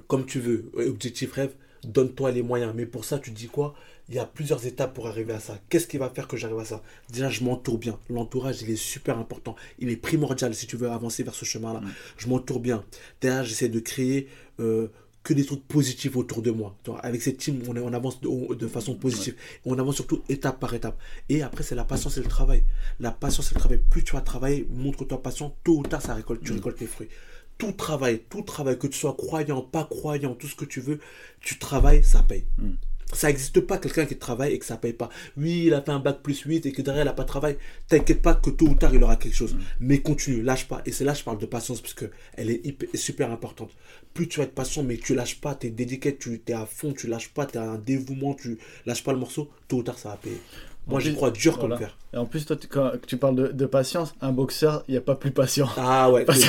comme 0.08 0.26
tu 0.26 0.40
veux, 0.40 0.72
objectif 0.78 1.34
rêve, 1.34 1.54
donne-toi 1.86 2.32
les 2.32 2.42
moyens. 2.42 2.74
Mais 2.76 2.86
pour 2.86 3.06
ça, 3.06 3.20
tu 3.20 3.32
dis 3.32 3.48
quoi? 3.48 3.76
Il 4.10 4.16
y 4.16 4.20
a 4.20 4.26
plusieurs 4.26 4.66
étapes 4.66 4.94
pour 4.94 5.08
arriver 5.08 5.34
à 5.34 5.40
ça. 5.40 5.58
Qu'est-ce 5.70 5.88
qui 5.88 5.98
va 5.98 6.10
faire 6.10 6.28
que 6.28 6.38
j'arrive 6.38 6.60
à 6.60 6.66
ça? 6.66 6.84
Déjà, 7.12 7.30
je 7.30 7.44
m'entoure 7.44 7.80
bien. 7.80 8.00
L'entourage, 8.10 8.62
il 8.62 8.70
est 8.70 8.76
super 8.76 9.18
important. 9.18 9.56
Il 9.80 9.90
est 9.90 9.96
primordial 9.96 10.54
si 10.54 10.68
tu 10.68 10.78
veux 10.78 10.92
avancer 10.92 11.24
vers 11.24 11.34
ce 11.34 11.46
chemin-là. 11.46 11.80
Mm. 11.80 11.92
Je 12.18 12.28
m'entoure 12.28 12.60
bien. 12.60 12.84
Derrière, 13.22 13.44
j'essaie 13.44 13.70
de 13.70 13.80
créer 13.80 14.28
euh, 14.60 14.90
que 15.24 15.34
des 15.34 15.44
trucs 15.44 15.68
positifs 15.68 16.16
autour 16.16 16.44
de 16.44 16.52
moi. 16.52 16.78
Avec 17.02 17.24
cette 17.24 17.38
team, 17.38 17.64
on, 17.68 17.76
on 17.78 17.94
avance 17.94 18.22
de, 18.22 18.68
façon 18.68 18.94
positive. 18.94 19.36
On 19.66 19.80
avance 19.80 19.96
surtout 19.96 20.22
étape 20.30 20.60
par 20.60 20.76
étape. 20.76 21.00
Et 21.30 21.42
après, 21.42 21.64
c'est 21.64 21.74
la 21.74 21.84
patience 21.84 22.18
et 22.18 22.22
le 22.22 22.28
travail. 22.28 22.64
La 23.00 23.10
patience 23.10 23.52
et 23.52 23.56
le 23.56 23.60
travail. 23.60 23.80
Plus 23.90 24.04
tu 24.04 24.14
vas 24.14 24.22
travailler, 24.22 24.68
montre-toi 24.70 25.24
patient, 25.24 25.56
tôt 25.64 25.80
ou 25.80 25.84
tard, 25.84 26.04
ça 26.04 26.14
récolte, 26.14 26.44
tu 26.44 26.52
mm. 26.52 26.56
récoltes 26.58 26.78
tes 26.78 26.86
fruits 26.86 27.10
tout 27.58 27.72
travail, 27.72 28.22
tout 28.30 28.42
travail, 28.42 28.78
que 28.78 28.88
tu 28.88 28.98
sois 28.98 29.16
croyant, 29.18 29.62
pas 29.62 29.86
croyant, 29.86 30.36
tout 30.36 30.48
ce 30.48 30.56
que 30.56 30.66
tu 30.66 30.82
veux, 30.82 31.00
tu 31.42 31.58
travailles, 31.58 32.04
ça 32.04 32.24
paye. 32.24 32.46
Hmm. 32.58 32.74
Ça 33.14 33.28
n'existe 33.28 33.60
pas 33.62 33.78
quelqu'un 33.78 34.06
qui 34.06 34.18
travaille 34.18 34.54
et 34.54 34.60
que 34.60 34.66
ça 34.66 34.78
paye 34.78 34.92
pas. 34.92 35.10
Oui, 35.38 35.66
il 35.68 35.74
a 35.74 35.82
fait 35.82 35.92
un 35.92 36.00
bac 36.00 36.22
plus 36.24 36.42
8 36.42 36.66
et 36.66 36.72
que 36.72 36.82
derrière 36.82 37.04
il 37.04 37.06
n'a 37.06 37.14
pas 37.14 37.24
de 37.24 37.28
travail. 37.28 37.58
T'inquiète 37.88 38.22
pas 38.22 38.34
que 38.34 38.50
tôt 38.50 38.66
ou 38.66 38.74
tard 38.74 38.96
il 38.96 39.04
aura 39.04 39.16
quelque 39.16 39.36
chose. 39.36 39.54
Hmm. 39.54 39.62
Mais 39.80 40.00
continue, 40.00 40.42
lâche 40.42 40.68
pas. 40.68 40.82
Et 40.86 40.92
c'est 40.92 41.04
là 41.04 41.14
que 41.14 41.20
je 41.20 41.24
parle 41.24 41.38
de 41.38 41.46
patience 41.46 41.82
parce 41.82 41.94
que 41.94 42.06
elle 42.34 42.50
est 42.50 42.96
super 42.96 43.32
importante. 43.32 43.72
Plus 44.14 44.28
tu 44.28 44.40
vas 44.40 44.46
être 44.46 44.56
patient, 44.56 44.84
mais 44.84 44.98
tu 44.98 45.14
lâches 45.14 45.40
pas, 45.40 45.56
tu 45.56 45.68
es 45.68 45.70
dédié, 45.70 46.00
tu 46.18 46.42
es 46.48 46.54
à 46.54 46.66
fond, 46.66 46.94
tu 46.94 47.08
lâches 47.08 47.30
pas, 47.30 47.46
tu 47.46 47.58
as 47.58 47.64
un 47.64 47.78
dévouement, 47.78 48.34
tu 48.34 48.58
lâches 48.86 49.04
pas 49.04 49.14
le 49.14 49.20
morceau, 49.20 49.52
tôt 49.68 49.78
ou 49.78 49.84
tard 49.84 50.00
ça 50.00 50.10
va 50.10 50.18
payer. 50.18 50.42
Moi, 50.88 51.00
j'y 51.00 51.16
crois 51.16 51.32
dur 51.32 51.58
comme 51.58 51.78
fer. 51.78 51.98
Et 52.14 52.18
en 52.18 52.26
plus, 52.26 52.46
toi, 52.46 52.56
quand 52.70 52.92
tu 53.08 53.18
parles 53.18 53.54
de, 53.54 53.66
patience, 53.66 54.14
un 54.22 54.32
boxeur, 54.32 54.84
il 54.88 54.92
n'y 54.92 54.98
a 54.98 55.02
pas 55.02 55.16
plus 55.16 55.32
patient. 55.32 55.68
Ah 55.78 56.12
ouais, 56.12 56.26
parce, 56.26 56.46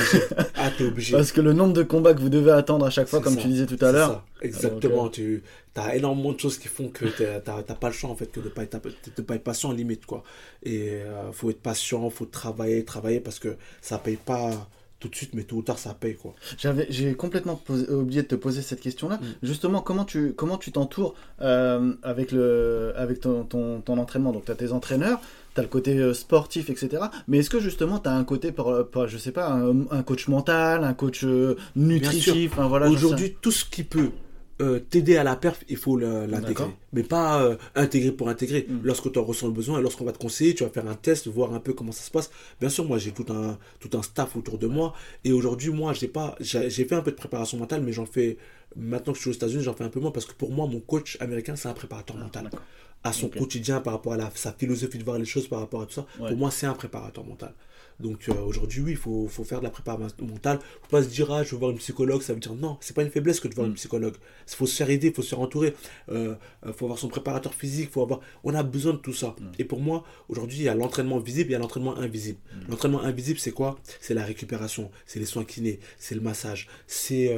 ah, 0.54 0.70
es 0.78 0.84
obligé. 0.84 1.16
parce 1.16 1.32
que 1.32 1.40
le 1.40 1.52
nombre 1.52 1.72
de 1.72 1.82
combats 1.82 2.14
que 2.14 2.20
vous 2.20 2.28
devez 2.28 2.52
attendre 2.52 2.84
à 2.86 2.90
chaque 2.90 3.08
fois, 3.08 3.20
comme 3.20 3.36
tu 3.36 3.48
disais 3.48 3.66
tout 3.66 3.82
à 3.84 3.92
l'heure. 3.92 4.24
Exactement, 4.42 5.08
tu 5.08 5.42
as 5.74 5.96
énormément 5.96 6.32
de 6.32 6.40
choses 6.40 6.58
qui 6.58 6.68
font 6.68 6.88
que 6.88 7.06
tu 7.06 7.22
n'as 7.22 7.62
pas 7.62 7.88
le 7.88 7.94
choix, 7.94 8.10
en 8.10 8.14
fait, 8.14 8.26
que 8.26 8.40
de 8.40 8.46
ne 8.46 8.50
pas, 8.50 8.62
être, 8.62 8.78
pas 8.78 9.34
être 9.34 9.44
patient 9.44 9.70
en 9.70 9.72
limite, 9.72 10.06
quoi. 10.06 10.22
Et 10.62 10.86
il 10.86 10.90
euh, 10.90 11.32
faut 11.32 11.50
être 11.50 11.62
patient, 11.62 12.04
il 12.04 12.10
faut 12.10 12.26
travailler, 12.26 12.84
travailler, 12.84 13.20
parce 13.20 13.38
que 13.38 13.56
ça 13.80 13.98
paye 13.98 14.16
pas 14.16 14.68
tout 14.98 15.08
de 15.08 15.14
suite, 15.14 15.34
mais 15.34 15.42
tôt 15.44 15.56
ou 15.56 15.62
tard, 15.62 15.78
ça 15.78 15.94
paye. 15.94 16.16
quoi. 16.16 16.34
J'avais, 16.56 16.86
j'ai 16.88 17.14
complètement 17.14 17.60
oublié 17.90 18.22
de 18.22 18.26
te 18.26 18.34
poser 18.34 18.62
cette 18.62 18.80
question-là. 18.80 19.16
Mm. 19.16 19.26
Justement, 19.42 19.80
comment 19.82 20.04
tu 20.04 20.32
comment 20.32 20.56
tu 20.56 20.72
t'entoures 20.72 21.14
euh, 21.42 21.92
avec, 22.02 22.32
le, 22.32 22.92
avec 22.96 23.20
ton, 23.20 23.44
ton, 23.44 23.80
ton 23.80 23.98
entraînement? 23.98 24.32
Donc, 24.32 24.46
tu 24.46 24.52
as 24.52 24.54
tes 24.54 24.72
entraîneurs, 24.72 25.20
tu 25.54 25.60
as 25.60 25.62
le 25.62 25.68
côté 25.68 25.98
euh, 25.98 26.14
sportif, 26.14 26.70
etc. 26.70 27.04
Mais 27.28 27.38
est-ce 27.38 27.50
que 27.50 27.60
justement, 27.60 27.98
tu 27.98 28.08
as 28.08 28.14
un 28.14 28.24
côté, 28.24 28.52
par, 28.52 28.86
par, 28.88 29.06
je 29.06 29.18
sais 29.18 29.32
pas, 29.32 29.50
un, 29.50 30.02
coach 30.02 30.28
mental, 30.28 30.84
un 30.84 30.94
coach 30.94 31.24
euh, 31.24 31.56
nutritif 31.74 32.54
voilà, 32.56 32.88
Aujourd'hui, 32.88 33.36
tout 33.40 33.50
ce 33.52 33.64
qui 33.64 33.82
peut 33.82 34.10
euh, 34.62 34.80
t'aider 34.80 35.18
à 35.18 35.24
la 35.24 35.36
perf, 35.36 35.64
il 35.68 35.76
faut 35.76 35.98
l'intégrer. 35.98 36.64
Mais 36.92 37.02
pas 37.02 37.42
euh, 37.42 37.56
intégrer 37.74 38.12
pour 38.12 38.28
intégrer. 38.30 38.66
Mm. 38.68 38.80
Lorsque 38.84 39.12
tu 39.12 39.18
en 39.18 39.24
ressens 39.24 39.48
le 39.48 39.52
besoin, 39.52 39.80
lorsqu'on 39.80 40.04
va 40.04 40.12
te 40.12 40.18
conseiller, 40.18 40.54
tu 40.54 40.64
vas 40.64 40.70
faire 40.70 40.88
un 40.88 40.94
test, 40.94 41.28
voir 41.28 41.52
un 41.52 41.60
peu 41.60 41.74
comment 41.74 41.92
ça 41.92 42.02
se 42.02 42.10
passe. 42.10 42.30
Bien 42.60 42.70
sûr, 42.70 42.86
moi 42.86 42.96
j'ai 42.96 43.12
tout 43.12 43.26
un, 43.30 43.58
tout 43.80 43.90
un 43.98 44.02
staff 44.02 44.34
autour 44.34 44.56
de 44.58 44.66
moi. 44.66 44.94
Et 45.24 45.32
aujourd'hui, 45.32 45.70
moi, 45.70 45.92
j'ai 45.92 46.08
pas, 46.08 46.36
j'ai 46.40 46.70
fait 46.70 46.94
un 46.94 47.02
peu 47.02 47.10
de 47.10 47.16
préparation 47.16 47.58
mentale, 47.58 47.82
mais 47.82 47.92
j'en 47.92 48.06
fais, 48.06 48.38
maintenant 48.74 49.12
que 49.12 49.18
je 49.18 49.22
suis 49.22 49.30
aux 49.30 49.34
États-Unis, 49.34 49.62
j'en 49.62 49.74
fais 49.74 49.84
un 49.84 49.90
peu 49.90 50.00
moins 50.00 50.10
parce 50.10 50.26
que 50.26 50.32
pour 50.34 50.50
moi, 50.50 50.66
mon 50.66 50.80
coach 50.80 51.18
américain, 51.20 51.54
c'est 51.56 51.68
un 51.68 51.74
préparateur 51.74 52.16
ah, 52.18 52.22
mental. 52.22 52.50
À 53.04 53.12
son 53.12 53.28
quotidien, 53.28 53.80
par 53.80 53.92
rapport 53.92 54.14
à 54.14 54.16
la, 54.16 54.30
sa 54.34 54.52
philosophie 54.52 54.98
de 54.98 55.04
voir 55.04 55.18
les 55.18 55.26
choses, 55.26 55.46
par 55.48 55.60
rapport 55.60 55.82
à 55.82 55.86
tout 55.86 55.92
ça, 55.92 56.06
pour 56.16 56.36
moi, 56.36 56.50
c'est 56.50 56.66
un 56.66 56.74
préparateur 56.74 57.24
mental. 57.24 57.52
Donc 58.00 58.28
euh, 58.28 58.34
aujourd'hui, 58.42 58.82
oui, 58.82 58.90
il 58.92 58.96
faut, 58.96 59.26
faut, 59.28 59.44
faire 59.44 59.60
de 59.60 59.64
la 59.64 59.70
préparation 59.70 60.26
mentale. 60.26 60.58
faut 60.82 60.88
pas 60.90 61.02
se 61.02 61.08
dire, 61.08 61.32
ah, 61.32 61.42
je 61.42 61.52
veux 61.52 61.56
voir 61.58 61.70
une 61.70 61.78
psychologue, 61.78 62.20
ça 62.20 62.34
veut 62.34 62.40
dire 62.40 62.54
non, 62.54 62.76
c'est 62.80 62.94
pas 62.94 63.02
une 63.02 63.10
faiblesse 63.10 63.40
que 63.40 63.48
de 63.48 63.54
voir 63.54 63.66
une 63.66 63.72
mm. 63.72 63.76
psychologue. 63.76 64.14
Il 64.46 64.54
faut 64.54 64.66
se 64.66 64.76
faire 64.76 64.90
aider, 64.90 65.08
il 65.08 65.14
faut 65.14 65.22
se 65.22 65.30
faire 65.30 65.40
entourer. 65.40 65.74
Il 66.08 66.14
euh, 66.14 66.34
euh, 66.66 66.72
faut 66.74 66.84
avoir 66.84 66.98
son 66.98 67.08
préparateur 67.08 67.54
physique, 67.54 67.90
faut 67.90 68.02
avoir... 68.02 68.20
on 68.44 68.54
a 68.54 68.62
besoin 68.62 68.92
de 68.92 68.98
tout 68.98 69.14
ça. 69.14 69.34
Mm. 69.40 69.44
Et 69.58 69.64
pour 69.64 69.80
moi, 69.80 70.04
aujourd'hui, 70.28 70.58
il 70.58 70.64
y 70.64 70.68
a 70.68 70.74
l'entraînement 70.74 71.18
visible, 71.18 71.50
il 71.50 71.52
y 71.52 71.56
a 71.56 71.58
l'entraînement 71.58 71.96
invisible. 71.96 72.38
Mm. 72.54 72.70
L'entraînement 72.70 73.02
invisible, 73.02 73.38
c'est 73.38 73.52
quoi? 73.52 73.78
C'est 74.00 74.14
la 74.14 74.24
récupération, 74.24 74.90
c'est 75.06 75.18
les 75.18 75.26
soins 75.26 75.44
kinés, 75.44 75.80
c'est 75.98 76.14
le 76.14 76.20
massage, 76.20 76.68
c'est 76.86 77.34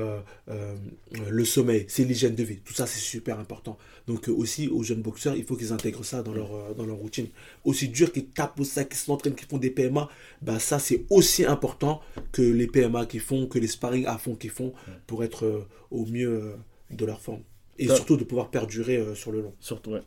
le 0.46 1.44
sommeil, 1.44 1.84
c'est 1.88 2.04
l'hygiène 2.04 2.34
de 2.34 2.42
vie. 2.42 2.58
Tout 2.64 2.74
ça, 2.74 2.86
c'est 2.86 3.00
super 3.00 3.38
important. 3.38 3.78
Donc 4.06 4.28
aussi, 4.28 4.68
aux 4.68 4.82
jeunes 4.82 5.02
boxeurs, 5.02 5.36
il 5.36 5.44
faut 5.44 5.56
qu'ils 5.56 5.72
intègrent 5.72 6.04
ça 6.04 6.22
dans 6.22 6.32
leur, 6.32 6.74
dans 6.74 6.86
leur 6.86 6.96
routine. 6.96 7.28
Aussi 7.64 7.88
dur 7.88 8.12
qu'ils 8.12 8.26
tapent 8.26 8.58
au 8.58 8.64
sac, 8.64 8.88
qu'ils 8.88 8.98
s'entraînent, 8.98 9.34
qu'ils 9.34 9.48
font 9.48 9.58
des 9.58 9.70
PMA, 9.70 10.08
bah, 10.48 10.58
ça 10.58 10.78
c'est 10.78 11.04
aussi 11.10 11.44
important 11.44 12.00
que 12.32 12.40
les 12.40 12.66
PMA 12.66 13.04
qui 13.04 13.18
font, 13.18 13.46
que 13.46 13.58
les 13.58 13.66
sparring 13.66 14.06
à 14.06 14.16
fond 14.16 14.34
qui 14.34 14.48
font 14.48 14.72
pour 15.06 15.22
être 15.22 15.44
euh, 15.44 15.68
au 15.90 16.06
mieux 16.06 16.30
euh, 16.30 16.56
de 16.90 17.04
leur 17.04 17.20
forme. 17.20 17.42
Et 17.78 17.86
surtout 17.86 18.16
de 18.16 18.24
pouvoir 18.24 18.48
perdurer 18.48 18.96
euh, 18.96 19.14
sur 19.14 19.30
le 19.30 19.42
long. 19.42 19.52
Surtout, 19.60 19.90
ouais. 19.90 20.00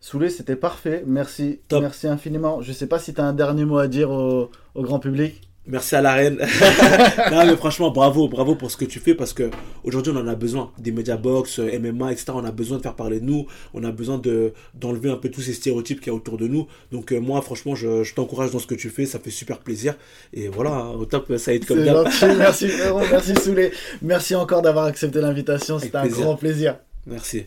Soulé, 0.00 0.30
c'était 0.30 0.56
parfait. 0.56 1.04
Merci. 1.06 1.60
Merci 1.70 2.06
infiniment. 2.06 2.62
Je 2.62 2.72
sais 2.72 2.86
pas 2.86 2.98
si 2.98 3.12
tu 3.12 3.20
as 3.20 3.24
un 3.26 3.34
dernier 3.34 3.66
mot 3.66 3.76
à 3.76 3.86
dire 3.86 4.10
au 4.10 4.48
grand 4.76 4.98
public. 4.98 5.42
Merci 5.66 5.96
à 5.96 6.02
la 6.02 6.12
reine. 6.12 6.36
non, 7.30 7.46
mais 7.46 7.56
franchement, 7.56 7.90
bravo, 7.90 8.28
bravo 8.28 8.54
pour 8.54 8.70
ce 8.70 8.76
que 8.76 8.84
tu 8.84 9.00
fais 9.00 9.14
parce 9.14 9.32
que 9.32 9.50
aujourd'hui, 9.82 10.12
on 10.14 10.20
en 10.20 10.26
a 10.28 10.34
besoin. 10.34 10.72
Des 10.78 10.92
médias 10.92 11.16
box, 11.16 11.58
euh, 11.58 11.78
MMA, 11.78 12.12
etc. 12.12 12.32
On 12.34 12.44
a 12.44 12.50
besoin 12.50 12.76
de 12.76 12.82
faire 12.82 12.94
parler 12.94 13.18
de 13.18 13.24
nous. 13.24 13.46
On 13.72 13.82
a 13.82 13.90
besoin 13.90 14.18
de, 14.18 14.52
d'enlever 14.74 15.10
un 15.10 15.16
peu 15.16 15.30
tous 15.30 15.40
ces 15.40 15.54
stéréotypes 15.54 16.00
qu'il 16.00 16.08
y 16.08 16.10
a 16.10 16.14
autour 16.14 16.36
de 16.36 16.46
nous. 16.48 16.66
Donc, 16.92 17.12
euh, 17.12 17.18
moi, 17.18 17.40
franchement, 17.40 17.74
je, 17.74 18.02
je, 18.02 18.14
t'encourage 18.14 18.50
dans 18.50 18.58
ce 18.58 18.66
que 18.66 18.74
tu 18.74 18.90
fais. 18.90 19.06
Ça 19.06 19.18
fait 19.18 19.30
super 19.30 19.58
plaisir. 19.58 19.94
Et 20.34 20.48
voilà, 20.48 20.72
hein, 20.72 20.90
au 20.90 21.06
top, 21.06 21.34
ça 21.38 21.50
a 21.50 21.54
été 21.54 21.66
comme 21.66 21.82
d'hab. 21.82 22.08
merci, 22.38 22.66
merci 23.10 23.34
Soulé. 23.36 23.72
Merci 24.02 24.34
encore 24.34 24.60
d'avoir 24.60 24.84
accepté 24.84 25.22
l'invitation. 25.22 25.78
C'était 25.78 25.96
un 25.96 26.06
grand 26.06 26.36
plaisir. 26.36 26.76
Merci. 27.06 27.46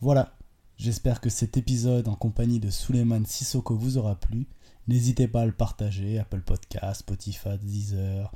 Voilà. 0.00 0.34
J'espère 0.76 1.20
que 1.20 1.30
cet 1.30 1.56
épisode 1.56 2.08
en 2.08 2.14
compagnie 2.14 2.60
de 2.60 2.70
Souleymane 2.70 3.26
Sissoko 3.26 3.74
vous 3.74 3.98
aura 3.98 4.16
plu. 4.16 4.46
N'hésitez 4.88 5.28
pas 5.28 5.42
à 5.42 5.46
le 5.46 5.52
partager, 5.52 6.18
Apple 6.18 6.42
Podcast, 6.42 7.00
Spotify, 7.00 7.58
Deezer, 7.62 8.32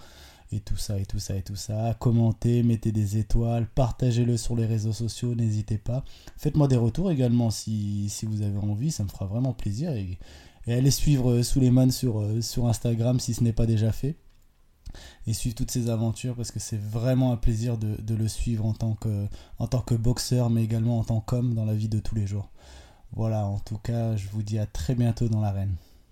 et 0.50 0.60
tout 0.60 0.76
ça, 0.76 0.98
et 0.98 1.04
tout 1.04 1.18
ça, 1.18 1.36
et 1.36 1.42
tout 1.42 1.56
ça. 1.56 1.94
Commentez, 1.98 2.62
mettez 2.62 2.92
des 2.92 3.18
étoiles, 3.18 3.66
partagez-le 3.66 4.36
sur 4.36 4.56
les 4.56 4.66
réseaux 4.66 4.92
sociaux, 4.92 5.34
n'hésitez 5.34 5.78
pas. 5.78 6.04
Faites-moi 6.36 6.68
des 6.68 6.76
retours 6.76 7.10
également 7.10 7.50
si, 7.50 8.10
vous 8.22 8.42
avez 8.42 8.58
envie, 8.58 8.90
ça 8.90 9.04
me 9.04 9.08
fera 9.08 9.26
vraiment 9.26 9.52
plaisir. 9.52 9.92
Et, 9.92 10.18
allez 10.66 10.90
suivre 10.90 11.32
euh, 11.32 11.42
Suleiman 11.42 11.90
sur, 11.90 12.20
euh, 12.20 12.42
sur 12.42 12.66
Instagram 12.66 13.20
si 13.20 13.32
ce 13.34 13.42
n'est 13.42 13.52
pas 13.52 13.66
déjà 13.66 13.92
fait. 13.92 14.16
Et 15.26 15.34
suivre 15.34 15.54
toutes 15.54 15.70
ses 15.70 15.90
aventures 15.90 16.34
parce 16.34 16.50
que 16.50 16.60
c'est 16.60 16.80
vraiment 16.80 17.32
un 17.32 17.36
plaisir 17.36 17.76
de, 17.76 18.14
le 18.14 18.28
suivre 18.28 18.64
en 18.64 18.72
tant, 18.72 18.94
que, 18.94 19.26
en 19.58 19.66
tant 19.66 19.80
que 19.80 19.94
boxeur, 19.94 20.48
mais 20.48 20.64
également 20.64 20.98
en 20.98 21.04
tant 21.04 21.20
qu'homme 21.20 21.54
dans 21.54 21.66
la 21.66 21.74
vie 21.74 21.88
de 21.88 22.00
tous 22.00 22.14
les 22.14 22.26
jours. 22.26 22.48
Voilà, 23.12 23.44
en 23.46 23.58
tout 23.58 23.78
cas, 23.78 24.16
je 24.16 24.28
vous 24.28 24.42
dis 24.42 24.58
à 24.58 24.66
très 24.66 24.94
bientôt 24.94 25.28
dans 25.28 25.40
l'arène. 25.40 25.76